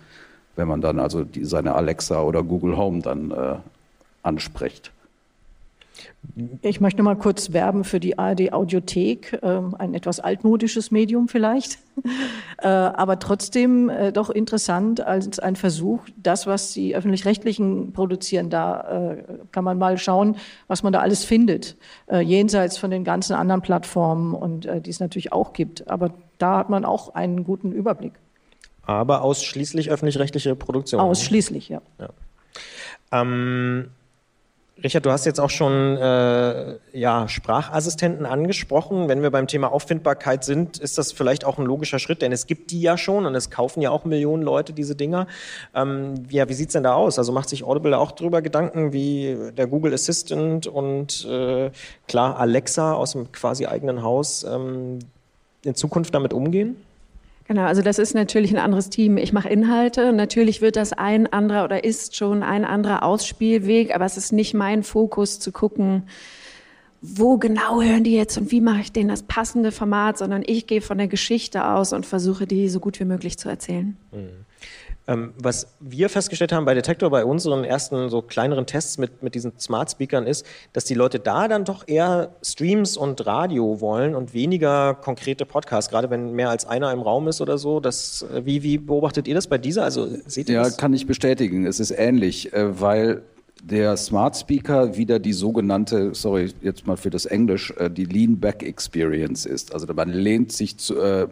[0.56, 3.56] wenn man dann also die, seine Alexa oder Google Home dann äh,
[4.22, 4.92] anspricht.
[6.62, 11.78] Ich möchte mal kurz werben für die ARD Audiothek, ähm, ein etwas altmodisches Medium vielleicht,
[12.58, 16.00] äh, aber trotzdem äh, doch interessant als ein Versuch.
[16.18, 21.24] Das, was die öffentlich-rechtlichen produzieren, da äh, kann man mal schauen, was man da alles
[21.24, 21.78] findet,
[22.10, 25.88] jenseits von den ganzen anderen Plattformen und die es natürlich auch gibt.
[25.88, 28.14] Aber da hat man auch einen guten Überblick.
[28.84, 31.00] Aber ausschließlich öffentlich-rechtliche Produktion.
[31.00, 31.82] Ausschließlich, ja.
[32.00, 32.10] ja.
[33.12, 33.90] Ähm
[34.84, 39.08] Richard, du hast jetzt auch schon äh, ja, Sprachassistenten angesprochen.
[39.08, 42.48] Wenn wir beim Thema Auffindbarkeit sind, ist das vielleicht auch ein logischer Schritt, denn es
[42.48, 45.28] gibt die ja schon und es kaufen ja auch Millionen Leute diese Dinger.
[45.74, 47.18] Ähm, ja, wie sieht's denn da aus?
[47.18, 51.72] Also macht sich Audible auch darüber Gedanken, wie der Google Assistant und äh,
[52.10, 55.00] klar Alexa aus dem quasi eigenen Haus ähm,
[55.64, 56.76] in Zukunft damit umgehen?
[57.46, 59.18] Genau, also das ist natürlich ein anderes Team.
[59.18, 60.14] Ich mache Inhalte.
[60.14, 64.54] Natürlich wird das ein anderer oder ist schon ein anderer Ausspielweg, aber es ist nicht
[64.54, 66.04] mein Fokus zu gucken,
[67.02, 70.68] wo genau hören die jetzt und wie mache ich denen das passende Format, sondern ich
[70.68, 73.98] gehe von der Geschichte aus und versuche die so gut wie möglich zu erzählen.
[74.14, 74.46] Mhm.
[75.06, 79.36] Ähm, was wir festgestellt haben bei Detektor, bei unseren ersten so kleineren Tests mit, mit
[79.36, 84.16] diesen Smart Speakern ist, dass die Leute da dann doch eher Streams und Radio wollen
[84.16, 87.82] und weniger konkrete Podcasts, gerade wenn mehr als einer im Raum ist oder so.
[87.82, 89.84] Das, äh, wie, wie beobachtet ihr das bei dieser?
[89.84, 90.78] Also seht ihr ja, das?
[90.78, 91.66] kann ich bestätigen.
[91.66, 93.24] Es ist ähnlich, äh, weil
[93.62, 98.40] der Smart Speaker wieder die sogenannte, sorry, jetzt mal für das Englisch, äh, die Lean
[98.40, 99.74] Back Experience ist.
[99.74, 100.78] Also man lehnt sich,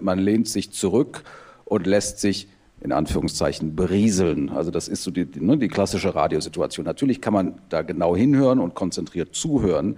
[0.02, 1.24] man lehnt sich zurück
[1.64, 2.50] und lässt sich
[2.82, 4.50] in Anführungszeichen berieseln.
[4.50, 6.86] Also das ist so die, ne, die klassische Radiosituation.
[6.86, 9.98] Natürlich kann man da genau hinhören und konzentriert zuhören.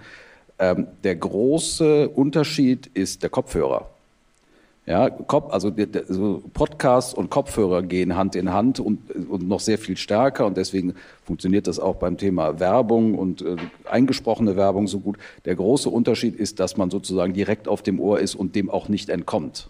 [0.59, 3.89] Ähm, der große Unterschied ist der Kopfhörer.
[4.86, 5.71] Ja, Kopf, also
[6.53, 10.95] Podcasts und Kopfhörer gehen Hand in Hand und, und noch sehr viel stärker und deswegen
[11.23, 13.55] funktioniert das auch beim Thema Werbung und äh,
[13.89, 15.17] eingesprochene Werbung so gut.
[15.45, 18.89] Der große Unterschied ist, dass man sozusagen direkt auf dem Ohr ist und dem auch
[18.89, 19.69] nicht entkommt.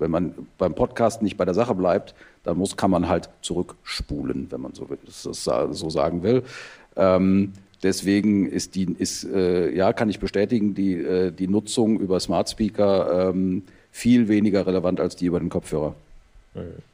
[0.00, 4.46] Wenn man beim Podcast nicht bei der Sache bleibt, dann muss, kann man halt zurückspulen,
[4.50, 6.42] wenn man so, will, das so sagen will.
[6.96, 12.18] Ähm, deswegen ist die, ist, äh, ja, kann ich bestätigen, die, äh, die Nutzung über
[12.20, 15.94] Smart Speaker ähm, viel weniger relevant als die über den Kopfhörer.
[16.54, 16.89] Mhm.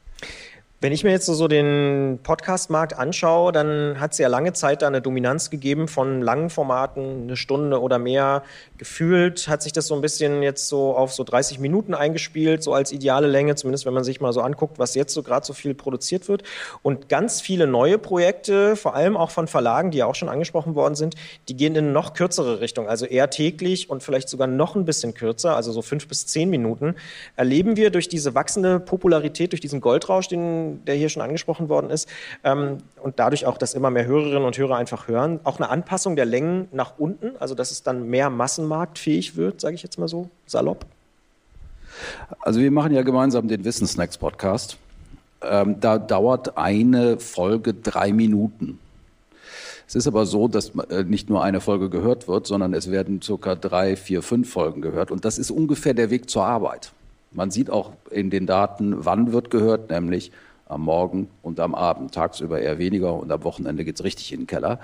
[0.79, 4.87] Wenn ich mir jetzt so den Podcast-Markt anschaue, dann hat es ja lange Zeit da
[4.87, 8.43] eine Dominanz gegeben von langen Formaten, eine Stunde oder mehr.
[8.77, 12.75] Gefühlt hat sich das so ein bisschen jetzt so auf so 30 Minuten eingespielt, so
[12.75, 15.55] als ideale Länge, zumindest wenn man sich mal so anguckt, was jetzt so gerade so
[15.55, 16.43] viel produziert wird.
[16.83, 20.75] Und ganz viele neue Projekte, vor allem auch von Verlagen, die ja auch schon angesprochen
[20.75, 21.15] worden sind,
[21.49, 25.15] die gehen in noch kürzere Richtung, also eher täglich und vielleicht sogar noch ein bisschen
[25.15, 26.97] kürzer, also so fünf bis zehn Minuten.
[27.35, 31.91] Erleben wir durch diese wachsende Popularität, durch diesen Goldrausch, den der hier schon angesprochen worden
[31.91, 32.09] ist,
[32.45, 36.17] ähm, und dadurch auch, dass immer mehr Hörerinnen und Hörer einfach hören, auch eine Anpassung
[36.17, 40.09] der Längen nach unten, also dass es dann mehr massenmarktfähig wird, sage ich jetzt mal
[40.09, 40.87] so salopp?
[42.41, 44.77] Also wir machen ja gemeinsam den Wissensnacks-Podcast.
[45.43, 48.79] Ähm, da dauert eine Folge drei Minuten.
[49.89, 53.23] Es ist aber so, dass äh, nicht nur eine Folge gehört wird, sondern es werden
[53.23, 55.11] circa drei, vier, fünf Folgen gehört.
[55.11, 56.93] Und das ist ungefähr der Weg zur Arbeit.
[57.31, 60.33] Man sieht auch in den Daten, wann wird gehört, nämlich
[60.67, 62.15] am Morgen und am Abend.
[62.15, 64.81] Tagsüber eher weniger und am Wochenende geht es richtig in den Keller.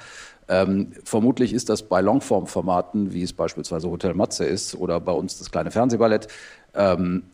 [0.49, 5.39] Ähm, vermutlich ist das bei Longform-Formaten, wie es beispielsweise Hotel Matze ist oder bei uns
[5.39, 6.29] das kleine Fernsehballett,
[6.75, 7.25] ähm,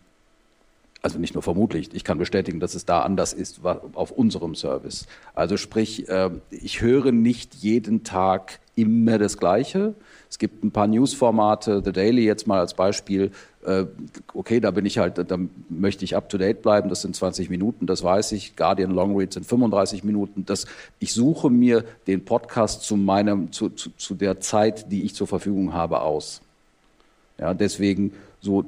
[1.00, 5.06] also nicht nur vermutlich, ich kann bestätigen, dass es da anders ist auf unserem Service.
[5.34, 9.94] Also sprich, äh, ich höre nicht jeden Tag immer das Gleiche.
[10.28, 13.30] Es gibt ein paar Newsformate, The Daily jetzt mal als Beispiel,
[14.34, 15.38] okay, da bin ich halt, da
[15.68, 18.56] möchte ich up to date bleiben, das sind 20 Minuten, das weiß ich.
[18.56, 20.44] Guardian Long Read sind 35 Minuten.
[20.46, 20.66] Das,
[20.98, 25.26] ich suche mir den Podcast zu meinem, zu, zu, zu der Zeit, die ich zur
[25.26, 26.40] Verfügung habe, aus.
[27.38, 28.64] Ja, deswegen so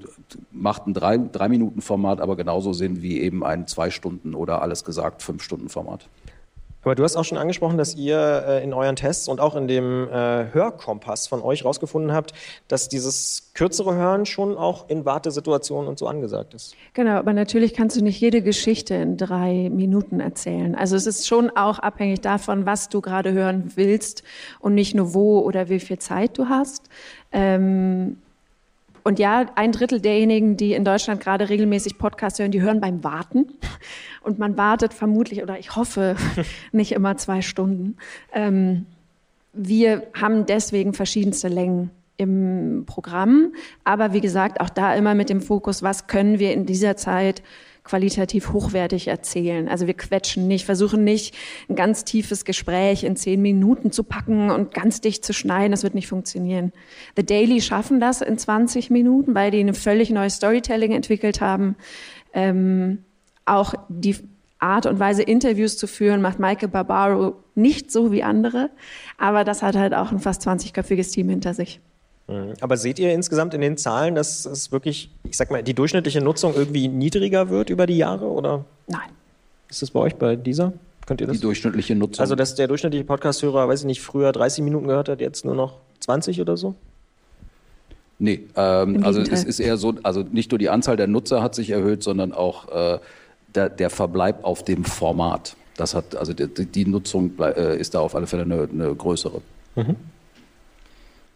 [0.50, 4.62] macht ein drei, drei Minuten Format aber genauso Sinn wie eben ein zwei Stunden oder
[4.62, 6.08] alles gesagt fünf Stunden Format.
[6.82, 9.68] Aber du hast auch schon angesprochen, dass ihr äh, in euren Tests und auch in
[9.68, 12.32] dem äh, Hörkompass von euch rausgefunden habt,
[12.68, 16.74] dass dieses kürzere Hören schon auch in Wartesituationen und so angesagt ist.
[16.94, 20.74] Genau, aber natürlich kannst du nicht jede Geschichte in drei Minuten erzählen.
[20.74, 24.22] Also es ist schon auch abhängig davon, was du gerade hören willst
[24.58, 26.88] und nicht nur wo oder wie viel Zeit du hast.
[27.32, 28.16] Ähm,
[29.02, 33.02] und ja, ein Drittel derjenigen, die in Deutschland gerade regelmäßig Podcasts hören, die hören beim
[33.04, 33.46] Warten.
[34.22, 36.16] Und man wartet vermutlich oder ich hoffe
[36.72, 37.96] nicht immer zwei Stunden.
[38.32, 38.86] Ähm,
[39.52, 43.54] wir haben deswegen verschiedenste Längen im Programm.
[43.84, 47.42] Aber wie gesagt, auch da immer mit dem Fokus, was können wir in dieser Zeit
[47.90, 49.68] qualitativ hochwertig erzählen.
[49.68, 51.34] Also wir quetschen nicht, versuchen nicht
[51.68, 55.72] ein ganz tiefes Gespräch in zehn Minuten zu packen und ganz dicht zu schneiden.
[55.72, 56.70] Das wird nicht funktionieren.
[57.16, 61.74] The Daily schaffen das in 20 Minuten, weil die eine völlig neue Storytelling entwickelt haben.
[62.32, 62.98] Ähm,
[63.44, 64.14] auch die
[64.60, 68.70] Art und Weise, Interviews zu führen, macht Michael Barbaro nicht so wie andere.
[69.18, 71.80] Aber das hat halt auch ein fast 20-köpfiges Team hinter sich.
[72.30, 72.54] Mhm.
[72.60, 76.20] Aber seht ihr insgesamt in den Zahlen, dass es wirklich, ich sag mal, die durchschnittliche
[76.20, 78.26] Nutzung irgendwie niedriger wird über die Jahre?
[78.26, 78.64] Oder?
[78.86, 79.10] Nein.
[79.68, 80.72] Ist das bei euch bei dieser?
[81.06, 81.36] Könnt ihr das?
[81.36, 82.22] Die durchschnittliche Nutzung.
[82.22, 85.56] Also, dass der durchschnittliche Podcast-Hörer, weiß ich nicht, früher 30 Minuten gehört hat, jetzt nur
[85.56, 86.76] noch 20 oder so?
[88.20, 91.54] Nee, ähm, also es ist eher so, also nicht nur die Anzahl der Nutzer hat
[91.54, 92.98] sich erhöht, sondern auch äh,
[93.54, 95.56] der, der, Verbleib auf dem Format.
[95.76, 99.40] Das hat, also die, die Nutzung äh, ist da auf alle Fälle eine, eine größere.
[99.74, 99.96] Mhm.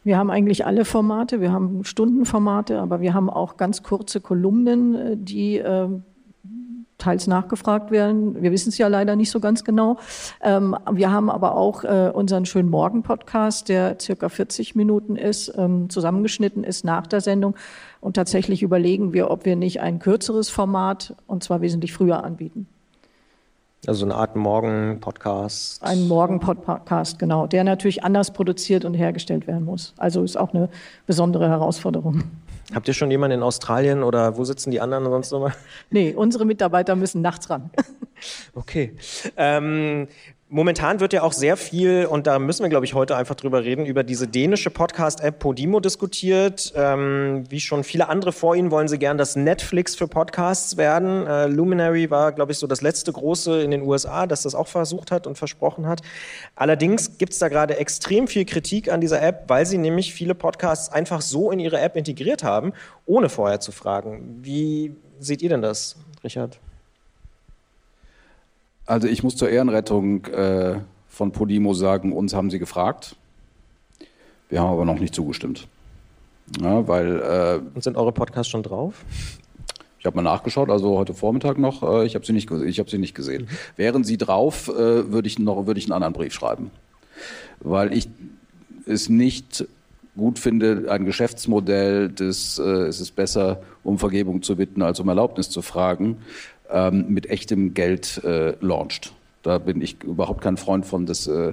[0.05, 1.41] Wir haben eigentlich alle Formate.
[1.41, 5.89] Wir haben Stundenformate, aber wir haben auch ganz kurze Kolumnen, äh, die äh,
[6.99, 8.41] teils nachgefragt werden.
[8.43, 9.99] Wir wissen es ja leider nicht so ganz genau.
[10.43, 15.91] Ähm, wir haben aber auch äh, unseren schönen Morgen-Podcast, der circa 40 Minuten ist, ähm,
[15.91, 17.57] zusammengeschnitten ist nach der Sendung.
[18.01, 22.69] Und tatsächlich überlegen wir, ob wir nicht ein kürzeres Format, und zwar wesentlich früher, anbieten.
[23.89, 25.83] Also eine Art Morgen-Podcast.
[25.83, 29.95] Ein Morgen-Podcast, genau, der natürlich anders produziert und hergestellt werden muss.
[29.97, 30.69] Also ist auch eine
[31.07, 32.25] besondere Herausforderung.
[32.73, 35.55] Habt ihr schon jemanden in Australien oder wo sitzen die anderen sonst nochmal?
[35.91, 37.71] Nee, unsere Mitarbeiter müssen nachts ran.
[38.55, 38.95] okay.
[39.37, 40.09] Ähm,
[40.55, 43.65] Momentan wird ja auch sehr viel, und da müssen wir, glaube ich, heute einfach drüber
[43.65, 46.73] reden, über diese dänische Podcast-App Podimo diskutiert.
[46.77, 51.27] Ähm, wie schon viele andere vor Ihnen wollen sie gern das Netflix für Podcasts werden.
[51.27, 54.69] Äh, Luminary war, glaube ich, so das letzte große in den USA, das das auch
[54.69, 56.03] versucht hat und versprochen hat.
[56.55, 60.37] Allerdings gibt es da gerade extrem viel Kritik an dieser App, weil sie nämlich viele
[60.37, 62.75] Podcasts einfach so in ihre App integriert haben,
[63.07, 64.39] ohne vorher zu fragen.
[64.43, 66.61] Wie seht ihr denn das, Richard?
[68.87, 73.17] Also ich muss zur Ehrenrettung äh, von Podimo sagen, uns haben sie gefragt.
[74.49, 75.67] Wir haben aber noch nicht zugestimmt.
[76.61, 79.05] Ja, weil, äh, Und sind eure Podcasts schon drauf?
[79.99, 81.83] Ich habe mal nachgeschaut, also heute Vormittag noch.
[81.83, 83.45] Äh, ich habe sie nicht, ich habe sie nicht gesehen.
[83.45, 83.49] Mhm.
[83.77, 86.71] Wären sie drauf, äh, würde ich noch, würde ich einen anderen Brief schreiben,
[87.61, 88.09] weil ich
[88.87, 89.67] es nicht
[90.15, 95.09] gut finde, ein Geschäftsmodell, das äh, es ist besser, um Vergebung zu bitten, als um
[95.09, 96.19] Erlaubnis zu fragen,
[96.71, 99.13] ähm, mit echtem Geld äh, launcht.
[99.43, 101.07] Da bin ich überhaupt kein Freund von.
[101.07, 101.53] Das äh,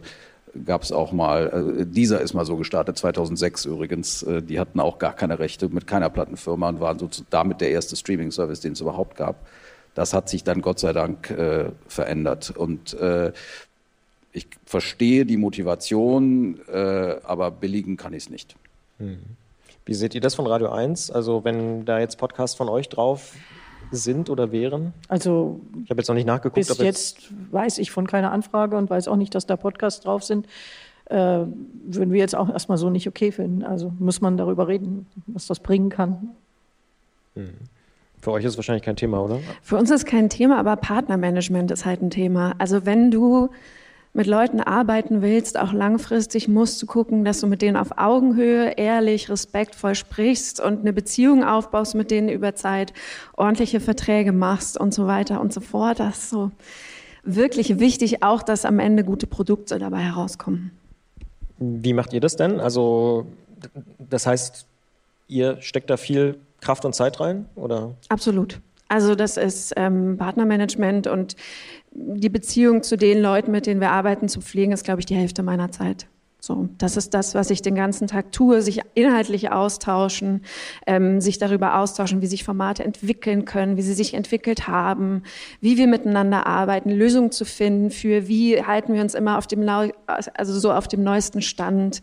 [0.66, 1.82] gab es auch mal.
[1.82, 4.24] Äh, dieser ist mal so gestartet, 2006 übrigens.
[4.24, 7.72] Äh, die hatten auch gar keine Rechte mit keiner Plattenfirma und waren so damit der
[7.72, 9.36] erste Streaming-Service, den es überhaupt gab.
[9.94, 12.52] Das hat sich dann Gott sei Dank äh, verändert.
[12.52, 13.34] Und äh,
[14.32, 18.56] ich verstehe die Motivation, äh, aber billigen kann ich es nicht.
[19.00, 19.20] Hm.
[19.86, 21.12] Wie seht ihr das von Radio 1?
[21.12, 23.34] Also wenn da jetzt Podcasts von euch drauf
[23.92, 24.94] sind oder wären?
[25.08, 26.56] Also ich habe jetzt noch nicht nachgeguckt.
[26.56, 30.02] Bis jetzt, jetzt weiß ich von keiner Anfrage und weiß auch nicht, dass da Podcasts
[30.02, 30.48] drauf sind.
[31.06, 33.64] Äh, würden wir jetzt auch erstmal so nicht okay finden.
[33.64, 36.30] Also muss man darüber reden, was das bringen kann.
[37.36, 37.50] Hm.
[38.22, 39.40] Für euch ist es wahrscheinlich kein Thema, oder?
[39.64, 42.54] Für uns ist kein Thema, aber Partnermanagement ist halt ein Thema.
[42.60, 43.50] Also wenn du
[44.14, 48.74] mit Leuten arbeiten willst, auch langfristig, musst du gucken, dass du mit denen auf Augenhöhe,
[48.78, 52.94] ehrlich, respektvoll sprichst und eine Beziehung aufbaust mit denen über Zeit,
[53.38, 56.00] ordentliche Verträge machst und so weiter und so fort.
[56.00, 56.52] Das ist so
[57.24, 60.72] wirklich wichtig, auch dass am Ende gute Produkte dabei herauskommen.
[61.60, 62.60] Wie macht ihr das denn?
[62.60, 63.28] Also,
[63.98, 64.66] das heißt,
[65.28, 67.92] ihr steckt da viel Kraft und Zeit rein, oder?
[68.10, 68.60] Absolut.
[68.92, 71.38] Also das ist ähm, Partnermanagement und
[71.92, 75.16] die Beziehung zu den Leuten, mit denen wir arbeiten, zu pflegen, ist, glaube ich, die
[75.16, 76.08] Hälfte meiner Zeit.
[76.44, 80.42] So, das ist das, was ich den ganzen Tag tue, sich inhaltlich austauschen,
[80.88, 85.22] ähm, sich darüber austauschen, wie sich Formate entwickeln können, wie sie sich entwickelt haben,
[85.60, 89.70] wie wir miteinander arbeiten, Lösungen zu finden für, wie halten wir uns immer auf dem,
[90.08, 92.02] also so auf dem neuesten Stand,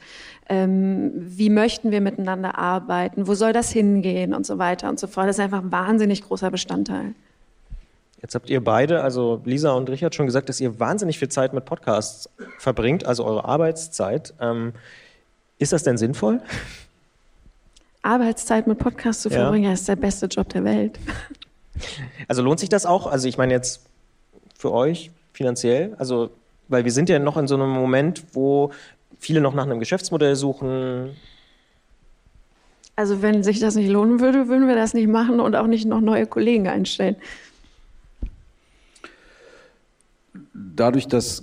[0.49, 5.09] ähm, wie möchten wir miteinander arbeiten, wo soll das hingehen und so weiter und so
[5.09, 5.27] fort.
[5.27, 7.17] Das ist einfach ein wahnsinnig großer Bestandteil.
[8.21, 11.53] Jetzt habt ihr beide, also Lisa und Richard, schon gesagt, dass ihr wahnsinnig viel Zeit
[11.53, 12.29] mit Podcasts
[12.59, 14.35] verbringt, also eure Arbeitszeit.
[14.41, 14.73] Ähm,
[15.59, 16.41] ist das denn sinnvoll?
[18.03, 19.73] Arbeitszeit mit Podcasts zu verbringen, ja.
[19.73, 20.99] ist der beste Job der Welt.
[22.27, 23.07] Also lohnt sich das auch?
[23.07, 23.87] Also ich meine jetzt
[24.59, 26.31] für euch finanziell, also
[26.67, 28.73] weil wir sind ja noch in so einem Moment, wo
[29.19, 31.17] viele noch nach einem Geschäftsmodell suchen.
[32.97, 35.87] Also wenn sich das nicht lohnen würde, würden wir das nicht machen und auch nicht
[35.87, 37.17] noch neue Kollegen einstellen.
[40.77, 41.43] Dadurch, dass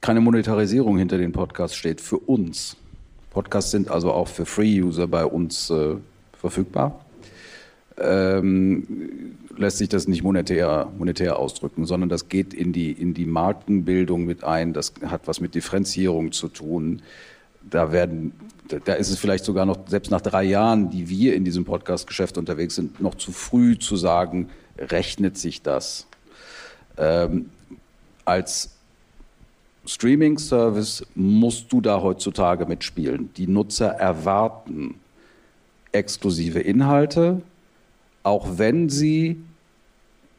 [0.00, 2.76] keine Monetarisierung hinter den Podcasts steht, für uns,
[3.30, 5.96] Podcasts sind also auch für Free-User bei uns äh,
[6.32, 7.04] verfügbar,
[7.98, 13.26] ähm, lässt sich das nicht monetär, monetär ausdrücken, sondern das geht in die, in die
[13.26, 17.02] Markenbildung mit ein, das hat was mit Differenzierung zu tun.
[17.62, 18.32] Da werden
[18.84, 22.38] da ist es vielleicht sogar noch, selbst nach drei Jahren, die wir in diesem Podcast-Geschäft
[22.38, 26.06] unterwegs sind, noch zu früh zu sagen, rechnet sich das?
[26.96, 27.46] Ähm,
[28.30, 28.70] als
[29.86, 33.30] Streaming-Service musst du da heutzutage mitspielen.
[33.36, 34.94] Die Nutzer erwarten
[35.90, 37.42] exklusive Inhalte,
[38.22, 39.42] auch wenn sie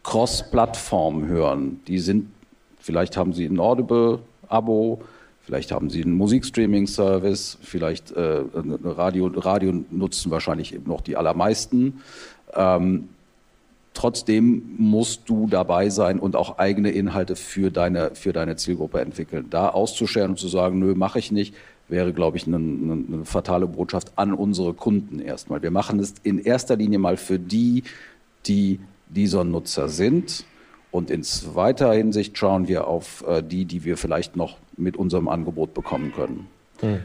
[0.04, 1.82] Cross-Plattform hören.
[1.88, 2.32] Die sind,
[2.80, 5.02] vielleicht haben sie ein Audible-Abo,
[5.42, 8.44] vielleicht haben sie einen Musikstreaming-Service, vielleicht äh,
[8.86, 12.02] Radio, Radio nutzen wahrscheinlich eben noch die allermeisten.
[12.54, 13.10] Ähm,
[13.94, 19.48] trotzdem musst du dabei sein und auch eigene Inhalte für deine, für deine Zielgruppe entwickeln.
[19.50, 21.54] Da auszuscheren und zu sagen, nö, mache ich nicht,
[21.88, 25.62] wäre, glaube ich, eine, eine, fatale Botschaft an unsere Kunden erstmal.
[25.62, 27.84] Wir machen es in erster Linie mal für die,
[28.48, 30.46] die dieser Nutzer sind.
[30.90, 35.28] Und in zweiter Hinsicht schauen wir auf äh, die, die wir vielleicht noch mit unserem
[35.28, 36.48] Angebot bekommen können.
[36.80, 37.00] Hm.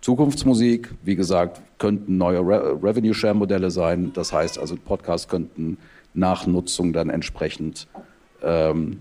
[0.00, 4.12] Zukunftsmusik, wie gesagt, könnten neue Re Revenue Share Modelle sein.
[4.12, 5.78] Das heißt also, Podcasts könnten
[6.14, 7.86] nach Nutzung dann entsprechend
[8.42, 9.00] ähm,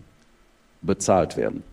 [0.82, 1.64] bezahlt werden.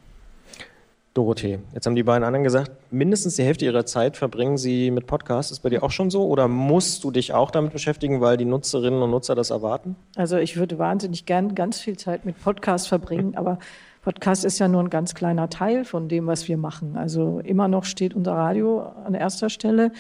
[1.15, 5.09] Dorothee, jetzt haben die beiden anderen gesagt, mindestens die Hälfte ihrer Zeit verbringen sie mit
[5.09, 5.51] Podcasts.
[5.51, 6.27] Ist bei dir auch schon so?
[6.29, 9.97] Oder musst du dich auch damit beschäftigen, weil die Nutzerinnen und Nutzer das erwarten?
[10.15, 13.59] Also ich würde wahnsinnig gern ganz viel Zeit mit Podcasts verbringen, aber
[14.03, 16.97] Podcast ist ja nur ein ganz kleiner Teil von dem, was wir machen.
[16.97, 19.91] Also immer noch steht unser Radio an erster Stelle.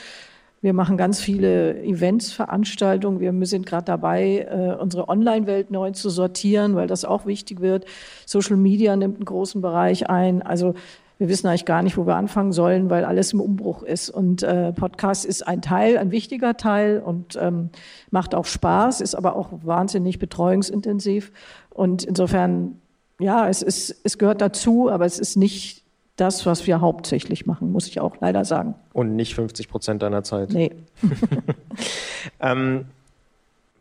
[0.60, 3.20] Wir machen ganz viele Events, Veranstaltungen.
[3.20, 7.84] Wir sind gerade dabei, äh, unsere Online-Welt neu zu sortieren, weil das auch wichtig wird.
[8.26, 10.42] Social Media nimmt einen großen Bereich ein.
[10.42, 10.74] Also
[11.18, 14.10] wir wissen eigentlich gar nicht, wo wir anfangen sollen, weil alles im Umbruch ist.
[14.10, 17.70] Und äh, Podcast ist ein Teil, ein wichtiger Teil und ähm,
[18.10, 21.32] macht auch Spaß, ist aber auch wahnsinnig betreuungsintensiv.
[21.70, 22.80] Und insofern,
[23.20, 25.84] ja, es, ist, es gehört dazu, aber es ist nicht
[26.20, 28.74] das, was wir hauptsächlich machen, muss ich auch leider sagen.
[28.92, 30.50] Und nicht 50 Prozent deiner Zeit.
[30.50, 30.72] Nee.
[32.40, 32.86] ähm,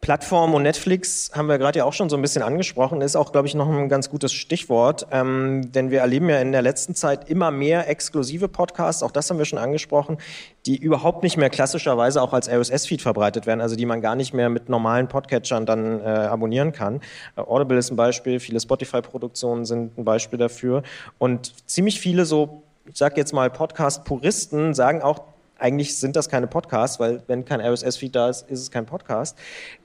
[0.02, 3.32] Plattform und Netflix haben wir gerade ja auch schon so ein bisschen angesprochen, ist auch,
[3.32, 6.96] glaube ich, noch ein ganz gutes Stichwort, ähm, denn wir erleben ja in der letzten
[6.96, 10.18] Zeit immer mehr exklusive Podcasts, auch das haben wir schon angesprochen,
[10.66, 14.34] die überhaupt nicht mehr klassischerweise auch als RSS-Feed verbreitet werden, also die man gar nicht
[14.34, 17.02] mehr mit normalen Podcatchern dann äh, abonnieren kann.
[17.36, 20.84] Äh, Audible ist ein Beispiel, viele Spotify-Produktionen sind ein Beispiel dafür.
[21.18, 25.24] Und ziemlich viele so, ich sage jetzt mal Podcast-Puristen sagen auch,
[25.60, 29.38] eigentlich sind das keine Podcasts, weil wenn kein RSS-Feed da ist, ist es kein Podcast.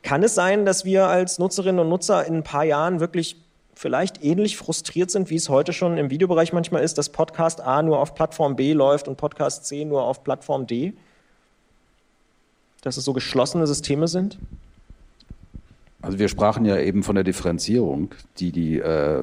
[0.02, 3.36] Kann es sein, dass wir als Nutzerinnen und Nutzer in ein paar Jahren wirklich
[3.74, 7.82] vielleicht ähnlich frustriert sind, wie es heute schon im Videobereich manchmal ist, dass Podcast A
[7.82, 10.92] nur auf Plattform B läuft und Podcast C nur auf Plattform D?
[12.82, 14.38] Dass es so geschlossene Systeme sind?
[16.02, 19.22] Also wir sprachen ja eben von der Differenzierung, die die äh,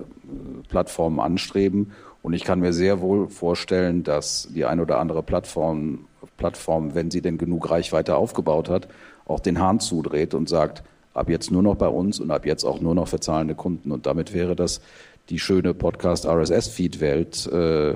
[0.70, 1.92] Plattformen anstreben.
[2.22, 6.06] Und ich kann mir sehr wohl vorstellen, dass die eine oder andere Plattform
[6.40, 8.88] Plattform, wenn sie denn genug Reichweite aufgebaut hat,
[9.26, 10.84] auch den Hahn zudreht und sagt,
[11.14, 13.92] ab jetzt nur noch bei uns und ab jetzt auch nur noch für zahlende Kunden.
[13.92, 14.82] Und damit wäre das
[15.30, 17.96] die schöne Podcast-RSS-Feed-Welt, äh,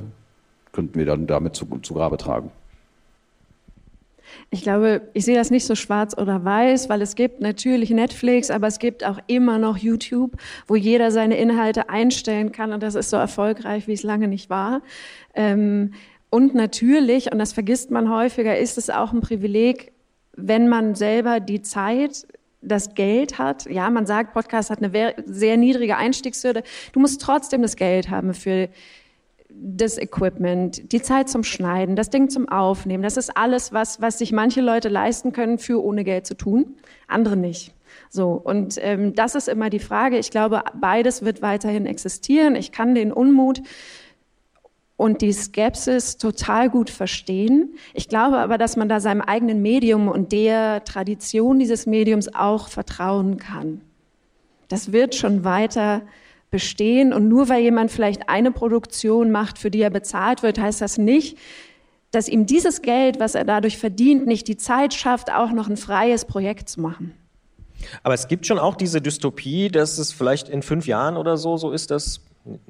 [0.72, 2.52] könnten wir dann damit zu, zu Grabe tragen.
[4.50, 8.50] Ich glaube, ich sehe das nicht so schwarz oder weiß, weil es gibt natürlich Netflix,
[8.50, 10.38] aber es gibt auch immer noch YouTube,
[10.68, 14.50] wo jeder seine Inhalte einstellen kann und das ist so erfolgreich, wie es lange nicht
[14.50, 14.82] war.
[15.36, 15.94] Ähm,
[16.34, 19.92] und natürlich, und das vergisst man häufiger, ist es auch ein Privileg,
[20.36, 22.26] wenn man selber die Zeit,
[22.60, 23.70] das Geld hat.
[23.70, 26.64] Ja, man sagt, Podcast hat eine sehr niedrige Einstiegshürde.
[26.92, 28.70] Du musst trotzdem das Geld haben für
[29.48, 33.04] das Equipment, die Zeit zum Schneiden, das Ding zum Aufnehmen.
[33.04, 36.78] Das ist alles, was, was sich manche Leute leisten können, für ohne Geld zu tun,
[37.08, 37.76] andere nicht.
[38.10, 40.18] So, und ähm, das ist immer die Frage.
[40.18, 42.56] Ich glaube, beides wird weiterhin existieren.
[42.56, 43.62] Ich kann den Unmut
[44.96, 47.76] und die Skepsis total gut verstehen.
[47.94, 52.68] Ich glaube aber, dass man da seinem eigenen Medium und der Tradition dieses Mediums auch
[52.68, 53.82] vertrauen kann.
[54.68, 56.02] Das wird schon weiter
[56.52, 60.82] bestehen und nur weil jemand vielleicht eine Produktion macht, für die er bezahlt wird, heißt
[60.82, 61.38] das nicht,
[62.12, 65.78] dass ihm dieses Geld, was er dadurch verdient, nicht die Zeit schafft, auch noch ein
[65.78, 67.14] freies Projekt zu machen.
[68.04, 71.58] Aber es gibt schon auch diese Dystopie, dass es vielleicht in fünf Jahren oder so
[71.58, 72.22] so ist, dass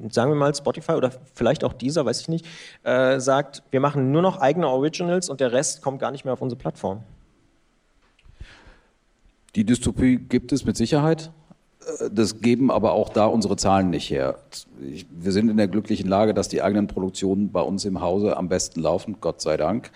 [0.09, 2.45] sagen wir mal Spotify oder vielleicht auch dieser, weiß ich nicht,
[2.83, 6.33] äh, sagt, wir machen nur noch eigene Originals und der Rest kommt gar nicht mehr
[6.33, 7.03] auf unsere Plattform?
[9.55, 11.31] Die Dystopie gibt es mit Sicherheit.
[11.99, 14.37] Äh, das geben aber auch da unsere Zahlen nicht her.
[14.79, 18.49] Wir sind in der glücklichen Lage, dass die eigenen Produktionen bei uns im Hause am
[18.49, 19.91] besten laufen, Gott sei Dank.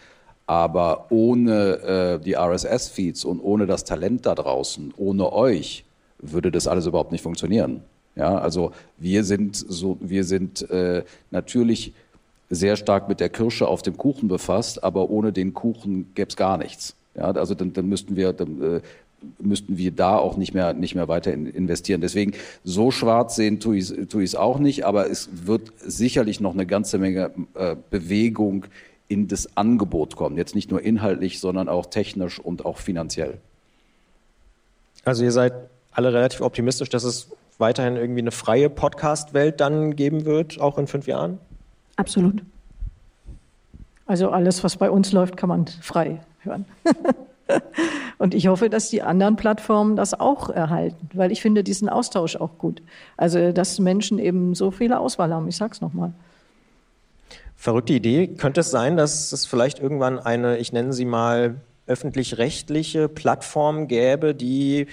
[0.45, 5.83] Aber ohne äh, die RSS-Feeds und ohne das Talent da draußen, ohne euch,
[6.19, 7.83] würde das alles überhaupt nicht funktionieren.
[8.17, 11.93] Ja, also wir sind so, wir sind äh, natürlich
[12.49, 16.35] sehr stark mit der Kirsche auf dem Kuchen befasst, aber ohne den Kuchen gäbe es
[16.35, 16.95] gar nichts.
[17.15, 18.81] Ja, also dann, dann müssten wir, dann, äh,
[19.39, 22.01] müssten wir da auch nicht mehr, nicht mehr weiter investieren.
[22.01, 22.33] Deswegen
[22.63, 26.97] so schwarz sehen tue ich es auch nicht, aber es wird sicherlich noch eine ganze
[26.97, 28.65] Menge äh, Bewegung
[29.07, 30.37] in das Angebot kommen.
[30.37, 33.37] Jetzt nicht nur inhaltlich, sondern auch technisch und auch finanziell.
[35.03, 35.53] Also ihr seid
[35.91, 40.87] alle relativ optimistisch, dass es weiterhin irgendwie eine freie Podcast-Welt dann geben wird, auch in
[40.87, 41.39] fünf Jahren?
[41.95, 42.43] Absolut.
[44.05, 46.65] Also alles, was bei uns läuft, kann man frei hören.
[48.17, 52.35] Und ich hoffe, dass die anderen Plattformen das auch erhalten, weil ich finde diesen Austausch
[52.35, 52.81] auch gut.
[53.15, 55.47] Also, dass Menschen eben so viele Auswahl haben.
[55.47, 56.13] Ich sag's nochmal.
[57.55, 58.27] Verrückte Idee.
[58.27, 61.55] Könnte es sein, dass es vielleicht irgendwann eine, ich nenne sie mal,
[61.85, 64.87] öffentlich-rechtliche Plattform gäbe, die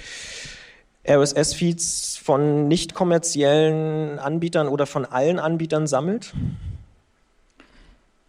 [1.08, 6.34] RSS-Feeds von nicht kommerziellen Anbietern oder von allen Anbietern sammelt?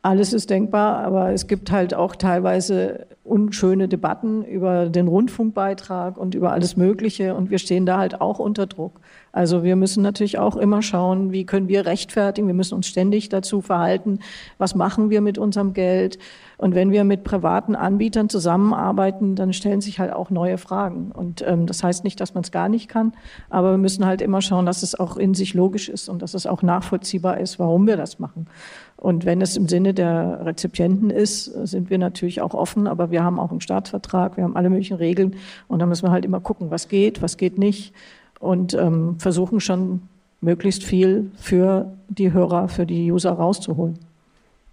[0.02, 6.36] Alles ist denkbar, aber es gibt halt auch teilweise unschöne Debatten über den Rundfunkbeitrag und
[6.36, 9.00] über alles Mögliche und wir stehen da halt auch unter Druck.
[9.36, 13.28] Also wir müssen natürlich auch immer schauen, wie können wir rechtfertigen, wir müssen uns ständig
[13.28, 14.20] dazu verhalten,
[14.58, 16.18] was machen wir mit unserem Geld?
[16.58, 21.12] Und wenn wir mit privaten Anbietern zusammenarbeiten, dann stellen sich halt auch neue Fragen.
[21.12, 23.12] Und ähm, das heißt nicht, dass man es gar nicht kann,
[23.50, 26.34] aber wir müssen halt immer schauen, dass es auch in sich logisch ist und dass
[26.34, 28.48] es auch nachvollziehbar ist, warum wir das machen.
[28.96, 33.22] Und wenn es im Sinne der Rezipienten ist, sind wir natürlich auch offen, aber wir
[33.22, 35.36] haben auch einen Staatsvertrag, wir haben alle möglichen Regeln.
[35.68, 37.94] Und da müssen wir halt immer gucken, was geht, was geht nicht
[38.40, 40.02] und ähm, versuchen schon
[40.42, 44.00] möglichst viel für die Hörer, für die User rauszuholen.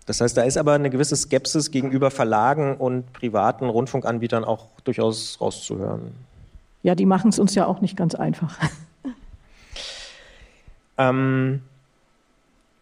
[0.06, 5.38] Das heißt, da ist aber eine gewisse Skepsis gegenüber Verlagen und privaten Rundfunkanbietern auch durchaus
[5.40, 6.12] rauszuhören.
[6.82, 8.58] Ja, die machen es uns ja auch nicht ganz einfach.
[10.98, 11.62] ähm,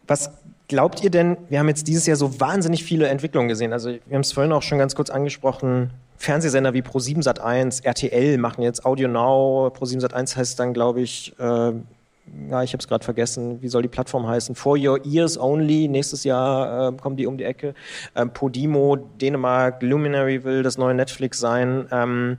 [0.07, 0.31] was
[0.67, 3.73] glaubt ihr denn, wir haben jetzt dieses Jahr so wahnsinnig viele Entwicklungen gesehen.
[3.73, 5.91] Also wir haben es vorhin auch schon ganz kurz angesprochen.
[6.21, 9.73] Fernsehsender wie Pro7 Sat1, RTL machen jetzt Audio Now.
[9.75, 13.81] Pro7 Sat1 heißt dann, glaube ich, äh, ja, ich habe es gerade vergessen, wie soll
[13.81, 14.53] die Plattform heißen?
[14.53, 17.73] For Your Ears Only, nächstes Jahr äh, kommen die um die Ecke.
[18.15, 21.87] Ähm, Podimo, Dänemark, Luminary will das neue Netflix sein.
[21.91, 22.37] Ähm,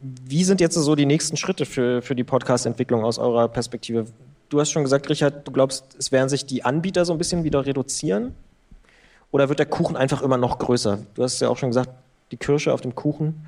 [0.00, 4.06] wie sind jetzt so die nächsten Schritte für, für die Podcast-Entwicklung aus eurer Perspektive?
[4.48, 7.44] Du hast schon gesagt, Richard, du glaubst, es werden sich die Anbieter so ein bisschen
[7.44, 8.34] wieder reduzieren?
[9.30, 10.98] Oder wird der Kuchen einfach immer noch größer?
[11.14, 11.90] Du hast ja auch schon gesagt,
[12.30, 13.46] die Kirsche auf dem Kuchen.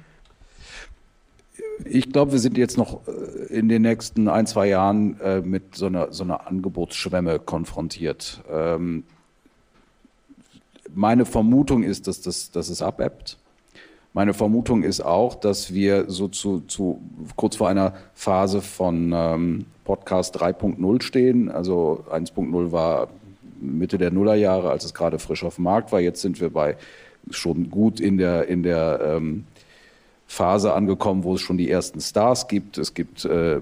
[1.85, 5.75] Ich glaube, wir sind jetzt noch äh, in den nächsten ein, zwei Jahren äh, mit
[5.75, 8.43] so einer, so einer Angebotsschwemme konfrontiert.
[8.51, 9.05] Ähm,
[10.95, 13.39] meine Vermutung ist, dass, das, dass es abebbt.
[14.13, 17.01] Meine Vermutung ist auch, dass wir so zu, zu
[17.37, 21.49] kurz vor einer Phase von ähm, Podcast 3.0 stehen.
[21.49, 23.09] Also 1.0 war
[23.61, 26.01] Mitte der Nullerjahre, als es gerade frisch auf dem Markt war.
[26.01, 26.77] Jetzt sind wir bei
[27.31, 29.45] schon gut in der, in der ähm,
[30.31, 32.79] Phase angekommen, wo es schon die ersten Stars gibt.
[32.79, 33.61] Es gibt äh,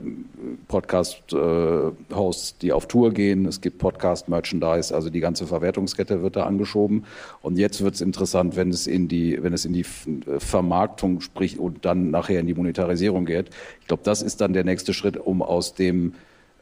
[0.69, 3.47] Podcast-Hosts, äh, die auf Tour gehen.
[3.47, 7.07] Es gibt Podcast-Merchandise, also die ganze Verwertungskette wird da angeschoben.
[7.41, 11.59] Und jetzt wird es interessant, wenn es in die, wenn es in die Vermarktung sprich
[11.59, 13.49] und dann nachher in die Monetarisierung geht.
[13.81, 16.13] Ich glaube, das ist dann der nächste Schritt, um aus dem,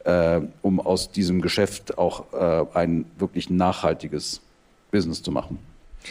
[0.05, 4.39] äh, um aus diesem Geschäft auch äh, ein wirklich nachhaltiges
[4.89, 5.59] Business zu machen.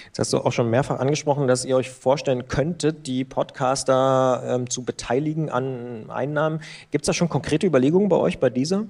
[0.07, 4.71] Jetzt hast du auch schon mehrfach angesprochen, dass ihr euch vorstellen könntet, die Podcaster ähm,
[4.71, 6.61] zu beteiligen an Einnahmen.
[6.91, 8.85] Gibt es da schon konkrete Überlegungen bei euch bei dieser?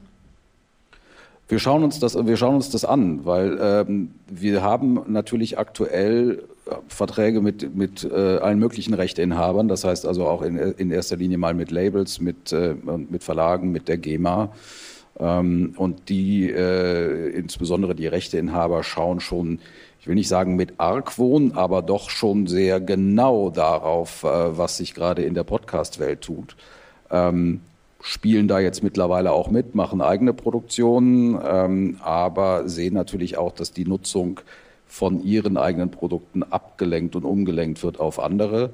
[1.48, 6.42] Wir schauen uns das, wir schauen uns das an, weil ähm, wir haben natürlich aktuell
[6.66, 11.16] äh, Verträge mit, mit äh, allen möglichen Rechteinhabern, das heißt also auch in, in erster
[11.16, 14.50] Linie mal mit Labels, mit, äh, mit Verlagen, mit der GEMA.
[15.20, 19.60] Ähm, und die, äh, insbesondere die Rechteinhaber, schauen schon
[20.06, 24.94] ich will nicht sagen mit Argwohn, aber doch schon sehr genau darauf, äh, was sich
[24.94, 26.54] gerade in der Podcast-Welt tut.
[27.10, 27.62] Ähm,
[28.00, 33.72] spielen da jetzt mittlerweile auch mit, machen eigene Produktionen, ähm, aber sehen natürlich auch, dass
[33.72, 34.38] die Nutzung
[34.86, 38.70] von ihren eigenen Produkten abgelenkt und umgelenkt wird auf andere.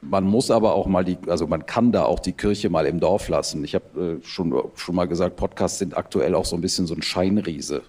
[0.00, 3.00] Man muss aber auch mal die, also man kann da auch die Kirche mal im
[3.00, 3.62] Dorf lassen.
[3.64, 6.94] Ich habe äh, schon, schon mal gesagt, Podcasts sind aktuell auch so ein bisschen so
[6.94, 7.82] ein Scheinriese.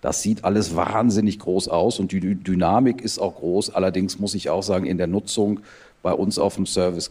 [0.00, 3.74] Das sieht alles wahnsinnig groß aus und die Dynamik ist auch groß.
[3.74, 5.60] Allerdings muss ich auch sagen, in der Nutzung
[6.02, 7.10] bei uns auf dem Service,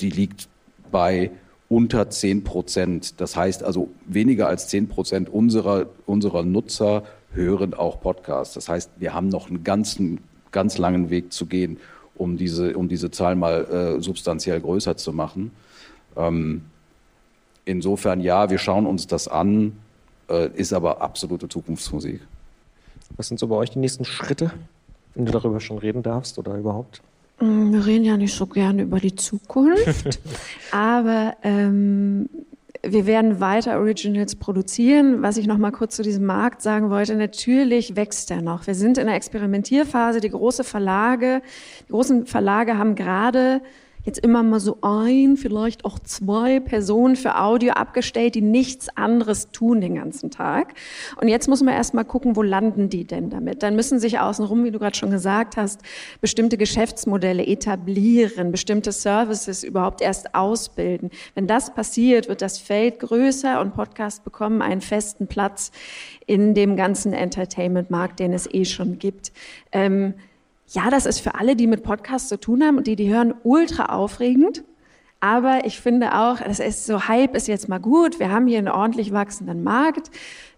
[0.00, 0.48] die liegt
[0.90, 1.30] bei
[1.68, 3.20] unter 10 Prozent.
[3.20, 8.54] Das heißt also, weniger als 10 Prozent unserer, unserer Nutzer hören auch Podcasts.
[8.54, 11.78] Das heißt, wir haben noch einen ganzen ganz langen Weg zu gehen,
[12.14, 13.64] um diese, um diese Zahl mal
[13.98, 15.52] äh, substanziell größer zu machen.
[16.16, 16.62] Ähm,
[17.64, 19.72] insofern ja, wir schauen uns das an,
[20.28, 22.20] äh, ist aber absolute Zukunftsmusik.
[23.16, 24.52] Was sind so bei euch die nächsten Schritte,
[25.14, 27.02] wenn du darüber schon reden darfst oder überhaupt?
[27.40, 30.20] Mm, wir reden ja nicht so gerne über die Zukunft,
[30.72, 32.28] aber ähm,
[32.82, 35.22] wir werden weiter Originals produzieren.
[35.22, 38.66] Was ich noch mal kurz zu diesem Markt sagen wollte, natürlich wächst er noch.
[38.66, 40.20] Wir sind in der Experimentierphase.
[40.20, 41.42] Die große Verlage,
[41.88, 43.60] die großen Verlage haben gerade
[44.08, 49.50] jetzt immer mal so ein, vielleicht auch zwei Personen für Audio abgestellt, die nichts anderes
[49.50, 50.74] tun den ganzen Tag.
[51.20, 53.62] Und jetzt muss man erst mal gucken, wo landen die denn damit?
[53.62, 55.82] Dann müssen sich außenrum, wie du gerade schon gesagt hast,
[56.20, 61.10] bestimmte Geschäftsmodelle etablieren, bestimmte Services überhaupt erst ausbilden.
[61.34, 65.70] Wenn das passiert, wird das Feld größer und Podcasts bekommen einen festen Platz
[66.26, 69.32] in dem ganzen Entertainment-Markt, den es eh schon gibt.
[69.72, 70.14] Ähm,
[70.70, 73.34] ja, das ist für alle, die mit Podcasts zu tun haben und die die hören,
[73.42, 74.64] ultra aufregend.
[75.20, 78.20] Aber ich finde auch, das ist so Hype ist jetzt mal gut.
[78.20, 80.10] Wir haben hier einen ordentlich wachsenden Markt.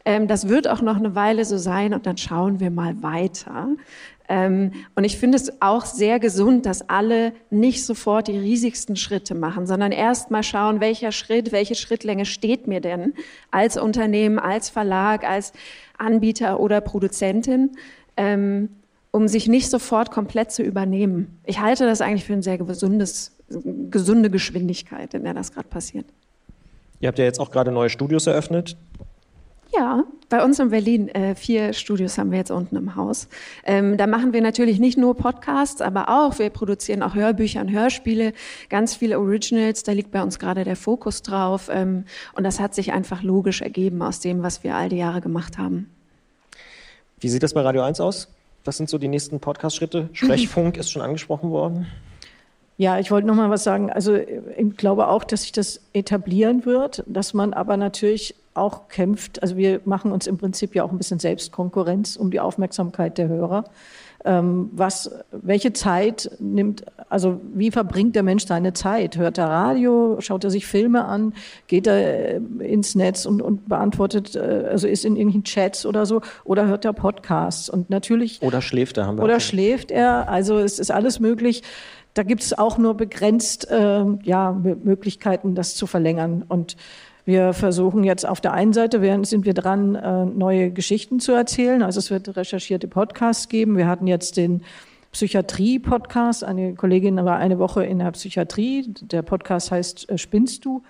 [0.04, 3.68] Ähm, das wird auch noch eine Weile so sein und dann schauen wir mal weiter.
[4.28, 9.34] Ähm, und ich finde es auch sehr gesund, dass alle nicht sofort die riesigsten Schritte
[9.34, 13.14] machen, sondern erst mal schauen, welcher Schritt, welche Schrittlänge steht mir denn
[13.50, 15.52] als Unternehmen, als Verlag, als
[15.96, 17.70] Anbieter oder Produzentin.
[18.16, 18.68] Ähm,
[19.12, 21.40] um sich nicht sofort komplett zu übernehmen.
[21.44, 23.36] Ich halte das eigentlich für eine sehr gesundes,
[23.90, 26.06] gesunde Geschwindigkeit, in der das gerade passiert.
[27.00, 28.76] Ihr habt ja jetzt auch gerade neue Studios eröffnet.
[29.72, 33.28] Ja, bei uns in Berlin äh, vier Studios haben wir jetzt unten im Haus.
[33.64, 37.70] Ähm, da machen wir natürlich nicht nur Podcasts, aber auch, wir produzieren auch Hörbücher und
[37.70, 38.32] Hörspiele,
[38.68, 41.68] ganz viele Originals, da liegt bei uns gerade der Fokus drauf.
[41.72, 42.04] Ähm,
[42.34, 45.56] und das hat sich einfach logisch ergeben aus dem, was wir all die Jahre gemacht
[45.56, 45.88] haben.
[47.20, 48.28] Wie sieht das bei Radio 1 aus?
[48.64, 50.08] Was sind so die nächsten Podcast-Schritte?
[50.12, 51.86] Sprechfunk ist schon angesprochen worden.
[52.76, 53.90] Ja, ich wollte noch mal was sagen.
[53.90, 59.42] Also ich glaube auch, dass sich das etablieren wird, dass man aber natürlich auch kämpft.
[59.42, 63.28] Also wir machen uns im Prinzip ja auch ein bisschen Selbstkonkurrenz um die Aufmerksamkeit der
[63.28, 63.64] Hörer.
[64.24, 69.16] Ähm, was, welche Zeit nimmt, also wie verbringt der Mensch seine Zeit?
[69.16, 70.18] Hört er Radio?
[70.20, 71.32] Schaut er sich Filme an?
[71.68, 76.04] Geht er äh, ins Netz und, und beantwortet, äh, also ist in irgendwelchen Chats oder
[76.04, 76.20] so?
[76.44, 77.70] Oder hört er Podcasts?
[77.70, 78.42] Und natürlich.
[78.42, 80.28] Oder schläft er, haben wir Oder schläft er?
[80.28, 81.62] Also es ist alles möglich.
[82.12, 86.44] Da gibt es auch nur begrenzt äh, ja, Möglichkeiten, das zu verlängern.
[86.46, 86.76] Und
[87.24, 91.32] wir versuchen jetzt auf der einen Seite während sind wir dran, äh, neue Geschichten zu
[91.32, 91.82] erzählen.
[91.82, 93.76] Also es wird recherchierte Podcasts geben.
[93.76, 94.62] Wir hatten jetzt den
[95.12, 96.44] Psychiatrie-Podcast.
[96.44, 98.94] Eine Kollegin war eine Woche in der Psychiatrie.
[99.02, 100.82] Der Podcast heißt äh, Spinnst du?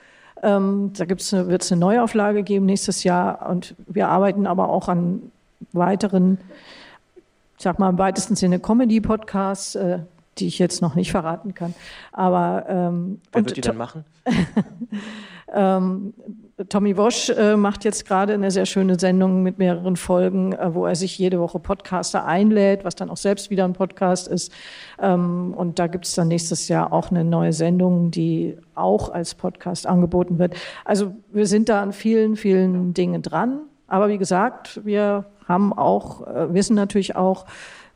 [0.43, 3.49] Ähm, da wird es eine Neuauflage geben nächstes Jahr.
[3.49, 5.31] Und wir arbeiten aber auch an
[5.73, 6.39] weiteren,
[7.57, 9.99] ich sag mal im weitesten Sinne Comedy-Podcasts, äh,
[10.39, 11.75] die ich jetzt noch nicht verraten kann.
[12.13, 14.05] Aber ähm, wer wird die dann machen?
[15.53, 16.15] ähm,
[16.69, 20.85] Tommy Wosch äh, macht jetzt gerade eine sehr schöne Sendung mit mehreren Folgen, äh, wo
[20.87, 24.53] er sich jede Woche Podcaster einlädt, was dann auch selbst wieder ein Podcast ist.
[25.01, 29.35] Ähm, und da gibt es dann nächstes Jahr auch eine neue Sendung, die auch als
[29.35, 30.55] Podcast angeboten wird.
[30.85, 33.61] Also wir sind da an vielen, vielen Dingen dran.
[33.87, 37.47] Aber wie gesagt, wir haben auch, äh, wissen natürlich auch,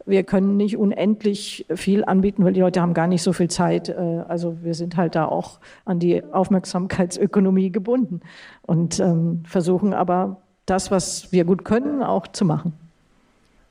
[0.06, 3.88] wir können nicht unendlich viel anbieten, weil die Leute haben gar nicht so viel Zeit.
[3.88, 8.20] Äh, also wir sind halt da auch an die Aufmerksamkeitsökonomie gebunden
[8.62, 12.72] und ähm, versuchen aber das, was wir gut können, auch zu machen.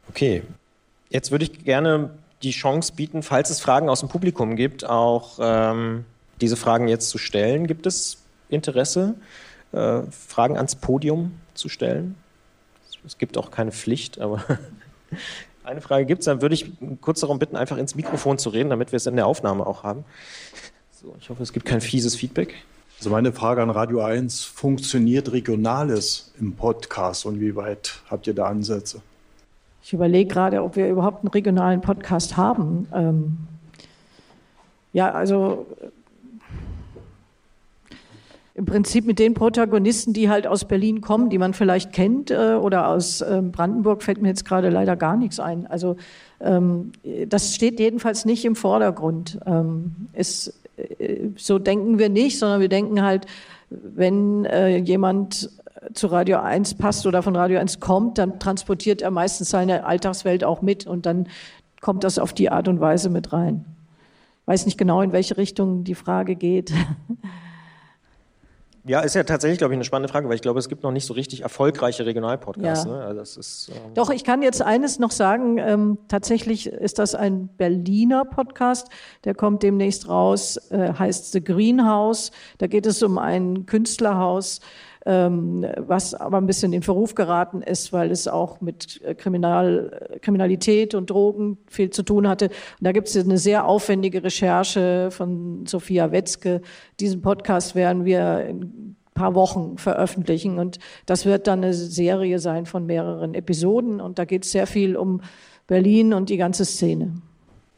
[0.10, 0.44] Okay,
[1.10, 2.12] jetzt würde ich gerne
[2.44, 6.06] die Chance bieten, falls es Fragen aus dem Publikum gibt, auch ähm,
[6.42, 7.68] diese Fragen jetzt zu stellen.
[7.68, 8.18] Gibt es
[8.50, 9.16] Interesse,
[9.72, 12.16] äh, Fragen ans Podium zu stellen?
[13.06, 14.44] Es gibt auch keine Pflicht, aber
[15.64, 16.72] eine Frage gibt es, dann würde ich
[17.02, 19.84] kurz darum bitten, einfach ins Mikrofon zu reden, damit wir es in der Aufnahme auch
[19.84, 20.04] haben.
[20.92, 22.56] So, ich hoffe, es gibt kein fieses Feedback.
[23.00, 28.34] Also meine Frage an Radio 1, funktioniert Regionales im Podcast und wie weit habt ihr
[28.34, 29.02] da Ansätze?
[29.84, 32.88] Ich überlege gerade, ob wir überhaupt einen regionalen Podcast haben.
[32.94, 33.38] Ähm
[34.94, 35.66] ja, also
[38.56, 42.54] im Prinzip mit den Protagonisten, die halt aus Berlin kommen, die man vielleicht kennt, äh,
[42.54, 45.66] oder aus äh, Brandenburg fällt mir jetzt gerade leider gar nichts ein.
[45.66, 45.96] Also
[46.40, 46.92] ähm,
[47.28, 49.40] das steht jedenfalls nicht im Vordergrund.
[49.46, 53.26] Ähm, ist, äh, so denken wir nicht, sondern wir denken halt,
[53.70, 55.50] wenn äh, jemand
[55.94, 60.44] zu Radio 1 passt oder von Radio 1 kommt, dann transportiert er meistens seine Alltagswelt
[60.44, 61.28] auch mit und dann
[61.82, 63.66] kommt das auf die Art und Weise mit rein.
[64.42, 66.72] Ich weiß nicht genau, in welche Richtung die Frage geht.
[68.86, 70.92] Ja, ist ja tatsächlich, glaube ich, eine spannende Frage, weil ich glaube, es gibt noch
[70.92, 72.86] nicht so richtig erfolgreiche Regionalpodcasts.
[72.86, 72.92] Ja.
[72.92, 73.04] Ne?
[73.04, 75.58] Also das ist, ähm Doch, ich kann jetzt eines noch sagen.
[75.58, 78.90] Ähm, tatsächlich ist das ein Berliner Podcast.
[79.24, 82.32] Der kommt demnächst raus, äh, heißt The Greenhouse.
[82.58, 84.60] Da geht es um ein Künstlerhaus,
[85.06, 90.20] was aber ein bisschen in Verruf geraten ist, weil es auch mit äh, Kriminal, äh,
[90.20, 92.46] Kriminalität und Drogen viel zu tun hatte.
[92.46, 96.62] Und da gibt es eine sehr aufwendige Recherche von Sophia Wetzke.
[97.00, 102.40] Diesen Podcast werden wir in ein paar Wochen veröffentlichen und das wird dann eine Serie
[102.40, 105.22] sein von mehreren Episoden und da geht es sehr viel um
[105.68, 107.14] Berlin und die ganze Szene.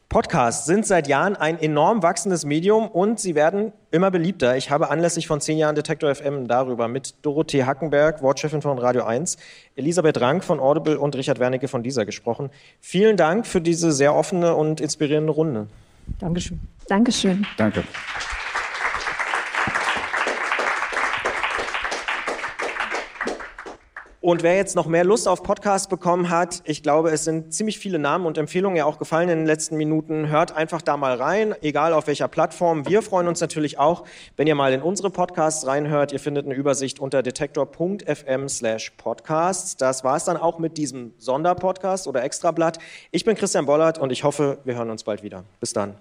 [0.09, 4.55] Podcasts sind seit Jahren ein enorm wachsendes Medium und sie werden immer beliebter.
[4.55, 9.03] Ich habe anlässlich von zehn Jahren Detektor FM darüber mit Dorothee Hackenberg, Wortchefin von Radio
[9.03, 9.37] 1,
[9.75, 12.49] Elisabeth Rank von Audible und Richard Wernicke von dieser gesprochen.
[12.79, 15.67] Vielen Dank für diese sehr offene und inspirierende Runde.
[16.19, 16.59] Dankeschön.
[16.87, 17.45] Dankeschön.
[17.57, 17.83] Danke.
[24.25, 27.77] Und wer jetzt noch mehr Lust auf Podcast bekommen hat, ich glaube, es sind ziemlich
[27.77, 30.29] viele Namen und Empfehlungen ja auch gefallen in den letzten Minuten.
[30.29, 32.87] Hört einfach da mal rein, egal auf welcher Plattform.
[32.87, 34.03] Wir freuen uns natürlich auch,
[34.35, 36.11] wenn ihr mal in unsere Podcasts reinhört.
[36.11, 39.77] Ihr findet eine Übersicht unter detektor.fm slash podcasts.
[39.77, 42.79] Das war es dann auch mit diesem Sonderpodcast oder Extrablatt.
[43.11, 45.43] Ich bin Christian Bollert und ich hoffe, wir hören uns bald wieder.
[45.59, 45.93] Bis dann.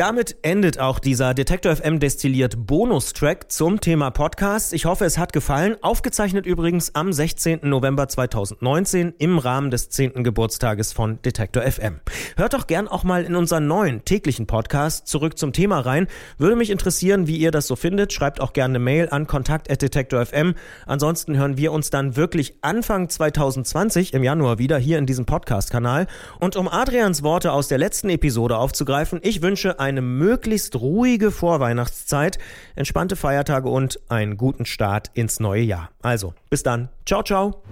[0.00, 4.72] Damit endet auch dieser Detektor FM destilliert Bonustrack zum Thema Podcast.
[4.72, 5.76] Ich hoffe, es hat gefallen.
[5.82, 7.60] Aufgezeichnet übrigens am 16.
[7.64, 10.24] November 2019 im Rahmen des 10.
[10.24, 12.00] Geburtstages von Detektor FM.
[12.38, 16.06] Hört doch gern auch mal in unseren neuen täglichen Podcast zurück zum Thema rein.
[16.38, 18.14] Würde mich interessieren, wie ihr das so findet.
[18.14, 20.54] Schreibt auch gerne eine Mail an kontakt@detektor.fm.
[20.86, 26.06] Ansonsten hören wir uns dann wirklich Anfang 2020 im Januar wieder hier in diesem Podcast-Kanal.
[26.38, 32.38] Und um Adrians Worte aus der letzten Episode aufzugreifen, ich wünsche eine möglichst ruhige Vorweihnachtszeit,
[32.74, 35.90] entspannte Feiertage und einen guten Start ins neue Jahr.
[36.00, 36.88] Also, bis dann.
[37.06, 37.62] Ciao, ciao.